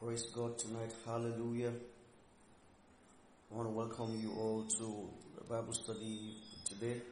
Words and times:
Praise 0.00 0.26
God 0.32 0.56
tonight. 0.56 0.94
Hallelujah. 1.04 1.72
I 3.50 3.54
want 3.56 3.68
to 3.68 3.72
welcome 3.72 4.16
you 4.22 4.30
all 4.30 4.62
to 4.78 5.08
the 5.36 5.44
Bible 5.52 5.72
study 5.72 6.36
today. 6.64 7.02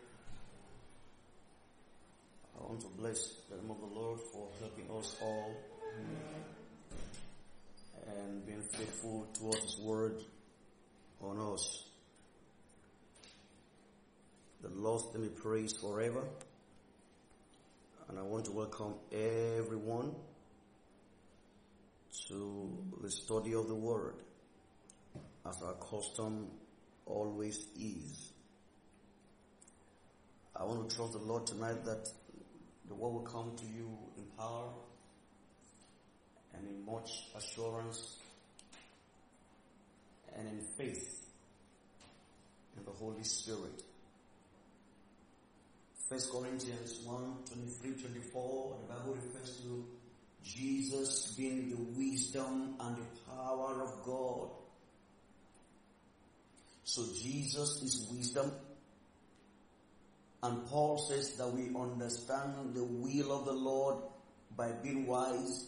I 2.57 2.65
want 2.65 2.81
to 2.83 2.87
bless 2.97 3.39
the 3.51 3.57
name 3.57 3.73
of 3.73 3.81
the 3.81 3.93
Lord 3.93 4.21
for 4.33 4.51
helping 4.61 4.89
us 4.97 5.17
all 5.21 5.57
and 8.07 8.47
being 8.47 8.63
faithful 8.63 9.27
towards 9.37 9.63
His 9.63 9.81
word 9.81 10.23
on 11.21 11.41
us. 11.55 11.87
The 14.63 14.69
Lord 14.69 15.03
let 15.13 15.23
me 15.23 15.29
praise 15.29 15.73
forever. 15.73 16.23
And 18.09 18.17
I 18.17 18.23
want 18.23 18.45
to 18.45 18.53
welcome 18.53 18.95
everyone 19.11 20.15
to 22.29 22.77
the 23.03 23.11
study 23.11 23.55
of 23.55 23.69
the 23.69 23.75
Word, 23.75 24.15
as 25.49 25.63
our 25.63 25.75
custom 25.75 26.49
always 27.05 27.67
is. 27.79 28.33
I 30.55 30.65
want 30.65 30.89
to 30.89 30.97
trust 30.97 31.13
the 31.13 31.19
Lord 31.19 31.47
tonight 31.47 31.85
that 31.85 32.09
the 32.89 32.95
Word 32.95 33.11
will 33.11 33.21
come 33.21 33.53
to 33.57 33.65
you 33.67 33.91
in 34.17 34.25
power 34.39 34.71
and 36.55 36.67
in 36.67 36.85
much 36.87 37.11
assurance 37.37 38.17
and 40.37 40.49
in 40.49 40.61
faith 40.77 41.27
in 42.77 42.85
the 42.85 42.91
Holy 42.91 43.23
Spirit. 43.23 43.83
First 46.09 46.31
Corinthians 46.31 47.01
1, 47.05 47.37
23, 47.83 48.03
24, 48.03 48.77
the 48.81 48.95
Bible 48.95 49.15
refers 49.15 49.57
to 49.57 49.85
Jesus 50.55 51.35
being 51.37 51.71
the 51.71 51.77
wisdom 51.99 52.77
and 52.79 52.97
the 52.97 53.31
power 53.31 53.83
of 53.83 54.05
God. 54.05 54.51
So 56.85 57.05
Jesus 57.21 57.83
is 57.83 58.09
wisdom. 58.13 58.53
And 60.43 60.65
Paul 60.67 60.99
says 60.99 61.37
that 61.39 61.53
we 61.53 61.75
understand 61.77 62.75
the 62.75 62.85
will 62.85 63.33
of 63.33 63.47
the 63.47 63.53
Lord 63.53 63.97
by 64.57 64.71
being 64.71 65.07
wise. 65.07 65.67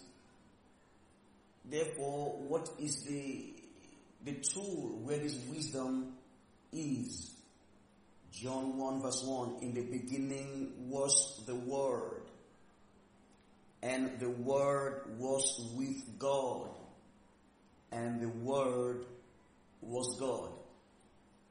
Therefore, 1.65 2.39
what 2.47 2.69
is 2.79 3.03
the, 3.03 3.55
the 4.25 4.34
tool 4.34 5.01
where 5.03 5.19
this 5.19 5.37
wisdom 5.51 6.15
is? 6.73 7.34
John 8.31 8.79
1 8.79 9.03
verse 9.03 9.25
1, 9.25 9.56
in 9.62 9.75
the 9.75 9.83
beginning 9.83 10.89
was 10.89 11.43
the 11.47 11.56
Word 11.56 12.28
and 13.83 14.19
the 14.19 14.31
Word 14.31 15.03
was 15.19 15.73
with 15.77 16.19
God. 16.19 16.69
And 17.93 18.21
the 18.21 18.29
Word 18.29 19.05
was 19.81 20.19
God. 20.19 20.51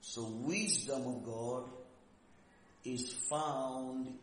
So 0.02 0.24
wisdom 0.42 1.08
of 1.08 1.26
God 1.26 1.64
is 2.86 3.12
found 3.30 4.14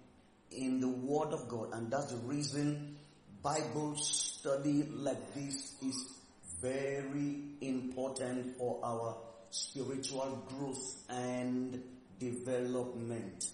in 0.50 0.80
the 0.80 0.88
Word 0.88 1.32
of 1.32 1.48
God. 1.48 1.72
And 1.72 1.91
that's 1.91 2.12
the 2.12 2.19
reason 2.19 2.97
Bible 3.42 3.97
study 3.97 4.84
like 4.91 5.34
this 5.34 5.75
is 5.82 6.19
very 6.62 7.42
important 7.60 8.56
for 8.56 8.80
our 8.82 9.16
spiritual 9.50 10.42
growth 10.48 11.05
and 11.10 11.82
development. 12.19 13.44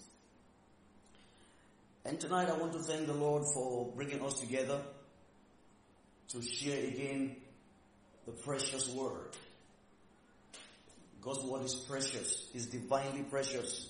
And 2.11 2.19
tonight 2.19 2.49
I 2.49 2.57
want 2.57 2.73
to 2.73 2.79
thank 2.79 3.07
the 3.07 3.13
Lord 3.13 3.43
for 3.53 3.89
bringing 3.95 4.21
us 4.21 4.41
together 4.41 4.81
to 6.27 6.41
share 6.41 6.85
again 6.85 7.37
the 8.25 8.33
precious 8.33 8.89
word. 8.89 9.29
God's 11.21 11.45
word 11.45 11.63
is 11.63 11.73
precious, 11.87 12.49
is 12.53 12.65
divinely 12.65 13.23
precious. 13.23 13.89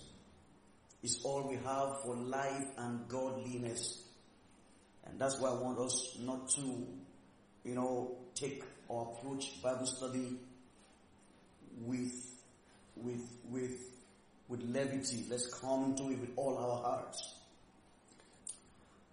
It's 1.02 1.26
all 1.26 1.50
we 1.50 1.56
have 1.56 2.04
for 2.06 2.16
life 2.16 2.68
and 2.78 3.08
godliness. 3.08 4.04
And 5.08 5.20
that's 5.20 5.40
why 5.40 5.50
I 5.50 5.54
want 5.54 5.80
us 5.80 6.20
not 6.22 6.48
to, 6.58 6.62
you 7.64 7.74
know, 7.74 8.18
take 8.36 8.64
or 8.88 9.18
approach 9.18 9.64
Bible 9.64 9.88
study 9.88 10.38
with, 11.84 12.14
with, 12.98 13.28
with, 13.50 13.80
with 14.48 14.62
levity. 14.62 15.26
Let's 15.28 15.52
come 15.60 15.96
to 15.96 16.04
it 16.12 16.20
with 16.20 16.34
all 16.36 16.56
our 16.56 16.84
hearts. 16.84 17.41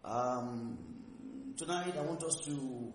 Um, 0.05 0.79
tonight 1.57 1.95
I 1.99 2.03
want 2.03 2.23
us 2.23 2.37
to 2.47 2.93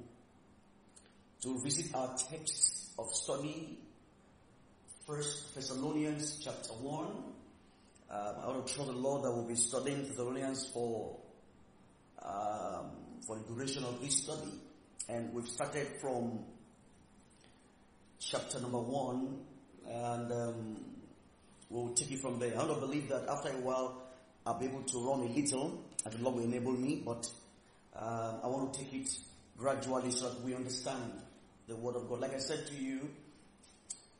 to 1.41 1.61
visit 1.61 1.93
our 1.93 2.15
text 2.15 2.93
of 2.97 3.09
study, 3.11 3.77
First 5.05 5.53
Thessalonians 5.53 6.39
chapter 6.41 6.71
one. 6.71 7.11
Um, 8.09 8.35
I 8.41 8.47
want 8.47 8.65
to 8.65 8.73
trust 8.73 8.89
the 8.89 8.97
Lord 8.97 9.23
that 9.23 9.31
we'll 9.31 9.47
be 9.47 9.55
studying 9.55 10.03
Thessalonians 10.03 10.69
for 10.73 11.19
um, 12.23 12.91
for 13.27 13.37
the 13.37 13.43
duration 13.53 13.83
of 13.83 14.01
this 14.01 14.23
study, 14.23 14.53
and 15.09 15.33
we've 15.33 15.47
started 15.47 15.87
from 15.99 16.39
chapter 18.19 18.61
number 18.61 18.79
one, 18.79 19.39
and 19.89 20.31
um, 20.31 20.85
we'll 21.69 21.93
take 21.93 22.11
it 22.11 22.19
from 22.19 22.39
there. 22.39 22.57
I 22.57 22.65
to 22.65 22.75
believe 22.75 23.09
that 23.09 23.27
after 23.27 23.49
a 23.49 23.59
while 23.59 24.03
I'll 24.45 24.57
be 24.57 24.67
able 24.67 24.83
to 24.83 25.07
run 25.07 25.19
a 25.21 25.31
little, 25.31 25.83
the 26.11 26.17
Lord 26.19 26.35
will 26.35 26.43
enable 26.43 26.73
me, 26.73 27.01
but 27.05 27.27
uh, 27.95 28.39
I 28.43 28.47
want 28.47 28.73
to 28.73 28.79
take 28.79 28.93
it 28.93 29.09
gradually 29.57 30.11
so 30.11 30.29
that 30.29 30.41
we 30.43 30.55
understand 30.55 31.21
the 31.67 31.75
Word 31.75 31.95
of 31.95 32.09
God. 32.09 32.19
Like 32.19 32.33
I 32.33 32.39
said 32.39 32.67
to 32.67 32.75
you 32.75 33.09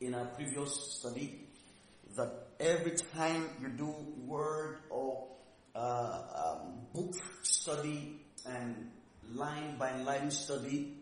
in 0.00 0.14
our 0.14 0.26
previous 0.26 0.98
study, 0.98 1.40
that 2.16 2.48
every 2.60 2.92
time 3.14 3.48
you 3.60 3.68
do 3.68 3.94
Word 4.24 4.78
or 4.90 5.26
uh, 5.74 6.20
um, 6.34 6.86
book 6.94 7.14
study 7.42 8.20
and 8.46 8.90
line 9.32 9.76
by 9.78 9.96
line 10.02 10.30
study, 10.30 10.94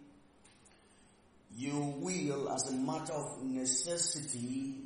you 1.55 1.95
will, 1.99 2.51
as 2.51 2.71
a 2.71 2.73
matter 2.73 3.13
of 3.13 3.45
necessity, 3.45 4.77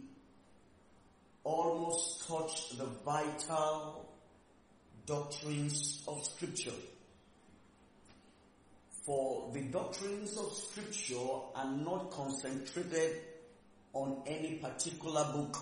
almost 1.44 2.26
touch 2.26 2.70
the 2.76 2.86
vital 3.04 4.05
doctrines 5.06 6.02
of 6.08 6.24
scripture. 6.24 6.72
For 9.04 9.50
the 9.52 9.62
doctrines 9.62 10.36
of 10.36 10.52
scripture 10.52 11.28
are 11.54 11.70
not 11.70 12.10
concentrated 12.10 13.20
on 13.92 14.22
any 14.26 14.56
particular 14.56 15.24
book. 15.32 15.56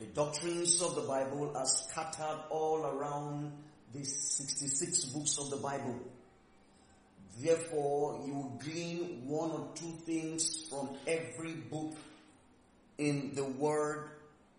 The 0.00 0.06
doctrines 0.06 0.82
of 0.82 0.96
the 0.96 1.02
Bible 1.02 1.52
are 1.56 1.66
scattered 1.66 2.40
all 2.50 2.84
around 2.84 3.52
the 3.94 4.04
66 4.04 5.04
books 5.06 5.38
of 5.38 5.50
the 5.50 5.56
Bible. 5.56 6.00
Therefore, 7.38 8.22
you 8.26 8.58
glean 8.62 9.22
one 9.26 9.50
or 9.52 9.68
two 9.74 9.92
things 10.04 10.66
from 10.68 10.90
every 11.06 11.52
book 11.52 11.94
in 12.98 13.32
the 13.34 13.44
Word 13.44 14.10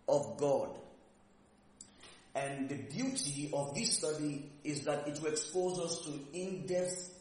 of 0.08 0.38
God. 0.38 0.70
And 2.38 2.68
the 2.68 2.76
beauty 2.76 3.50
of 3.52 3.74
this 3.74 3.98
study 3.98 4.50
is 4.62 4.84
that 4.84 5.08
it 5.08 5.20
will 5.20 5.30
expose 5.30 5.78
us 5.80 6.04
to 6.04 6.38
in-depth 6.38 7.14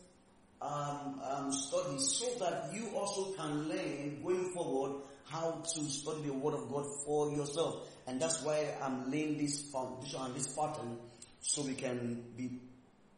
um, 0.62 1.22
um, 1.24 1.52
studies 1.52 2.18
so 2.20 2.26
that 2.40 2.72
you 2.74 2.90
also 2.96 3.32
can 3.34 3.68
learn 3.70 4.22
going 4.24 4.52
forward 4.54 5.02
how 5.26 5.64
to 5.74 5.84
study 5.86 6.22
the 6.24 6.34
Word 6.34 6.54
of 6.54 6.70
God 6.70 6.86
for 7.06 7.32
yourself. 7.32 7.88
And 8.06 8.22
that's 8.22 8.44
why 8.44 8.76
I'm 8.82 9.12
laying 9.12 9.38
this 9.38 9.70
foundation 9.72 10.22
and 10.22 10.36
this 10.36 10.48
pattern 10.56 10.98
so 11.42 11.64
we 11.64 11.74
can 11.74 12.24
be 12.36 12.60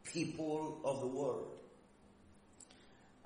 people 0.05 0.79
of 0.85 1.01
the 1.01 1.07
Word. 1.07 1.45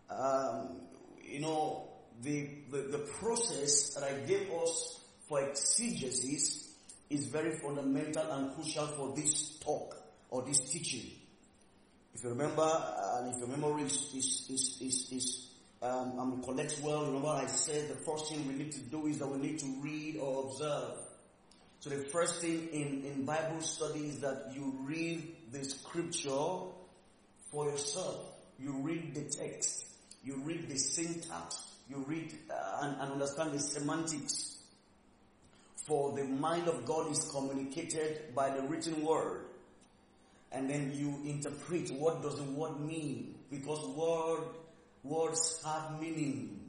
Um, 0.09 0.81
you 1.23 1.41
know, 1.41 1.89
the, 2.21 2.50
the, 2.71 2.77
the 2.77 2.98
process 3.19 3.94
that 3.95 4.03
I 4.03 4.13
gave 4.27 4.51
us 4.51 5.00
for 5.27 5.42
exegesis 5.42 6.62
is 7.09 7.27
very 7.27 7.57
fundamental 7.59 8.31
and 8.31 8.53
crucial 8.55 8.88
for 8.88 9.15
this 9.15 9.57
talk 9.59 9.95
or 10.29 10.44
this 10.44 10.59
teaching. 10.71 11.11
If 12.13 12.23
you 12.23 12.29
remember, 12.29 12.69
and 13.15 13.33
if 13.33 13.39
your 13.39 13.47
memory 13.47 13.83
is, 13.83 13.95
is, 14.15 14.47
is, 14.50 14.81
is, 14.81 15.11
is 15.11 15.50
um, 15.81 16.19
um, 16.19 16.44
collects 16.44 16.79
well, 16.79 17.05
remember 17.05 17.27
I 17.27 17.47
said 17.47 17.89
the 17.89 18.03
first 18.05 18.29
thing 18.29 18.47
we 18.47 18.53
need 18.53 18.71
to 18.71 18.79
do 18.79 19.07
is 19.07 19.19
that 19.19 19.27
we 19.27 19.38
need 19.39 19.59
to 19.59 19.65
read 19.81 20.17
or 20.17 20.45
observe. 20.45 20.97
So 21.79 21.89
the 21.89 22.05
first 22.05 22.41
thing 22.41 22.69
in, 22.71 23.03
in 23.03 23.25
Bible 23.25 23.61
study 23.61 24.07
is 24.07 24.21
that 24.21 24.51
you 24.55 24.73
read 24.83 25.35
the 25.51 25.65
scripture 25.65 26.29
for 27.51 27.65
yourself. 27.65 28.31
You 28.57 28.71
read 28.81 29.13
the 29.13 29.23
text. 29.23 29.85
You 30.23 30.41
read 30.45 30.69
the 30.69 30.77
syntax. 30.77 31.61
You 31.89 32.05
read 32.07 32.33
uh, 32.50 32.79
and, 32.83 33.01
and 33.01 33.11
understand 33.11 33.51
the 33.51 33.59
semantics 33.59 34.62
for 35.85 36.13
the 36.13 36.24
mind 36.24 36.68
of 36.68 36.85
God 36.85 37.12
is 37.12 37.30
communicated 37.31 38.33
by 38.33 38.50
the 38.50 38.62
written 38.63 39.03
word. 39.03 39.41
And 40.51 40.69
then 40.69 40.91
you 40.95 41.19
interpret 41.25 41.91
what 41.91 42.21
does 42.21 42.38
the 42.38 42.44
word 42.44 42.80
mean? 42.80 43.35
Because 43.50 43.85
word 43.88 44.44
words 45.03 45.62
have 45.65 46.00
meanings. 46.00 46.59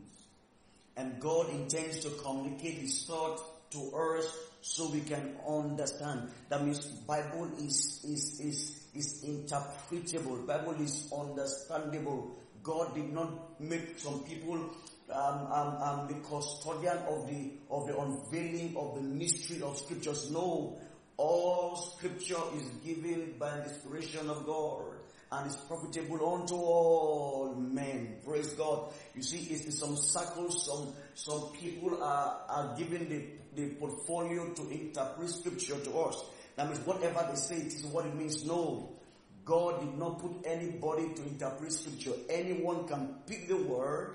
And 0.96 1.20
God 1.20 1.50
intends 1.50 2.00
to 2.00 2.10
communicate 2.22 2.74
His 2.74 3.04
thought 3.04 3.40
to 3.72 3.96
us 3.96 4.36
so 4.62 4.90
we 4.90 5.00
can 5.00 5.36
understand. 5.48 6.30
That 6.48 6.64
means 6.64 6.86
Bible 6.86 7.50
is, 7.58 8.00
is, 8.04 8.40
is, 8.40 8.84
is 8.94 9.24
interpretable. 9.24 10.46
Bible 10.46 10.74
is 10.80 11.12
understandable. 11.16 12.36
God 12.62 12.94
did 12.94 13.12
not 13.12 13.60
make 13.60 13.98
some 13.98 14.20
people 14.20 14.70
um, 15.12 15.46
um, 15.52 15.82
um, 15.82 16.08
the 16.08 16.14
custodian 16.26 16.98
of 17.08 17.26
the 17.28 17.52
of 17.70 17.86
the 17.86 17.98
unveiling 17.98 18.74
of 18.76 18.94
the 18.94 19.02
mystery 19.02 19.62
of 19.62 19.76
scriptures. 19.76 20.30
No, 20.30 20.78
all 21.16 21.76
scripture 21.76 22.40
is 22.56 22.68
given 22.84 23.34
by 23.38 23.50
the 23.58 23.64
inspiration 23.64 24.30
of 24.30 24.46
God 24.46 24.94
and 25.32 25.50
is 25.50 25.56
profitable 25.56 26.34
unto 26.34 26.54
all 26.54 27.54
men. 27.54 28.16
Praise 28.24 28.52
God. 28.54 28.92
You 29.14 29.22
see, 29.22 29.38
it's 29.52 29.64
in 29.64 29.72
some 29.72 29.96
circles, 29.96 30.66
some, 30.66 30.92
some 31.14 31.50
people 31.60 32.02
are, 32.02 32.40
are 32.48 32.76
given 32.76 33.08
the, 33.08 33.60
the 33.60 33.74
portfolio 33.74 34.52
to 34.52 34.70
interpret 34.70 35.30
scripture 35.30 35.78
to 35.78 35.98
us. 36.00 36.24
That 36.56 36.68
means 36.68 36.86
whatever 36.86 37.26
they 37.28 37.36
say, 37.36 37.56
it 37.56 37.66
is 37.66 37.86
what 37.86 38.06
it 38.06 38.14
means. 38.14 38.44
No. 38.44 38.90
God 39.44 39.80
did 39.80 39.98
not 39.98 40.20
put 40.20 40.46
anybody 40.46 41.12
to 41.14 41.22
interpret 41.22 41.72
scripture. 41.72 42.12
Anyone 42.30 42.86
can 42.86 43.16
pick 43.26 43.48
the 43.48 43.56
word, 43.56 44.14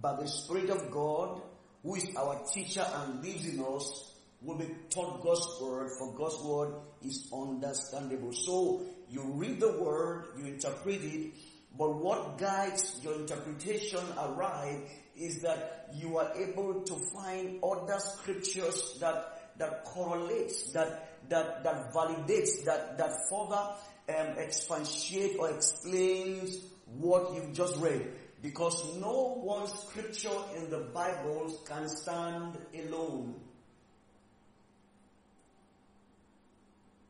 but 0.00 0.20
the 0.20 0.28
Spirit 0.28 0.70
of 0.70 0.90
God, 0.90 1.42
who 1.82 1.94
is 1.96 2.08
our 2.16 2.42
teacher 2.52 2.84
and 2.94 3.22
lives 3.22 3.46
in 3.46 3.60
us, 3.60 4.12
will 4.40 4.56
be 4.56 4.68
taught 4.90 5.22
God's 5.22 5.58
word, 5.60 5.90
for 5.98 6.14
God's 6.14 6.42
word 6.44 6.74
is 7.02 7.28
understandable. 7.32 8.32
So 8.32 8.86
you 9.10 9.22
read 9.34 9.60
the 9.60 9.72
word, 9.72 10.26
you 10.38 10.46
interpret 10.46 11.02
it, 11.02 11.34
but 11.76 11.96
what 11.96 12.38
guides 12.38 13.00
your 13.02 13.14
interpretation 13.14 14.00
aright 14.16 14.88
is 15.16 15.42
that 15.42 15.88
you 15.94 16.18
are 16.18 16.32
able 16.36 16.82
to 16.82 16.96
find 17.14 17.62
other 17.62 17.98
scriptures 17.98 18.98
that 19.00 19.34
that 19.58 19.84
correlates, 19.84 20.72
that 20.72 21.28
that 21.28 21.64
that 21.64 21.92
validates, 21.92 22.64
that 22.64 22.96
that 22.98 23.12
further 23.28 23.74
um, 24.08 24.38
expatiate 24.38 25.36
or 25.38 25.50
explains 25.50 26.58
what 26.86 27.34
you've 27.34 27.52
just 27.54 27.76
read. 27.78 28.06
Because 28.42 28.96
no 28.98 29.40
one 29.42 29.66
scripture 29.66 30.38
in 30.56 30.70
the 30.70 30.78
Bible 30.94 31.60
can 31.66 31.88
stand 31.88 32.56
alone. 32.74 33.34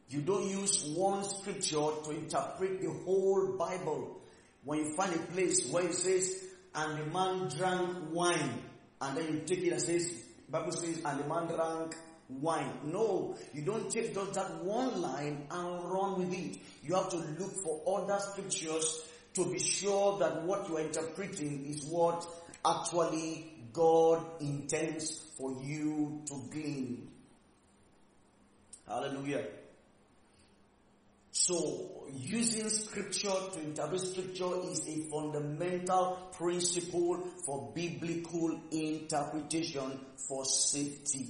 You 0.09 0.23
don't 0.23 0.49
use 0.49 0.95
one 0.97 1.23
scripture 1.23 1.91
to 2.05 2.11
interpret 2.11 2.81
the 2.81 2.91
whole 3.05 3.59
Bible. 3.59 4.23
When 4.65 4.79
you 4.79 4.97
find 4.97 5.15
a 5.15 5.19
place 5.19 5.71
where 5.71 5.85
it 5.85 5.95
says, 5.95 6.45
and 6.75 6.99
the 6.99 7.07
man 7.07 7.49
drank 7.49 8.11
wine, 8.11 8.63
and 9.01 9.17
then 9.17 9.33
you 9.33 9.41
take 9.45 9.61
it 9.61 9.73
and 9.73 9.83
says, 9.83 10.25
Bible 10.49 10.73
says, 10.73 11.03
and 11.05 11.21
the 11.21 11.29
man 11.29 11.47
drank 11.47 11.95
wine. 12.29 12.73
No, 12.85 13.37
you 13.53 13.63
don't 13.63 13.91
take 13.91 14.15
just 14.15 14.35
that 14.35 14.65
one 14.65 15.01
line 15.03 15.47
and 15.51 15.91
run 15.91 16.19
with 16.19 16.33
it. 16.33 16.59
You 16.83 16.95
have 16.95 17.11
to 17.11 17.17
look 17.17 17.53
for 17.63 18.01
other 18.01 18.19
scriptures 18.19 19.03
to 19.39 19.53
be 19.53 19.59
sure 19.61 20.19
that 20.19 20.43
what 20.43 20.69
you 20.69 20.77
are 20.79 20.81
interpreting 20.81 21.67
is 21.67 21.85
what 21.85 22.27
actually 22.67 23.55
God 23.73 24.27
intends 24.41 25.21
for 25.39 25.57
you 25.63 26.23
to 26.27 26.43
glean. 26.51 27.09
Hallelujah. 28.89 29.45
So, 31.31 32.09
using 32.13 32.69
scripture 32.69 33.35
to 33.53 33.61
interpret 33.61 34.01
scripture 34.01 34.51
is 34.73 34.89
a 34.89 35.09
fundamental 35.09 36.31
principle 36.33 37.23
for 37.47 37.71
biblical 37.73 38.61
interpretation 38.73 40.01
for 40.17 40.45
safety. 40.45 41.29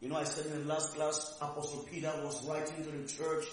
You 0.00 0.08
know, 0.08 0.16
I 0.16 0.24
said 0.24 0.46
in 0.46 0.66
the 0.66 0.74
last 0.74 0.96
class, 0.96 1.38
Apostle 1.40 1.86
Peter 1.88 2.12
was 2.24 2.44
writing 2.48 2.84
to 2.84 2.90
the 2.90 3.06
church, 3.06 3.44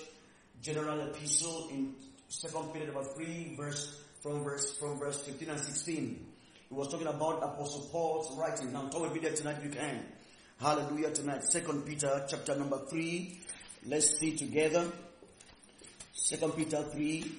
general 0.61 1.01
epistle 1.01 1.69
in 1.71 1.93
Second 2.31 2.71
Peter 2.71 2.85
number 2.85 3.03
3, 3.03 3.55
verse, 3.57 3.99
from 4.21 4.45
verse, 4.45 4.77
from 4.77 4.97
verse 4.97 5.19
15 5.23 5.49
and 5.49 5.59
16. 5.59 6.25
He 6.69 6.73
was 6.73 6.87
talking 6.87 7.07
about 7.07 7.43
Apostle 7.43 7.89
Paul's 7.91 8.37
writing. 8.39 8.71
Now, 8.71 8.87
come 8.87 9.01
with 9.01 9.13
me 9.13 9.19
there 9.19 9.33
tonight 9.33 9.57
you 9.61 9.69
can. 9.69 10.05
Hallelujah 10.57 11.11
tonight. 11.11 11.43
Second 11.43 11.85
Peter 11.85 12.25
chapter 12.29 12.55
number 12.55 12.79
3. 12.89 13.37
Let's 13.85 14.17
see 14.17 14.37
together. 14.37 14.89
Second 16.13 16.53
Peter 16.55 16.81
3. 16.83 17.29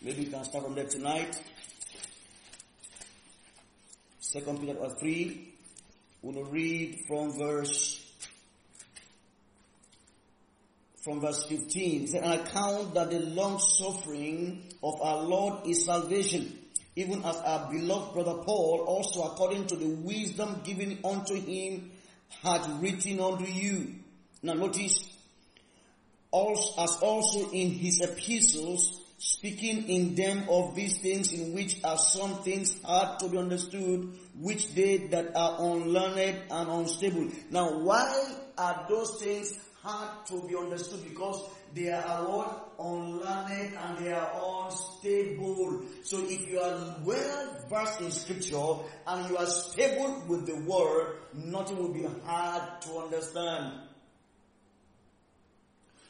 Maybe 0.00 0.22
you 0.22 0.30
can 0.30 0.44
start 0.44 0.64
from 0.64 0.76
there 0.76 0.86
tonight. 0.86 1.38
Second 4.18 4.60
Peter 4.60 4.88
3. 4.98 5.54
We'll 6.22 6.44
read 6.44 7.00
from 7.06 7.38
verse 7.38 7.91
from 11.02 11.20
verse 11.20 11.44
15. 11.44 12.04
It 12.04 12.14
an 12.14 12.32
account 12.32 12.94
that 12.94 13.10
the 13.10 13.18
long 13.20 13.58
suffering 13.58 14.62
of 14.82 15.00
our 15.02 15.22
Lord 15.22 15.66
is 15.66 15.84
salvation, 15.84 16.56
even 16.94 17.24
as 17.24 17.36
our 17.36 17.70
beloved 17.70 18.14
brother 18.14 18.34
Paul 18.44 18.84
also 18.86 19.24
according 19.24 19.66
to 19.66 19.76
the 19.76 19.88
wisdom 19.88 20.60
given 20.64 20.98
unto 21.04 21.34
him 21.34 21.90
had 22.42 22.80
written 22.80 23.18
unto 23.20 23.44
you. 23.44 23.94
Now 24.42 24.54
notice, 24.54 25.04
as 26.32 26.98
also 27.02 27.50
in 27.50 27.70
his 27.70 28.00
epistles, 28.00 29.00
speaking 29.18 29.88
in 29.88 30.14
them 30.14 30.44
of 30.48 30.74
these 30.74 30.98
things 30.98 31.32
in 31.32 31.52
which 31.52 31.82
are 31.84 31.98
some 31.98 32.42
things 32.42 32.80
hard 32.82 33.18
to 33.20 33.28
be 33.28 33.38
understood, 33.38 34.16
which 34.40 34.72
they 34.74 34.98
that 35.08 35.36
are 35.36 35.56
unlearned 35.58 36.42
and 36.50 36.70
unstable. 36.70 37.28
Now 37.50 37.78
why 37.80 38.36
are 38.56 38.86
those 38.88 39.20
things 39.20 39.58
hard 39.82 40.26
to 40.26 40.42
be 40.46 40.56
understood 40.56 41.02
because 41.04 41.42
they 41.74 41.90
are 41.90 42.28
what? 42.28 42.72
Unlearned 42.78 43.74
and 43.74 43.98
they 43.98 44.12
are 44.12 44.30
unstable. 44.64 45.82
So 46.04 46.18
if 46.20 46.48
you 46.48 46.60
are 46.60 46.96
well 47.04 47.56
versed 47.68 48.00
in 48.00 48.10
scripture 48.10 48.74
and 49.06 49.28
you 49.28 49.36
are 49.36 49.46
stable 49.46 50.22
with 50.28 50.46
the 50.46 50.56
word, 50.70 51.16
nothing 51.34 51.78
will 51.78 51.92
be 51.92 52.06
hard 52.24 52.82
to 52.82 52.98
understand. 52.98 53.72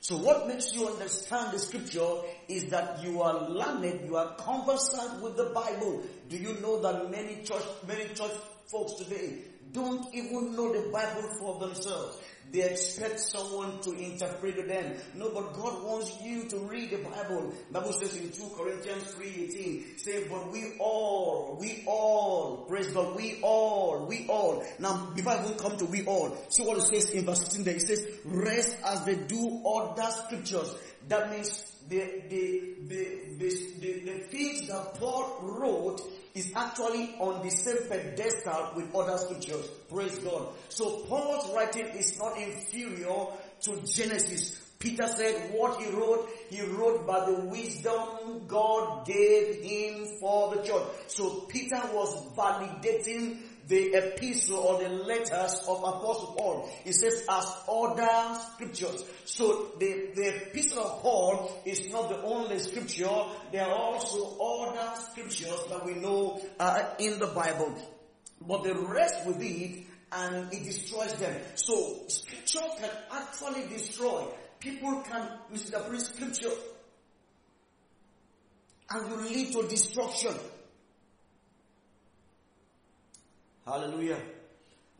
So 0.00 0.16
what 0.16 0.48
makes 0.48 0.74
you 0.74 0.88
understand 0.88 1.52
the 1.52 1.60
scripture 1.60 2.22
is 2.48 2.66
that 2.70 3.04
you 3.04 3.22
are 3.22 3.48
learned, 3.48 4.04
you 4.04 4.16
are 4.16 4.34
conversant 4.34 5.22
with 5.22 5.36
the 5.36 5.50
Bible. 5.54 6.02
Do 6.28 6.36
you 6.36 6.54
know 6.60 6.80
that 6.82 7.08
many 7.08 7.42
church, 7.44 7.62
many 7.86 8.08
church 8.08 8.32
folks 8.66 8.94
today 8.94 9.38
don't 9.70 10.12
even 10.12 10.56
know 10.56 10.72
the 10.72 10.90
Bible 10.90 11.28
for 11.38 11.60
themselves? 11.60 12.18
They 12.50 12.62
expect 12.62 13.20
someone 13.20 13.80
to 13.80 13.92
interpret 13.92 14.68
them. 14.68 14.94
No, 15.14 15.30
but 15.30 15.54
God 15.54 15.82
wants 15.84 16.20
you 16.22 16.44
to 16.48 16.58
read 16.58 16.90
the 16.90 16.98
Bible. 16.98 17.54
Bible 17.70 17.92
says 17.92 18.16
in 18.16 18.30
2 18.30 18.50
Corinthians 18.56 19.04
3.18, 19.14 19.98
say, 19.98 20.28
but 20.28 20.52
we 20.52 20.74
all, 20.78 21.56
we 21.58 21.82
all, 21.86 22.66
praise 22.68 22.88
God, 22.88 23.16
we 23.16 23.38
all, 23.42 24.04
we 24.06 24.26
all. 24.28 24.64
Now, 24.78 25.12
before 25.14 25.32
I 25.32 25.44
even 25.44 25.56
come 25.56 25.78
to 25.78 25.86
we 25.86 26.04
all, 26.04 26.36
see 26.50 26.62
what 26.64 26.76
it 26.78 26.82
says 26.82 27.10
in 27.10 27.24
verse 27.24 27.40
16 27.40 27.64
there. 27.64 27.76
It 27.76 27.82
says, 27.82 28.06
rest 28.26 28.76
as 28.84 29.04
they 29.04 29.16
do 29.16 29.62
other 29.66 30.10
scriptures. 30.10 30.74
That 31.08 31.30
means 31.30 31.71
the, 31.88 32.22
the, 32.28 32.74
the, 32.88 33.18
the, 33.38 34.00
the, 34.00 34.18
things 34.30 34.68
that 34.68 34.94
Paul 34.94 35.38
wrote 35.42 36.00
is 36.34 36.52
actually 36.54 37.14
on 37.18 37.42
the 37.42 37.50
same 37.50 37.88
pedestal 37.88 38.72
with 38.76 38.94
other 38.94 39.18
scriptures. 39.18 39.66
Praise 39.90 40.18
God. 40.18 40.48
So 40.68 41.00
Paul's 41.08 41.54
writing 41.54 41.86
is 41.88 42.18
not 42.18 42.38
inferior 42.38 43.26
to 43.62 43.86
Genesis. 43.86 44.60
Peter 44.78 45.06
said 45.06 45.52
what 45.54 45.80
he 45.80 45.90
wrote, 45.90 46.28
he 46.50 46.60
wrote 46.62 47.06
by 47.06 47.24
the 47.24 47.44
wisdom 47.44 48.42
God 48.48 49.06
gave 49.06 49.62
him 49.62 50.06
for 50.18 50.56
the 50.56 50.62
church. 50.62 50.82
So 51.06 51.42
Peter 51.42 51.80
was 51.92 52.34
validating 52.36 53.36
the 53.68 53.94
epistle 53.94 54.58
or 54.58 54.82
the 54.82 54.88
letters 54.88 55.64
of 55.68 55.78
Apostle 55.78 56.34
Paul. 56.36 56.70
He 56.84 56.92
says 56.92 57.24
as 57.28 57.56
other 57.68 58.40
scriptures. 58.52 59.04
So 59.24 59.72
the, 59.78 60.10
the 60.14 60.48
epistle 60.48 60.80
of 60.80 61.02
Paul 61.02 61.62
is 61.64 61.88
not 61.90 62.08
the 62.08 62.22
only 62.22 62.58
scripture. 62.58 63.10
There 63.52 63.64
are 63.64 63.72
also 63.72 64.36
other 64.38 65.00
scriptures 65.00 65.64
that 65.70 65.84
we 65.84 65.94
know 65.94 66.42
are 66.58 66.94
in 66.98 67.18
the 67.18 67.28
Bible. 67.28 67.74
But 68.40 68.64
the 68.64 68.74
rest 68.74 69.26
with 69.26 69.40
it 69.40 69.84
and 70.12 70.52
it 70.52 70.64
destroys 70.64 71.14
them. 71.14 71.40
So 71.54 72.02
scripture 72.08 72.60
can 72.78 72.90
actually 73.10 73.68
destroy. 73.68 74.24
People 74.60 75.02
can 75.08 75.28
misinterpret 75.50 76.00
scripture 76.00 76.52
and 78.90 79.10
will 79.10 79.22
lead 79.22 79.52
to 79.52 79.66
destruction. 79.68 80.34
Hallelujah. 83.72 84.20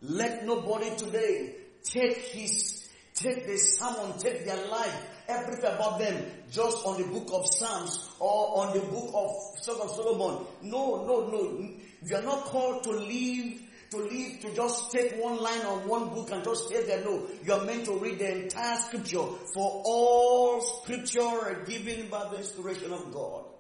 Let 0.01 0.47
nobody 0.47 0.97
today 0.97 1.57
take 1.85 2.17
his 2.17 2.89
take 3.13 3.47
the 3.47 3.59
sermon, 3.59 4.19
take 4.19 4.47
their 4.47 4.67
life, 4.69 5.11
everything 5.29 5.67
about 5.75 5.99
them, 5.99 6.25
just 6.51 6.79
on 6.87 6.99
the 6.99 7.07
book 7.07 7.29
of 7.35 7.47
Psalms 7.47 8.09
or 8.19 8.65
on 8.65 8.73
the 8.73 8.81
book 8.87 9.11
of 9.13 9.31
Song 9.61 9.79
of 9.83 9.91
Solomon. 9.91 10.47
No, 10.63 11.05
no, 11.05 11.29
no. 11.29 11.69
You 12.03 12.17
are 12.17 12.23
not 12.23 12.47
called 12.47 12.83
to 12.85 12.93
live 12.93 13.61
to 13.91 13.99
live, 13.99 14.41
to 14.41 14.55
just 14.55 14.91
take 14.91 15.23
one 15.23 15.37
line 15.37 15.61
on 15.67 15.87
one 15.87 16.09
book 16.09 16.31
and 16.33 16.43
just 16.43 16.69
stay 16.69 16.83
there. 16.87 17.05
No, 17.05 17.27
you 17.45 17.53
are 17.53 17.65
meant 17.67 17.85
to 17.85 17.99
read 17.99 18.21
the 18.21 18.45
entire 18.45 18.79
scripture 18.79 19.27
for 19.53 19.83
all 19.85 20.63
scripture 20.63 21.63
given 21.69 22.09
by 22.09 22.27
the 22.31 22.39
inspiration 22.39 22.91
of 22.91 23.13
God. 23.13 23.52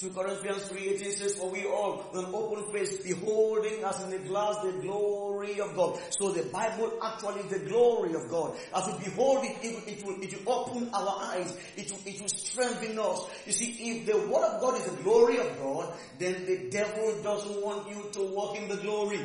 2 0.00 0.08
Corinthians 0.12 0.62
3.18 0.62 1.12
says, 1.12 1.34
For 1.34 1.50
we 1.50 1.66
all, 1.66 2.02
with 2.10 2.24
an 2.24 2.34
open 2.34 2.72
face, 2.72 2.96
beholding 3.02 3.84
as 3.84 4.02
in 4.02 4.10
a 4.14 4.18
glass 4.20 4.56
the 4.64 4.72
glory 4.80 5.60
of 5.60 5.76
God. 5.76 6.00
So 6.08 6.32
the 6.32 6.44
Bible 6.44 6.90
actually 7.02 7.40
is 7.40 7.50
the 7.50 7.68
glory 7.68 8.14
of 8.14 8.30
God. 8.30 8.56
As 8.74 8.86
we 8.86 9.04
behold 9.04 9.44
it, 9.44 9.58
it, 9.62 9.98
it, 9.98 10.06
will, 10.06 10.16
it 10.22 10.46
will 10.46 10.52
open 10.54 10.88
our 10.94 11.18
eyes. 11.20 11.54
It 11.76 11.92
will, 11.92 12.00
it 12.06 12.18
will 12.18 12.30
strengthen 12.30 12.98
us. 12.98 13.28
You 13.44 13.52
see, 13.52 13.72
if 13.90 14.06
the 14.06 14.16
Word 14.32 14.42
of 14.42 14.62
God 14.62 14.78
is 14.78 14.86
the 14.86 15.02
glory 15.02 15.36
of 15.36 15.58
God, 15.58 15.92
then 16.18 16.46
the 16.46 16.70
devil 16.70 17.22
doesn't 17.22 17.62
want 17.62 17.90
you 17.90 18.08
to 18.12 18.22
walk 18.34 18.56
in 18.56 18.68
the 18.68 18.78
glory. 18.78 19.20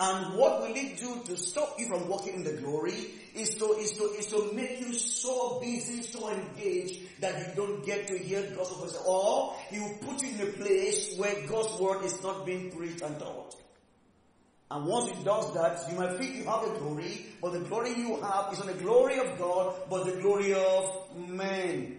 And 0.00 0.34
what 0.38 0.62
will 0.62 0.74
it 0.74 0.96
do 0.96 1.20
to 1.26 1.36
stop 1.36 1.78
you 1.78 1.86
from 1.86 2.08
walking 2.08 2.36
in 2.36 2.42
the 2.42 2.54
glory 2.54 2.94
is 3.34 3.54
to, 3.56 3.66
is 3.74 3.92
to, 3.92 4.04
is 4.18 4.26
to 4.28 4.50
make 4.54 4.80
you 4.80 4.94
so 4.94 5.60
busy, 5.60 6.00
so 6.00 6.30
engaged 6.30 7.20
that 7.20 7.38
you 7.38 7.54
don't 7.54 7.84
get 7.84 8.06
to 8.06 8.16
hear 8.16 8.42
God's 8.56 8.72
word. 8.78 8.90
Or 9.06 9.54
he 9.68 9.78
will 9.78 9.98
put 10.00 10.22
you 10.22 10.30
in 10.30 10.40
a 10.40 10.52
place 10.52 11.18
where 11.18 11.46
God's 11.46 11.78
word 11.78 12.02
is 12.06 12.22
not 12.22 12.46
being 12.46 12.70
preached 12.70 13.02
and 13.02 13.18
taught. 13.18 13.54
And 14.70 14.86
once 14.86 15.10
it 15.10 15.22
does 15.22 15.52
that, 15.52 15.84
you 15.90 15.98
might 15.98 16.16
think 16.16 16.34
you 16.34 16.44
have 16.44 16.62
a 16.62 16.78
glory, 16.78 17.26
but 17.42 17.52
the 17.52 17.60
glory 17.60 17.90
you 17.90 18.16
have 18.22 18.54
is 18.54 18.58
not 18.58 18.68
the 18.68 18.82
glory 18.82 19.18
of 19.18 19.36
God, 19.36 19.74
but 19.90 20.06
the 20.06 20.18
glory 20.22 20.54
of 20.54 21.28
man. 21.28 21.98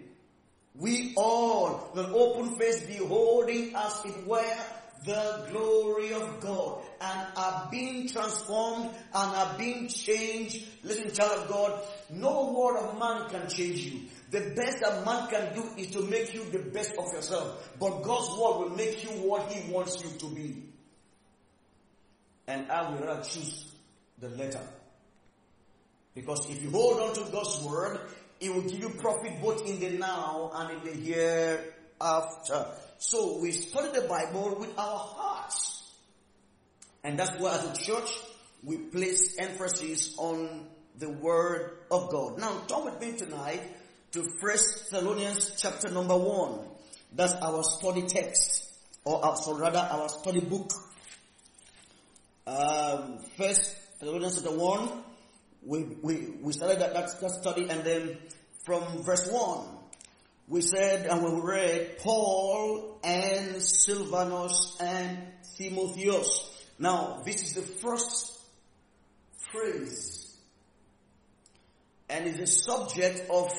We 0.74 1.14
all, 1.18 1.92
with 1.94 2.06
open 2.06 2.56
face, 2.56 2.82
beholding 2.88 3.76
as 3.76 4.06
it 4.06 4.26
were 4.26 4.58
the 5.06 5.48
glory 5.52 6.14
of 6.14 6.40
God 6.40 6.82
and 7.02 7.28
are 7.36 7.68
being 7.72 8.08
transformed 8.08 8.92
and 9.14 9.36
are 9.36 9.58
being 9.58 9.88
changed. 9.88 10.68
Listen, 10.84 11.12
child 11.12 11.44
of 11.44 11.50
God, 11.50 11.82
no 12.12 12.54
word 12.54 12.78
of 12.78 13.00
man 13.00 13.30
can 13.30 13.50
change 13.50 13.80
you. 13.80 14.02
The 14.30 14.54
best 14.56 14.80
that 14.82 15.04
man 15.06 15.28
can 15.30 15.56
do 15.56 15.64
is 15.78 15.92
to 15.92 16.02
make 16.04 16.34
you 16.34 16.44
the 16.52 16.60
best 16.60 16.92
of 16.98 17.12
yourself. 17.14 17.70
But 17.80 18.02
God's 18.04 18.30
word 18.40 18.60
will 18.60 18.76
make 18.78 19.04
you 19.04 19.10
what 19.28 19.52
He 19.52 19.72
wants 19.72 20.04
you 20.04 20.18
to 20.20 20.36
be. 20.36 20.64
And 22.48 22.72
I 22.72 22.92
will 22.92 23.00
rather 23.00 23.24
choose 23.24 23.74
the 24.20 24.30
letter. 24.30 24.62
Because 26.14 26.50
if 26.50 26.62
you 26.62 26.70
hold 26.70 27.00
on 27.00 27.16
to 27.16 27.32
God's 27.32 27.64
word, 27.64 28.00
it 28.40 28.54
will 28.54 28.64
give 28.64 28.80
you 28.80 28.90
profit 28.90 29.42
both 29.42 29.68
in 29.68 29.80
the 29.80 29.98
now 29.98 30.52
and 30.54 30.88
in 30.88 31.02
the 31.02 31.62
hereafter. 32.02 32.66
So 32.98 33.40
we 33.40 33.52
study 33.52 34.00
the 34.00 34.08
Bible 34.08 34.58
with 34.60 34.78
our 34.78 34.98
hearts. 35.00 35.92
And 37.04 37.18
that's 37.18 37.40
why 37.40 37.56
as 37.56 37.80
a 37.80 37.84
church, 37.84 38.12
we 38.64 38.78
place 38.78 39.38
emphasis 39.40 40.16
on 40.18 40.68
the 40.98 41.10
Word 41.10 41.78
of 41.90 42.12
God. 42.12 42.40
Now, 42.40 42.62
turn 42.68 42.86
with 42.86 43.02
me 43.02 43.18
tonight 43.18 43.62
to 44.12 44.28
First 44.40 44.92
Thessalonians 44.92 45.56
chapter 45.58 45.90
number 45.90 46.18
one. 46.18 46.60
That's 47.14 47.34
our 47.34 47.64
study 47.64 48.04
text, 48.04 48.70
or 49.04 49.26
our, 49.26 49.36
so 49.36 49.58
rather 49.58 49.80
our 49.80 50.08
study 50.10 50.42
book. 50.42 50.72
Um, 52.46 53.18
First 53.38 53.76
Thessalonians 54.00 54.42
chapter 54.42 54.58
one. 54.58 55.04
We 55.64 55.84
we 56.02 56.34
we 56.42 56.54
started 56.54 56.80
that, 56.80 56.94
that 56.94 57.20
that 57.20 57.32
study, 57.32 57.70
and 57.70 57.84
then 57.84 58.18
from 58.66 59.04
verse 59.04 59.30
one, 59.32 59.66
we 60.48 60.62
said 60.62 61.06
and 61.06 61.24
we 61.24 61.42
read 61.42 61.98
Paul 62.00 63.00
and 63.04 63.62
Silvanus 63.62 64.78
and 64.80 65.18
Timotheus. 65.58 66.50
Now, 66.78 67.22
this 67.26 67.44
is 67.44 67.54
the 67.54 67.62
first 67.62 68.40
phrase 69.52 70.36
and 72.10 72.28
is 72.28 72.38
the 72.38 72.48
subject 72.48 73.30
of 73.30 73.50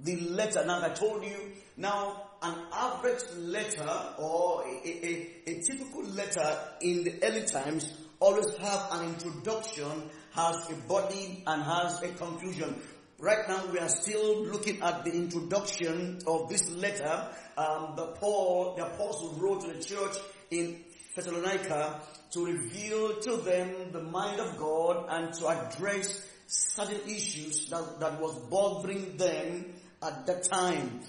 the 0.00 0.16
letter. 0.20 0.64
Now, 0.64 0.84
I 0.84 0.90
told 0.90 1.24
you, 1.24 1.52
now 1.76 2.22
an 2.42 2.54
average 2.72 3.22
letter 3.36 3.90
or 4.18 4.64
a, 4.64 4.88
a, 4.88 5.30
a 5.46 5.60
typical 5.62 6.04
letter 6.04 6.58
in 6.80 7.02
the 7.04 7.14
early 7.22 7.44
times 7.44 7.92
always 8.20 8.56
have 8.56 8.88
an 8.92 9.08
introduction, 9.08 10.10
has 10.32 10.70
a 10.70 10.74
body 10.88 11.42
and 11.46 11.62
has 11.62 12.02
a 12.02 12.08
conclusion. 12.08 12.76
Right 13.18 13.48
now 13.48 13.64
we 13.72 13.78
are 13.78 13.88
still 13.88 14.44
looking 14.44 14.82
at 14.82 15.04
the 15.04 15.10
introduction 15.10 16.18
of 16.26 16.50
this 16.50 16.70
letter 16.70 17.26
um, 17.56 17.94
that 17.96 18.16
Paul, 18.16 18.74
the 18.76 18.84
apostle 18.84 19.34
wrote 19.38 19.62
to 19.62 19.72
the 19.72 19.82
church 19.82 20.16
in 20.50 20.84
Thessalonica 21.14 22.02
to 22.32 22.44
reveal 22.44 23.18
to 23.20 23.38
them 23.38 23.90
the 23.92 24.02
mind 24.02 24.38
of 24.38 24.58
God 24.58 25.06
and 25.08 25.32
to 25.34 25.48
address 25.48 26.28
certain 26.46 27.00
issues 27.08 27.70
that, 27.70 28.00
that 28.00 28.20
was 28.20 28.38
bothering 28.50 29.16
them 29.16 29.72
at 30.02 30.26
that 30.26 30.44
time. 30.44 31.00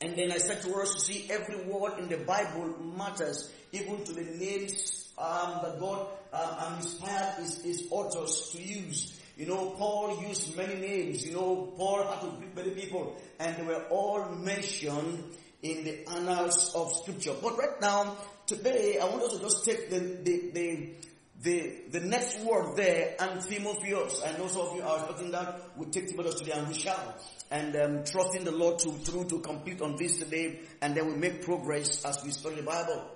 And 0.00 0.16
then 0.16 0.32
I 0.32 0.38
said 0.38 0.62
to 0.62 0.74
us, 0.80 1.04
see, 1.04 1.30
every 1.30 1.64
word 1.64 2.00
in 2.00 2.08
the 2.08 2.16
Bible 2.16 2.74
matters, 2.96 3.52
even 3.70 4.02
to 4.02 4.12
the 4.12 4.24
names 4.24 5.12
um, 5.16 5.60
that 5.62 5.78
God 5.78 6.08
um, 6.32 6.78
inspired 6.78 7.34
his, 7.38 7.62
his 7.62 7.88
authors 7.92 8.50
to 8.52 8.60
use. 8.60 9.19
You 9.40 9.46
know, 9.46 9.70
Paul 9.70 10.22
used 10.28 10.54
many 10.54 10.74
names. 10.74 11.24
You 11.24 11.32
know, 11.32 11.72
Paul 11.74 12.06
had 12.06 12.20
to 12.20 12.26
greet 12.36 12.54
many 12.54 12.72
people, 12.72 13.16
and 13.38 13.56
they 13.56 13.62
were 13.62 13.84
all 13.88 14.28
mentioned 14.32 15.24
in 15.62 15.82
the 15.82 16.06
annals 16.10 16.74
of 16.74 16.92
Scripture. 16.92 17.32
But 17.40 17.56
right 17.56 17.80
now, 17.80 18.18
today, 18.46 18.98
I 19.00 19.06
want 19.06 19.22
us 19.22 19.32
to 19.32 19.40
just 19.40 19.64
take 19.64 19.88
the 19.88 19.98
the 19.98 20.50
the 20.52 20.88
the, 21.40 21.74
the 21.90 22.00
next 22.00 22.40
word 22.40 22.76
there, 22.76 23.16
and 23.18 23.40
Timotheus. 23.40 24.20
I 24.22 24.36
know 24.36 24.46
some 24.46 24.60
of 24.60 24.76
you 24.76 24.82
are 24.82 24.98
expecting 24.98 25.30
that. 25.30 25.58
We 25.74 25.86
take 25.86 26.08
Timotheus 26.08 26.34
today, 26.34 26.52
and 26.52 26.68
we 26.68 26.74
shall. 26.74 27.14
And 27.50 27.74
um, 27.76 28.04
trusting 28.04 28.44
the 28.44 28.52
Lord 28.52 28.78
to 28.80 28.92
through 28.92 29.24
to 29.30 29.40
complete 29.40 29.80
on 29.80 29.96
this 29.96 30.18
today, 30.18 30.60
and 30.82 30.94
then 30.94 31.06
we 31.06 31.14
make 31.14 31.42
progress 31.46 32.04
as 32.04 32.22
we 32.22 32.32
study 32.32 32.56
the 32.56 32.62
Bible. 32.64 33.10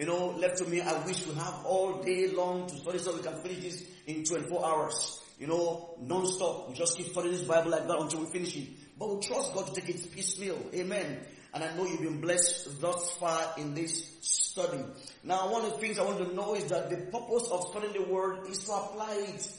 You 0.00 0.06
know, 0.06 0.30
left 0.38 0.56
to 0.56 0.64
me, 0.64 0.80
I 0.80 1.04
wish 1.04 1.26
we 1.26 1.34
have 1.34 1.60
all 1.66 2.02
day 2.02 2.28
long 2.28 2.66
to 2.68 2.74
study 2.74 2.96
so 2.96 3.14
we 3.14 3.22
can 3.22 3.34
finish 3.42 3.58
this 3.58 3.86
in 4.06 4.24
24 4.24 4.64
hours. 4.64 5.20
You 5.38 5.46
know, 5.46 5.94
non-stop. 6.00 6.70
We 6.70 6.74
just 6.74 6.96
keep 6.96 7.08
studying 7.08 7.34
this 7.34 7.42
Bible 7.42 7.70
like 7.70 7.86
that 7.86 7.98
until 7.98 8.20
we 8.20 8.32
finish 8.32 8.56
it. 8.56 8.68
But 8.98 9.14
we 9.14 9.20
trust 9.20 9.52
God 9.52 9.66
to 9.66 9.78
take 9.78 9.90
it 9.90 10.10
piecemeal. 10.10 10.56
Amen. 10.74 11.18
And 11.52 11.62
I 11.62 11.76
know 11.76 11.84
you've 11.84 12.00
been 12.00 12.18
blessed 12.18 12.80
thus 12.80 13.10
far 13.18 13.52
in 13.58 13.74
this 13.74 14.16
study. 14.22 14.82
Now, 15.22 15.52
one 15.52 15.66
of 15.66 15.72
the 15.72 15.78
things 15.78 15.98
I 15.98 16.04
want 16.04 16.26
to 16.26 16.34
know 16.34 16.54
is 16.54 16.64
that 16.70 16.88
the 16.88 16.96
purpose 16.96 17.50
of 17.50 17.68
studying 17.68 17.92
the 17.92 18.10
Word 18.10 18.46
is 18.48 18.64
to 18.64 18.72
apply 18.72 19.16
it. 19.28 19.52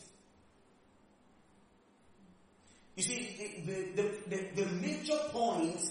You 2.95 3.03
see, 3.03 3.63
the, 3.67 4.01
the, 4.01 4.35
the, 4.35 4.63
the 4.63 4.71
major 4.71 5.19
point, 5.29 5.81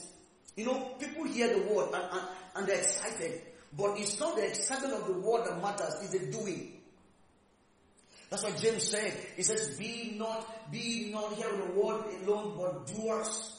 you 0.56 0.64
know, 0.64 0.96
people 0.98 1.22
hear 1.26 1.56
the 1.56 1.72
Word 1.72 1.94
and, 1.94 2.02
and, 2.02 2.22
and 2.56 2.66
they're 2.66 2.78
excited. 2.78 3.42
But 3.76 3.98
it's 3.98 4.18
not 4.18 4.36
the 4.36 4.46
excitement 4.46 4.94
of 4.94 5.06
the 5.06 5.20
word 5.20 5.46
that 5.46 5.62
matters, 5.62 5.94
it's 6.02 6.10
the 6.10 6.30
doing. 6.30 6.72
That's 8.30 8.44
what 8.44 8.56
James 8.58 8.88
said. 8.88 9.12
He 9.36 9.42
says, 9.42 9.76
be 9.76 10.14
not, 10.16 10.70
be 10.70 11.10
not 11.12 11.34
hearing 11.34 11.60
the 11.60 11.80
word 11.80 12.04
alone, 12.24 12.54
but 12.56 12.86
doers. 12.86 13.56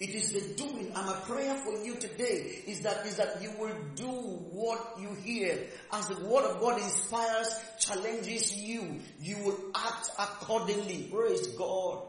It 0.00 0.10
is 0.10 0.32
the 0.32 0.54
doing. 0.62 0.92
And 0.94 1.06
my 1.06 1.18
prayer 1.26 1.56
for 1.56 1.72
you 1.84 1.96
today 1.96 2.62
is 2.68 2.82
that, 2.82 3.04
is 3.04 3.16
that 3.16 3.42
you 3.42 3.50
will 3.58 3.74
do 3.96 4.06
what 4.06 4.96
you 5.00 5.12
hear. 5.24 5.58
As 5.92 6.06
the 6.06 6.24
word 6.24 6.44
of 6.44 6.60
God 6.60 6.80
inspires, 6.80 7.48
challenges 7.80 8.56
you, 8.56 9.00
you 9.20 9.38
will 9.38 9.58
act 9.74 10.10
accordingly. 10.16 11.08
Praise 11.12 11.48
God. 11.48 12.04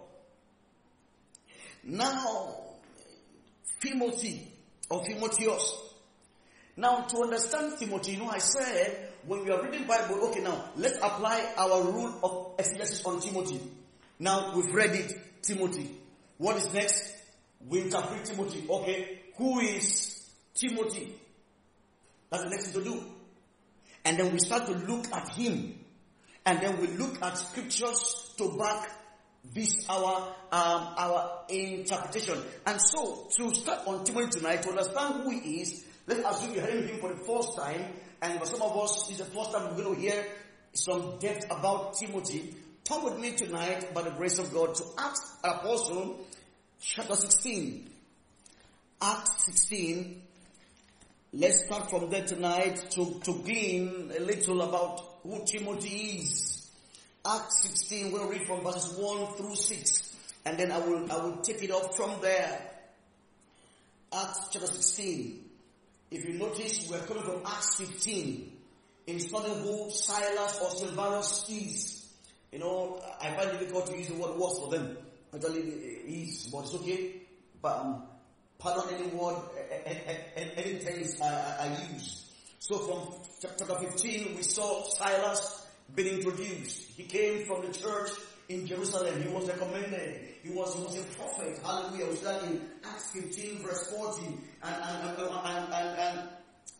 Now, 1.83 2.57
Timothy, 3.81 4.51
of 4.89 5.05
Timotheus. 5.05 5.77
Now, 6.75 7.01
to 7.01 7.23
understand 7.23 7.73
Timothy, 7.77 8.13
you 8.13 8.19
know, 8.19 8.29
I 8.29 8.37
said 8.37 9.09
when 9.25 9.43
we 9.43 9.51
are 9.51 9.61
reading 9.61 9.85
Bible, 9.85 10.29
okay, 10.29 10.39
now 10.39 10.71
let's 10.77 10.97
apply 10.97 11.53
our 11.57 11.83
rule 11.83 12.13
of 12.23 12.59
exegesis 12.59 13.03
on 13.05 13.19
Timothy. 13.19 13.59
Now 14.17 14.55
we've 14.55 14.73
read 14.73 14.91
it, 14.91 15.13
Timothy. 15.41 15.91
What 16.37 16.55
is 16.57 16.73
next? 16.73 17.15
We 17.67 17.81
interpret 17.81 18.25
Timothy. 18.25 18.63
Okay, 18.69 19.19
who 19.35 19.59
is 19.59 20.25
Timothy? 20.53 21.15
That's 22.29 22.43
the 22.43 22.49
next 22.49 22.67
thing 22.67 22.83
to 22.83 22.89
do. 22.89 23.03
And 24.05 24.17
then 24.17 24.31
we 24.31 24.39
start 24.39 24.65
to 24.67 24.71
look 24.71 25.11
at 25.11 25.29
him. 25.29 25.75
And 26.45 26.61
then 26.61 26.79
we 26.79 26.87
look 26.87 27.21
at 27.21 27.37
scriptures 27.37 28.33
to 28.37 28.57
back 28.57 28.89
this 29.53 29.85
our 29.89 30.35
um, 30.51 30.93
our 30.97 31.41
interpretation. 31.49 32.37
And 32.65 32.79
so 32.81 33.27
to 33.37 33.53
start 33.55 33.87
on 33.87 34.03
Timothy 34.03 34.39
tonight, 34.39 34.63
to 34.63 34.69
understand 34.69 35.23
who 35.23 35.31
he 35.31 35.61
is, 35.61 35.85
let's 36.07 36.19
assume 36.19 36.55
you're 36.55 36.65
hearing 36.65 36.87
him 36.87 36.99
for 36.99 37.13
the 37.13 37.19
first 37.19 37.55
time, 37.57 37.85
and 38.21 38.39
for 38.39 38.45
some 38.45 38.61
of 38.61 38.77
us 38.77 39.09
it's 39.09 39.19
the 39.19 39.25
first 39.25 39.51
time 39.51 39.75
we're 39.75 39.83
going 39.83 39.95
to 39.95 40.01
hear 40.01 40.25
some 40.73 41.17
depth 41.19 41.45
about 41.45 41.93
Timothy, 41.95 42.55
turn 42.83 43.03
with 43.03 43.19
me 43.19 43.31
tonight, 43.31 43.93
by 43.93 44.03
the 44.03 44.11
grace 44.11 44.39
of 44.39 44.53
God, 44.53 44.75
to 44.75 44.83
Acts 44.97 45.37
Apostle, 45.43 46.19
chapter 46.79 47.15
16. 47.15 47.89
Acts 49.01 49.45
16. 49.45 50.21
Let's 51.33 51.65
start 51.65 51.89
from 51.89 52.09
there 52.09 52.25
tonight 52.25 52.91
to, 52.91 53.19
to 53.19 53.33
glean 53.43 54.11
a 54.17 54.19
little 54.21 54.61
about 54.61 55.01
who 55.23 55.43
Timothy 55.45 56.21
is. 56.21 56.58
Acts 57.25 57.63
16, 57.63 58.11
we'll 58.11 58.29
read 58.29 58.47
from 58.47 58.61
verses 58.61 58.97
1 58.97 59.33
through 59.33 59.55
6. 59.55 60.15
And 60.45 60.57
then 60.57 60.71
I 60.71 60.79
will, 60.79 61.11
I 61.11 61.17
will 61.17 61.37
take 61.37 61.61
it 61.63 61.71
off 61.71 61.95
from 61.95 62.21
there. 62.21 62.61
Acts 64.13 64.47
chapter 64.51 64.67
16. 64.67 65.43
If 66.11 66.25
you 66.25 66.33
notice, 66.39 66.87
we're 66.89 66.99
coming 66.99 67.23
from 67.23 67.41
Acts 67.45 67.75
15 67.75 68.51
in 69.07 69.19
studying 69.19 69.61
who 69.63 69.91
Silas 69.91 70.59
or 70.61 70.71
Silvanus 70.71 71.49
is. 71.49 72.09
You 72.51 72.59
know, 72.59 73.01
I 73.21 73.31
find 73.35 73.49
it 73.49 73.59
difficult 73.59 73.87
to 73.87 73.97
use 73.97 74.07
the 74.07 74.15
word 74.15 74.37
was 74.37 74.59
for 74.59 74.69
them. 74.71 74.97
Actually, 75.33 75.59
is, 75.59 76.47
but 76.51 76.61
it's 76.61 76.73
okay. 76.75 77.11
But 77.61 77.79
um, 77.79 78.03
pardon 78.57 78.95
any 78.95 79.07
word, 79.09 79.35
any 80.35 80.79
terms 80.79 81.21
I, 81.21 81.27
I 81.59 81.93
use. 81.93 82.31
So 82.59 82.77
from 82.79 83.13
chapter 83.41 83.65
15, 83.65 84.35
we 84.35 84.41
saw 84.41 84.83
Silas 84.83 85.58
being 85.95 86.17
introduced. 86.17 86.97
He 86.97 87.03
came 87.03 87.45
from 87.45 87.65
the 87.65 87.73
church 87.73 88.11
in 88.49 88.65
Jerusalem. 88.65 89.21
He 89.21 89.29
was 89.29 89.47
recommended. 89.47 90.21
He 90.43 90.49
was, 90.49 90.75
he 90.75 90.81
was 90.83 90.99
a 90.99 91.03
prophet. 91.17 91.59
Hallelujah. 91.63 92.07
We 92.09 92.15
that 92.17 92.43
in 92.43 92.61
Acts 92.83 93.11
15 93.11 93.63
verse 93.63 93.89
40 93.95 94.25
and, 94.25 94.37
and, 94.63 95.09
and, 95.09 95.17
and, 95.17 95.73
and, 95.73 96.29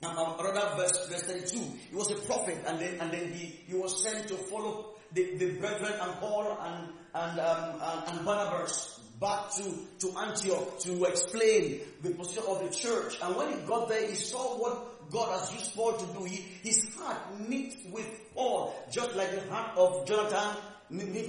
and 0.02 0.18
um, 0.18 0.38
verse, 0.78 1.08
verse 1.08 1.24
32. 1.24 1.58
He 1.90 1.96
was 1.96 2.12
a 2.12 2.16
prophet 2.26 2.58
and 2.66 2.80
then, 2.80 3.00
and 3.00 3.12
then 3.12 3.34
he, 3.34 3.60
he 3.68 3.76
was 3.76 4.04
sent 4.04 4.28
to 4.30 4.36
follow 4.36 4.96
the, 5.14 5.36
the 5.38 5.52
brethren 5.60 5.94
and 6.00 6.14
Paul 6.20 6.58
and, 6.62 6.90
and, 7.14 7.40
um, 7.40 7.82
and, 7.82 8.18
and 8.18 8.26
Barnabas 8.26 9.00
back 9.20 9.52
to, 9.56 9.74
to 10.00 10.18
Antioch 10.18 10.80
to 10.80 11.04
explain 11.04 11.82
the 12.02 12.12
position 12.12 12.44
of 12.48 12.64
the 12.64 12.70
church. 12.70 13.18
And 13.22 13.36
when 13.36 13.52
he 13.52 13.60
got 13.66 13.90
there, 13.90 14.08
he 14.08 14.16
saw 14.16 14.58
what 14.58 14.99
God 15.12 15.40
has 15.40 15.54
used 15.54 15.76
Paul 15.76 15.94
to 15.94 16.06
do. 16.18 16.26
He, 16.26 16.38
his 16.64 16.96
heart 16.96 17.18
knit 17.40 17.74
with 17.92 18.34
Paul, 18.34 18.76
just 18.92 19.16
like 19.16 19.32
the 19.32 19.42
heart 19.52 19.78
of 19.78 20.08
Jonathan 20.08 20.58
knit 20.90 21.28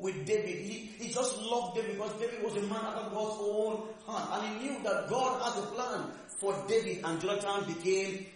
with? 0.00 0.26
David. 0.26 0.58
He, 0.62 0.90
he 0.98 1.12
just 1.12 1.40
loved 1.42 1.76
David 1.76 1.96
because 1.96 2.12
David 2.20 2.42
was 2.42 2.56
a 2.56 2.62
man 2.62 2.80
after 2.84 3.10
God's 3.10 3.36
own 3.40 3.82
heart. 4.06 4.42
And 4.42 4.60
he 4.60 4.68
knew 4.68 4.82
that 4.82 5.08
God 5.08 5.42
has 5.42 5.62
a 5.62 5.66
plan 5.68 6.10
for 6.38 6.56
David 6.68 7.04
and 7.04 7.20
Jonathan 7.20 7.72
became 7.72 8.26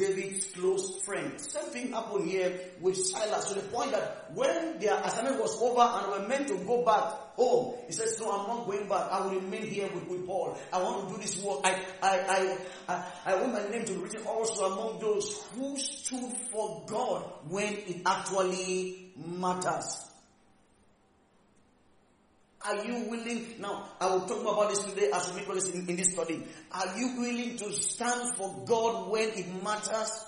David's 0.00 0.46
close 0.46 1.02
friend. 1.02 1.38
Same 1.38 1.64
thing 1.64 1.92
happened 1.92 2.26
here 2.26 2.58
with 2.80 2.96
Silas 2.96 3.44
to 3.50 3.54
the 3.54 3.68
point 3.68 3.92
that 3.92 4.30
when 4.34 4.78
their 4.78 4.98
assignment 5.04 5.38
was 5.38 5.60
over 5.60 5.80
and 5.82 6.22
were 6.22 6.28
meant 6.28 6.48
to 6.48 6.56
go 6.64 6.82
back 6.84 7.36
home, 7.36 7.74
he 7.86 7.92
says, 7.92 8.18
no, 8.18 8.30
I'm 8.32 8.48
not 8.48 8.66
going 8.66 8.88
back. 8.88 9.12
I 9.12 9.20
will 9.26 9.34
remain 9.34 9.66
here 9.66 9.90
with, 9.92 10.08
with 10.08 10.26
Paul. 10.26 10.56
I 10.72 10.82
want 10.82 11.06
to 11.06 11.14
do 11.14 11.20
this 11.20 11.42
work. 11.42 11.60
I, 11.64 11.82
I, 12.02 12.18
I, 12.18 12.58
I, 12.88 13.04
I 13.26 13.34
want 13.42 13.52
my 13.52 13.68
name 13.68 13.84
to 13.84 13.92
be 13.92 13.98
written 13.98 14.26
also 14.26 14.72
among 14.72 15.00
those 15.00 15.46
who 15.54 15.76
stood 15.76 16.32
for 16.50 16.82
God 16.86 17.24
when 17.48 17.74
it 17.74 18.00
actually 18.06 19.12
matters. 19.16 20.09
Are 22.66 22.84
you 22.84 23.08
willing? 23.08 23.54
Now, 23.58 23.88
I 24.00 24.12
will 24.12 24.20
talk 24.22 24.42
about 24.42 24.68
this 24.70 24.84
today 24.84 25.10
as 25.12 25.32
we 25.32 25.40
make 25.40 25.74
in, 25.74 25.88
in 25.88 25.96
this 25.96 26.12
study. 26.12 26.42
Are 26.72 26.98
you 26.98 27.18
willing 27.18 27.56
to 27.56 27.72
stand 27.72 28.34
for 28.36 28.64
God 28.66 29.10
when 29.10 29.30
it 29.30 29.62
matters? 29.64 30.26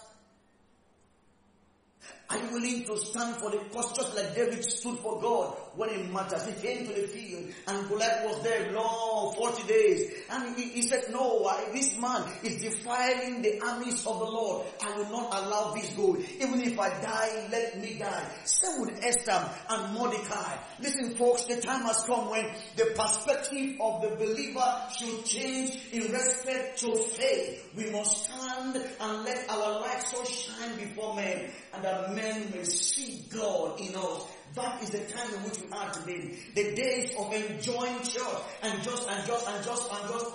Are 2.30 2.38
you 2.38 2.52
willing 2.52 2.84
to 2.84 2.96
stand 2.96 3.36
for 3.36 3.50
the 3.50 3.58
cause 3.74 3.94
just 3.94 4.16
like 4.16 4.34
David 4.34 4.64
stood 4.64 4.98
for 5.00 5.20
God 5.20 5.54
when 5.76 5.90
it 5.90 6.12
matters? 6.12 6.46
He 6.46 6.52
came 6.60 6.86
to 6.86 6.92
the 6.92 7.06
field 7.06 7.44
and 7.68 7.88
Goliath 7.88 8.24
was 8.26 8.42
there 8.42 8.72
long, 8.72 9.34
40 9.36 9.66
days. 9.68 10.12
And 10.30 10.56
he, 10.56 10.68
he 10.68 10.82
said, 10.82 11.04
no, 11.10 11.46
I, 11.46 11.70
this 11.72 11.98
man 11.98 12.24
is 12.42 12.60
defiling 12.60 13.42
the 13.42 13.60
armies 13.60 14.06
of 14.06 14.18
the 14.18 14.24
Lord. 14.24 14.66
I 14.82 14.96
will 14.96 15.10
not 15.10 15.34
allow 15.34 15.74
this 15.74 15.90
go. 15.94 16.16
Even 16.16 16.60
if 16.62 16.78
I 16.78 16.88
die, 17.00 17.48
let 17.50 17.80
me 17.80 17.96
die. 17.98 18.28
Same 18.44 18.82
with 18.82 19.02
Esther 19.02 19.48
and 19.70 19.94
Mordecai. 19.94 20.56
Listen 20.80 21.14
folks, 21.14 21.44
the 21.44 21.60
time 21.60 21.82
has 21.82 22.02
come 22.04 22.30
when 22.30 22.50
the 22.76 22.86
perspective 22.96 23.76
of 23.80 24.02
the 24.02 24.16
believer 24.16 24.82
should 24.96 25.24
change 25.24 25.78
in 25.92 26.10
respect 26.12 26.78
to 26.80 26.94
faith. 26.96 27.68
We 27.76 27.90
must 27.90 28.24
stand 28.24 28.76
and 28.76 29.24
let 29.24 29.48
our 29.48 29.80
light 29.80 30.02
so 30.02 30.24
shine 30.24 30.76
before 30.76 31.16
men 31.16 31.50
and 31.74 31.84
that 31.84 32.14
men 32.14 32.50
may 32.54 32.64
see 32.64 33.24
God 33.32 33.80
in 33.80 33.94
us. 33.94 34.26
That 34.54 34.82
is 34.82 34.90
the 34.90 34.98
time 34.98 35.32
in 35.34 35.40
which 35.44 35.60
we 35.60 35.70
are 35.72 35.90
today. 35.92 36.36
The 36.54 36.74
days 36.74 37.14
of 37.18 37.32
enjoying 37.32 38.02
church 38.02 38.42
and 38.62 38.82
just 38.82 39.08
and 39.08 39.26
just 39.26 39.48
and 39.48 39.64
just 39.64 39.92
and 39.92 40.08
just, 40.10 40.30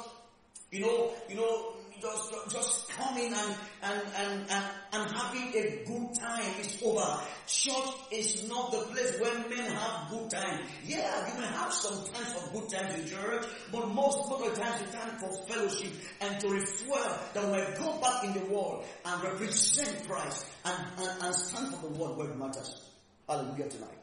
you 0.71 0.81
know, 0.81 1.11
you 1.29 1.35
know, 1.35 1.73
just, 2.01 2.51
just 2.51 2.89
coming 2.89 3.33
and, 3.33 3.55
and, 3.81 4.01
and, 4.15 4.45
and, 4.49 4.65
and 4.93 5.11
having 5.11 5.49
a 5.55 5.83
good 5.85 6.09
time 6.19 6.53
is 6.59 6.81
over. 6.83 7.21
Church 7.47 7.95
is 8.11 8.47
not 8.47 8.71
the 8.71 8.79
place 8.93 9.19
where 9.19 9.33
men 9.49 9.71
have 9.71 10.09
good 10.09 10.29
time. 10.29 10.61
Yeah, 10.85 11.33
you 11.33 11.39
may 11.39 11.47
have 11.47 11.73
some 11.73 12.05
times 12.13 12.35
of 12.35 12.53
good 12.53 12.69
times 12.69 12.99
in 12.99 13.07
church, 13.07 13.45
but 13.71 13.87
most, 13.89 14.19
of 14.31 14.39
the 14.39 14.61
times 14.61 14.81
it's 14.81 14.93
time 14.93 15.17
for 15.17 15.33
fellowship 15.47 15.91
and 16.21 16.39
to 16.39 16.49
refuel 16.49 17.17
that 17.33 17.45
we 17.45 17.83
go 17.83 17.99
back 17.99 18.23
in 18.23 18.33
the 18.33 18.53
world 18.53 18.85
and 19.05 19.23
represent 19.23 20.07
Christ 20.07 20.45
and, 20.65 20.87
and, 20.99 21.23
and 21.23 21.35
stand 21.35 21.73
for 21.75 21.89
the 21.89 21.93
word 21.97 22.17
where 22.17 22.29
it 22.29 22.37
matters. 22.37 22.83
Hallelujah 23.27 23.69
tonight. 23.69 23.96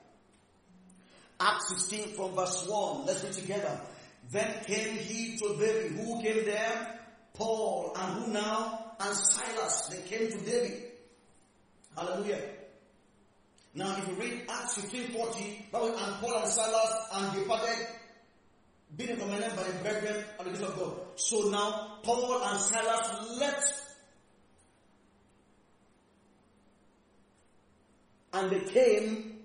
Acts 1.44 1.68
16 1.88 2.14
from 2.16 2.34
verse 2.34 2.66
1. 2.66 3.04
Let's 3.04 3.22
read 3.22 3.34
together. 3.34 3.80
Then 4.30 4.50
came 4.64 4.96
he 4.96 5.36
to 5.36 5.56
Derbe. 5.58 5.92
Who 5.92 6.22
came 6.22 6.46
there? 6.46 7.00
Paul 7.34 7.92
and 7.96 8.24
who 8.24 8.32
now? 8.32 8.94
And 8.98 9.14
Silas. 9.14 9.88
They 9.88 10.08
came 10.08 10.30
to 10.30 10.38
Derbe. 10.38 10.72
Hallelujah. 11.96 12.40
Now 13.74 13.94
if 13.98 14.08
you 14.08 14.14
read 14.14 14.42
Acts 14.48 14.80
15, 14.80 15.08
40, 15.08 15.66
and 15.74 16.14
Paul 16.20 16.38
and 16.38 16.48
Silas 16.48 17.08
and 17.12 17.34
departed, 17.34 17.86
being 18.96 19.16
commanded 19.16 19.54
by 19.56 19.64
the 19.64 19.72
brethren 19.82 20.24
and 20.38 20.46
the 20.46 20.50
grace 20.56 20.68
of 20.68 20.78
God. 20.78 20.96
So 21.16 21.50
now 21.50 21.98
Paul 22.02 22.42
and 22.42 22.60
Silas 22.60 23.38
left 23.38 23.82
and 28.32 28.50
they 28.50 28.60
came 28.60 29.38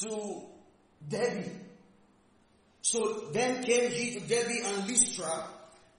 to 0.00 0.42
Derbe. 1.08 1.50
So 2.82 3.30
then 3.32 3.62
came 3.64 3.90
he 3.90 4.14
to 4.14 4.20
Derbe 4.20 4.64
and 4.64 4.86
Lystra, 4.86 5.48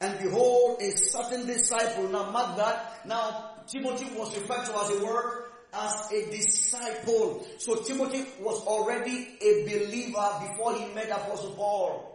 and 0.01 0.19
behold, 0.19 0.81
a 0.81 0.91
certain 0.91 1.47
disciple. 1.47 2.09
Now 2.09 2.31
mark 2.31 2.57
that. 2.57 3.05
Now 3.07 3.55
Timothy 3.67 4.05
was 4.15 4.35
referred 4.37 4.65
to 4.65 4.77
as 4.77 4.89
a 4.91 5.05
word 5.05 5.45
as 5.73 6.11
a 6.11 6.31
disciple. 6.31 7.45
So 7.57 7.75
Timothy 7.75 8.25
was 8.39 8.65
already 8.65 9.27
a 9.41 9.63
believer 9.65 10.29
before 10.41 10.75
he 10.77 10.93
met 10.93 11.09
Apostle 11.09 11.51
Paul. 11.51 12.11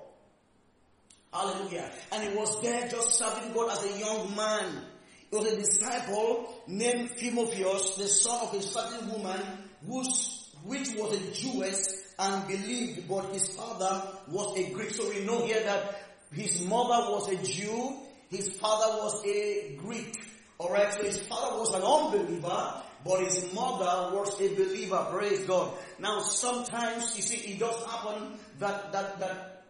Hallelujah. 1.33 1.91
And 2.13 2.29
he 2.29 2.37
was 2.37 2.61
there 2.63 2.89
just 2.89 3.15
serving 3.15 3.53
God 3.53 3.71
as 3.71 3.85
a 3.85 3.99
young 3.99 4.35
man. 4.35 4.85
He 5.31 5.37
was 5.37 5.47
a 5.53 5.57
disciple 5.57 6.63
named 6.67 7.17
Timotheus, 7.17 7.97
the 7.97 8.09
son 8.09 8.49
of 8.49 8.55
a 8.55 8.63
certain 8.63 9.13
woman 9.13 9.41
whose, 9.87 10.51
which 10.65 10.89
was 10.97 11.17
a 11.17 11.33
Jewess 11.33 12.10
and 12.21 12.47
believed, 12.47 13.09
but 13.09 13.33
his 13.33 13.49
father 13.49 14.03
was 14.29 14.57
a 14.59 14.71
Greek. 14.71 14.91
So 14.91 15.09
we 15.09 15.25
know 15.25 15.47
here 15.47 15.63
that 15.63 16.03
his 16.33 16.61
mother 16.67 17.11
was 17.11 17.29
a 17.33 17.37
Jew, 17.43 17.97
his 18.29 18.51
father 18.59 19.03
was 19.03 19.25
a 19.25 19.77
Greek. 19.77 20.15
Alright, 20.61 20.93
so 20.93 21.03
his 21.03 21.19
father 21.19 21.59
was 21.59 21.73
an 21.73 21.83
unbeliever, 21.83 22.83
but 23.05 23.21
his 23.21 23.53
mother 23.55 24.15
was 24.15 24.39
a 24.39 24.55
believer. 24.55 25.07
Praise 25.11 25.41
God. 25.47 25.73
Now 25.99 26.21
sometimes, 26.21 27.17
you 27.17 27.23
see, 27.23 27.53
it 27.53 27.59
does 27.59 27.83
happen 27.87 28.35
that, 28.59 28.93
that, 28.93 29.19
that 29.21 29.65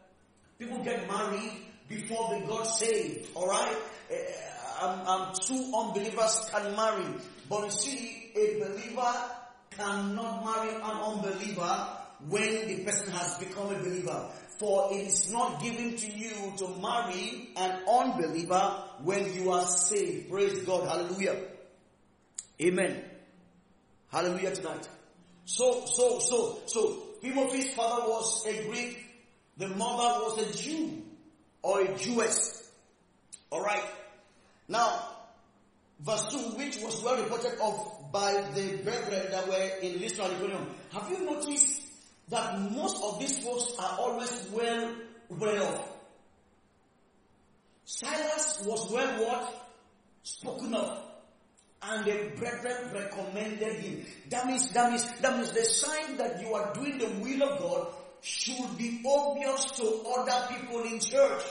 people 0.58 0.82
get 0.82 1.06
married 1.06 1.52
before 1.88 2.30
they 2.30 2.40
got 2.46 2.64
saved. 2.64 3.28
Alright? 3.36 3.76
Uh, 4.10 4.84
um, 4.84 5.06
um, 5.06 5.32
two 5.46 5.72
unbelievers 5.76 6.50
can 6.52 6.74
marry. 6.74 7.04
But 7.48 7.66
you 7.66 7.70
see, 7.70 8.32
a 8.34 8.58
believer 8.58 9.14
cannot 9.70 10.44
marry 10.44 10.74
an 10.74 10.82
unbeliever 10.82 11.99
when 12.28 12.68
the 12.68 12.84
person 12.84 13.12
has 13.12 13.38
become 13.38 13.74
a 13.74 13.78
believer. 13.78 14.28
For 14.58 14.92
it 14.92 15.06
is 15.06 15.32
not 15.32 15.62
given 15.62 15.96
to 15.96 16.06
you 16.06 16.52
to 16.58 16.68
marry 16.82 17.48
an 17.56 17.80
unbeliever 17.88 18.82
when 19.02 19.32
you 19.32 19.50
are 19.52 19.64
saved. 19.64 20.30
Praise 20.30 20.60
God. 20.62 20.86
Hallelujah. 20.86 21.36
Amen. 22.60 23.02
Hallelujah 24.12 24.54
tonight. 24.54 24.86
So, 25.46 25.86
so, 25.86 26.18
so, 26.18 26.58
so, 26.66 27.02
Timothy's 27.22 27.72
father 27.74 28.08
was 28.08 28.46
a 28.46 28.68
Greek. 28.68 28.98
The 29.56 29.68
mother 29.68 30.24
was 30.24 30.38
a 30.38 30.62
Jew 30.62 31.02
or 31.62 31.80
a 31.80 31.96
Jewess. 31.96 32.70
Alright. 33.50 33.84
Now, 34.68 35.08
verse 36.00 36.28
2, 36.32 36.38
which 36.58 36.78
was 36.82 37.02
well 37.02 37.22
reported 37.22 37.58
of 37.60 38.12
by 38.12 38.32
the 38.54 38.78
brethren 38.82 39.26
that 39.30 39.48
were 39.48 39.70
in 39.82 40.00
Lystra. 40.00 40.26
Have 40.92 41.10
you 41.10 41.24
noticed 41.24 41.79
that 42.30 42.72
most 42.72 43.02
of 43.02 43.18
these 43.18 43.38
folks 43.38 43.74
are 43.78 43.98
always 43.98 44.48
well 44.52 44.94
read 45.30 45.58
of? 45.58 45.88
Silas 47.84 48.62
was 48.64 48.90
well 48.90 49.24
what? 49.24 49.70
Spoken 50.22 50.74
of. 50.74 50.98
And 51.82 52.04
the 52.04 52.32
brethren 52.36 52.92
recommended 52.92 53.80
him. 53.80 54.04
That 54.28 54.46
means, 54.46 54.70
that 54.72 54.90
means, 54.90 55.10
that 55.20 55.36
means 55.36 55.50
the 55.52 55.64
sign 55.64 56.18
that 56.18 56.40
you 56.40 56.54
are 56.54 56.72
doing 56.74 56.98
the 56.98 57.06
will 57.06 57.42
of 57.42 57.58
God 57.58 57.88
should 58.20 58.76
be 58.76 59.02
obvious 59.04 59.64
to 59.76 60.04
other 60.16 60.54
people 60.54 60.82
in 60.82 61.00
church. 61.00 61.42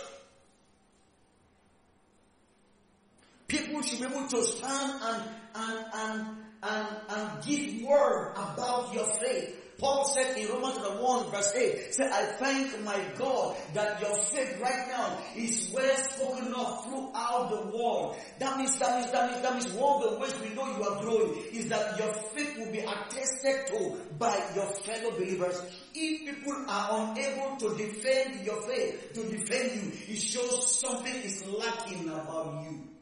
People 3.48 3.82
should 3.82 4.00
be 4.00 4.06
able 4.06 4.28
to 4.28 4.44
stand 4.44 5.02
and, 5.02 5.24
and, 5.56 5.86
and, 5.94 6.28
and, 6.62 6.88
and 7.10 7.44
give 7.44 7.82
word 7.82 8.34
about 8.36 8.94
your 8.94 9.12
faith. 9.16 9.59
Paul 9.80 10.06
said 10.06 10.38
in 10.38 10.50
Romans 10.50 10.78
1 10.78 11.32
verse 11.32 11.54
8, 11.56 11.96
said, 11.96 12.12
I 12.12 12.26
thank 12.38 12.84
my 12.84 13.02
God 13.18 13.56
that 13.74 14.02
your 14.02 14.16
faith 14.16 14.60
right 14.62 14.88
now 14.90 15.18
is 15.36 15.72
well 15.74 15.96
spoken 15.96 16.54
of 16.54 16.84
throughout 16.84 17.50
the 17.50 17.78
world. 17.78 18.18
That 18.40 18.58
means, 18.58 18.78
that 18.80 19.00
means, 19.00 19.12
that 19.12 19.32
means, 19.32 19.42
that 19.42 19.54
means 19.54 19.72
one 19.72 20.04
of 20.04 20.12
the 20.12 20.20
ways 20.20 20.34
we 20.42 20.54
know 20.54 20.68
you 20.68 20.84
are 20.84 21.02
growing 21.02 21.44
is 21.54 21.70
that 21.70 21.98
your 21.98 22.14
faith 22.36 22.58
will 22.58 22.72
be 22.72 22.80
attested 22.80 23.68
to 23.68 23.98
by 24.18 24.36
your 24.54 24.68
fellow 24.74 25.12
believers. 25.12 25.62
If 25.96 26.36
people 26.36 26.66
are 26.68 27.12
unable 27.12 27.56
to 27.58 27.78
defend 27.78 28.46
your 28.46 28.62
faith, 28.68 29.14
to 29.14 29.24
defend 29.24 29.82
you, 29.82 30.14
it 30.14 30.20
shows 30.20 30.80
something 30.80 31.16
is 31.16 31.46
lacking 31.46 32.10
about 32.10 32.66
you. 32.66 32.99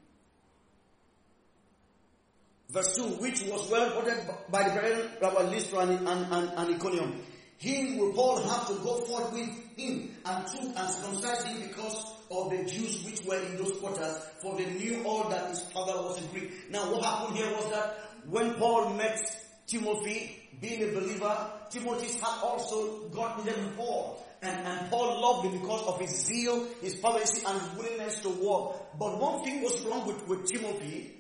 Verse 2.69 2.95
2, 2.97 3.03
which 3.21 3.43
was 3.43 3.69
well 3.71 3.87
reported 3.87 4.27
by 4.49 4.63
the 4.63 4.71
brethren 4.71 5.09
Rabbi 5.21 5.41
Lystra 5.49 5.79
and, 5.79 6.05
and, 6.05 6.33
and, 6.33 6.51
and 6.57 6.75
Iconium. 6.75 7.21
Him 7.59 7.97
will 7.97 8.11
Paul 8.13 8.41
have 8.43 8.67
to 8.67 8.73
go 8.83 9.01
forth 9.01 9.31
with 9.33 9.49
him 9.77 10.11
and 10.25 10.47
took 10.47 10.77
and 10.77 10.89
circumcised 10.89 11.47
him 11.47 11.67
because 11.67 12.05
of 12.29 12.51
the 12.51 12.65
Jews 12.65 13.03
which 13.05 13.23
were 13.25 13.39
in 13.41 13.57
those 13.57 13.77
quarters, 13.79 14.19
for 14.41 14.57
they 14.57 14.65
knew 14.65 15.03
all 15.05 15.29
that 15.29 15.49
his 15.49 15.61
father 15.71 15.93
was 15.93 16.21
a 16.23 16.27
Greek. 16.27 16.51
Now 16.69 16.91
what 16.91 17.03
happened 17.03 17.37
here 17.37 17.49
was 17.51 17.71
that 17.71 17.99
when 18.29 18.53
Paul 18.55 18.93
met 18.93 19.17
Timothy, 19.65 20.37
being 20.59 20.83
a 20.89 20.93
believer, 20.93 21.49
Timothy's 21.69 22.19
heart 22.19 22.43
also 22.43 23.07
got 23.09 23.47
in 23.47 23.71
Paul. 23.77 24.23
And, 24.41 24.67
and 24.67 24.89
Paul 24.91 25.21
loved 25.21 25.47
him 25.47 25.61
because 25.61 25.87
of 25.87 25.99
his 25.99 26.25
zeal, 26.25 26.67
his 26.81 26.95
fervency, 26.99 27.43
and 27.47 27.59
his 27.59 27.71
willingness 27.77 28.21
to 28.21 28.29
work. 28.29 28.75
But 28.99 29.19
one 29.19 29.43
thing 29.43 29.63
was 29.63 29.83
wrong 29.85 30.05
with, 30.05 30.27
with 30.27 30.45
Timothy, 30.45 31.13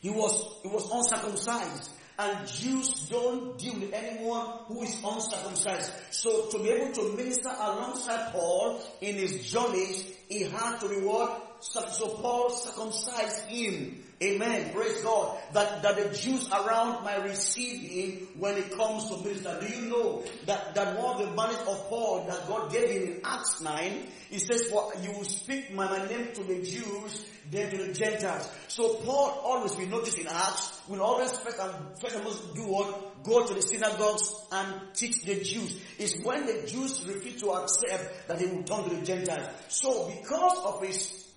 he 0.00 0.10
was, 0.10 0.60
he 0.62 0.68
was 0.68 0.90
uncircumcised. 0.92 1.90
And 2.20 2.48
Jews 2.48 3.08
don't 3.08 3.56
deal 3.58 3.74
with 3.74 3.92
anyone 3.92 4.46
who 4.66 4.82
is 4.82 5.00
uncircumcised. 5.04 5.92
So 6.10 6.46
to 6.50 6.58
be 6.58 6.70
able 6.70 6.92
to 6.94 7.16
minister 7.16 7.48
alongside 7.48 8.32
Paul 8.32 8.82
in 9.00 9.14
his 9.14 9.48
journeys, 9.48 10.04
he 10.28 10.42
had 10.42 10.78
to 10.80 10.88
be 10.88 10.96
what? 10.96 11.58
So 11.60 12.08
Paul 12.16 12.50
circumcised 12.50 13.46
him. 13.46 14.02
Amen. 14.20 14.72
Praise 14.72 15.00
God. 15.02 15.38
That, 15.52 15.82
that 15.82 15.96
the 15.96 16.16
Jews 16.16 16.48
around 16.50 17.04
might 17.04 17.22
receive 17.22 17.80
him 17.80 18.28
when 18.38 18.56
it 18.56 18.76
comes 18.76 19.08
to 19.08 19.18
minister. 19.18 19.58
Do 19.60 19.68
you 19.68 19.88
know 19.88 20.24
that, 20.46 20.74
that 20.74 20.98
one 20.98 21.20
of 21.20 21.28
the 21.28 21.34
manners 21.36 21.60
of 21.68 21.88
Paul 21.88 22.26
that 22.28 22.48
God 22.48 22.72
gave 22.72 22.90
him 22.90 23.02
in 23.02 23.20
Acts 23.24 23.60
9, 23.60 24.08
he 24.30 24.38
says, 24.38 24.64
for 24.64 24.92
you 25.02 25.12
will 25.12 25.24
speak 25.24 25.72
my, 25.72 25.86
my 25.86 26.04
name 26.08 26.28
to 26.34 26.42
the 26.42 26.62
Jews 26.62 27.26
then 27.50 27.70
to 27.70 27.76
the 27.78 27.92
Gentiles. 27.92 28.50
So 28.68 28.94
Paul 28.96 29.40
always, 29.42 29.76
we 29.76 29.86
notice 29.86 30.18
in 30.18 30.26
Acts, 30.26 30.80
will 30.88 31.00
always 31.00 31.30
first 31.38 31.58
and 31.58 31.72
first 32.00 32.16
of 32.16 32.26
all 32.26 32.32
do 32.54 32.62
what? 32.62 33.22
Go 33.24 33.46
to 33.46 33.54
the 33.54 33.62
synagogues 33.62 34.34
and 34.52 34.80
teach 34.94 35.22
the 35.22 35.36
Jews. 35.36 35.80
It's 35.98 36.22
when 36.24 36.46
the 36.46 36.66
Jews 36.66 37.04
refuse 37.06 37.40
to 37.42 37.50
accept 37.52 38.28
that 38.28 38.40
he 38.40 38.46
will 38.46 38.62
turn 38.64 38.84
to 38.88 38.96
the 38.96 39.04
Gentiles. 39.04 39.48
So 39.68 40.08
because 40.08 40.58
of 40.64 40.86
his 40.86 41.27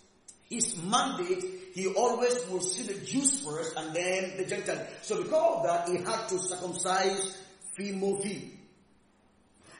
his 0.51 0.75
mandate, 0.83 1.43
he 1.73 1.87
always 1.87 2.45
will 2.49 2.59
see 2.59 2.83
the 2.83 3.05
Jews 3.05 3.43
first 3.43 3.75
and 3.77 3.95
then 3.95 4.37
the 4.37 4.45
Gentiles. 4.45 4.81
So 5.01 5.23
because 5.23 5.57
of 5.57 5.63
that, 5.63 5.87
he 5.89 6.03
had 6.03 6.27
to 6.27 6.37
circumcise 6.37 7.37
Timothy. 7.77 8.59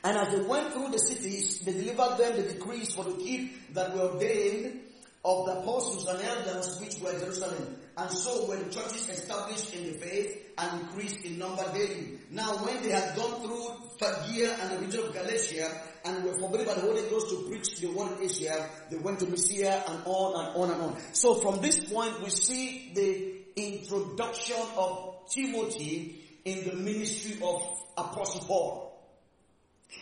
And 0.03 0.17
as 0.17 0.33
they 0.33 0.41
went 0.41 0.73
through 0.73 0.89
the 0.89 0.97
cities, 0.97 1.59
they 1.59 1.73
delivered 1.73 2.17
them 2.17 2.37
the 2.37 2.53
decrees 2.53 2.95
for 2.95 3.03
the 3.03 3.17
keep 3.17 3.73
that 3.73 3.93
were 3.93 4.13
ordained 4.13 4.79
of 5.23 5.45
the 5.45 5.51
apostles 5.59 6.07
and 6.07 6.21
elders 6.21 6.79
which 6.81 6.99
were 6.99 7.17
Jerusalem. 7.19 7.77
And 7.97 8.09
so 8.09 8.47
were 8.47 8.55
the 8.55 8.71
churches 8.71 9.09
established 9.09 9.75
in 9.75 9.83
the 9.91 9.99
faith 9.99 10.53
and 10.57 10.81
increased 10.81 11.23
in 11.25 11.37
number 11.37 11.63
daily. 11.73 12.19
Now 12.31 12.55
when 12.65 12.81
they 12.81 12.89
had 12.89 13.15
gone 13.15 13.41
through 13.41 13.67
Phrygia 13.99 14.55
and 14.59 14.71
the 14.71 14.85
region 14.85 15.01
of 15.05 15.13
Galatia 15.13 15.69
and 16.05 16.23
were 16.23 16.33
forbidden 16.39 16.65
by 16.65 16.73
the 16.73 16.81
Holy 16.81 17.03
Ghost 17.09 17.29
to 17.29 17.47
preach 17.47 17.79
the 17.79 17.87
word 17.91 18.17
Asia, 18.19 18.67
they 18.89 18.97
went 18.97 19.19
to 19.19 19.27
Mysia 19.27 19.83
and 19.87 20.01
on 20.05 20.45
and 20.45 20.55
on 20.55 20.71
and 20.71 20.81
on. 20.81 20.97
So 21.13 21.35
from 21.35 21.61
this 21.61 21.91
point 21.91 22.23
we 22.23 22.29
see 22.29 22.91
the 22.95 23.61
introduction 23.61 24.57
of 24.77 25.29
Timothy 25.29 26.21
in 26.45 26.67
the 26.67 26.75
ministry 26.75 27.37
of 27.43 27.61
Apostle 27.97 28.41
Paul. 28.47 28.87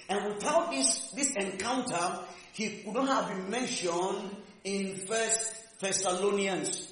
And 0.08 0.34
without 0.34 0.72
this, 0.72 1.12
this 1.12 1.34
encounter, 1.36 2.20
he 2.54 2.84
could 2.84 2.94
not 2.94 3.08
have 3.08 3.28
been 3.30 3.50
mentioned 3.50 4.36
in 4.64 4.96
First 4.96 5.80
Thessalonians. 5.80 6.88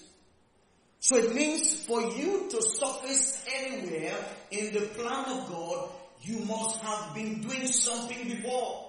So 1.00 1.18
it 1.18 1.34
means 1.34 1.86
for 1.86 2.02
you 2.02 2.48
to 2.50 2.62
surface 2.62 3.46
anywhere 3.56 4.16
in 4.52 4.74
the 4.74 4.82
plan 4.82 5.26
of 5.26 5.50
God, 5.50 5.90
you 6.22 6.40
must 6.40 6.78
have 6.82 7.14
been 7.14 7.42
doing 7.42 7.68
something 7.68 8.28
before. 8.28 8.88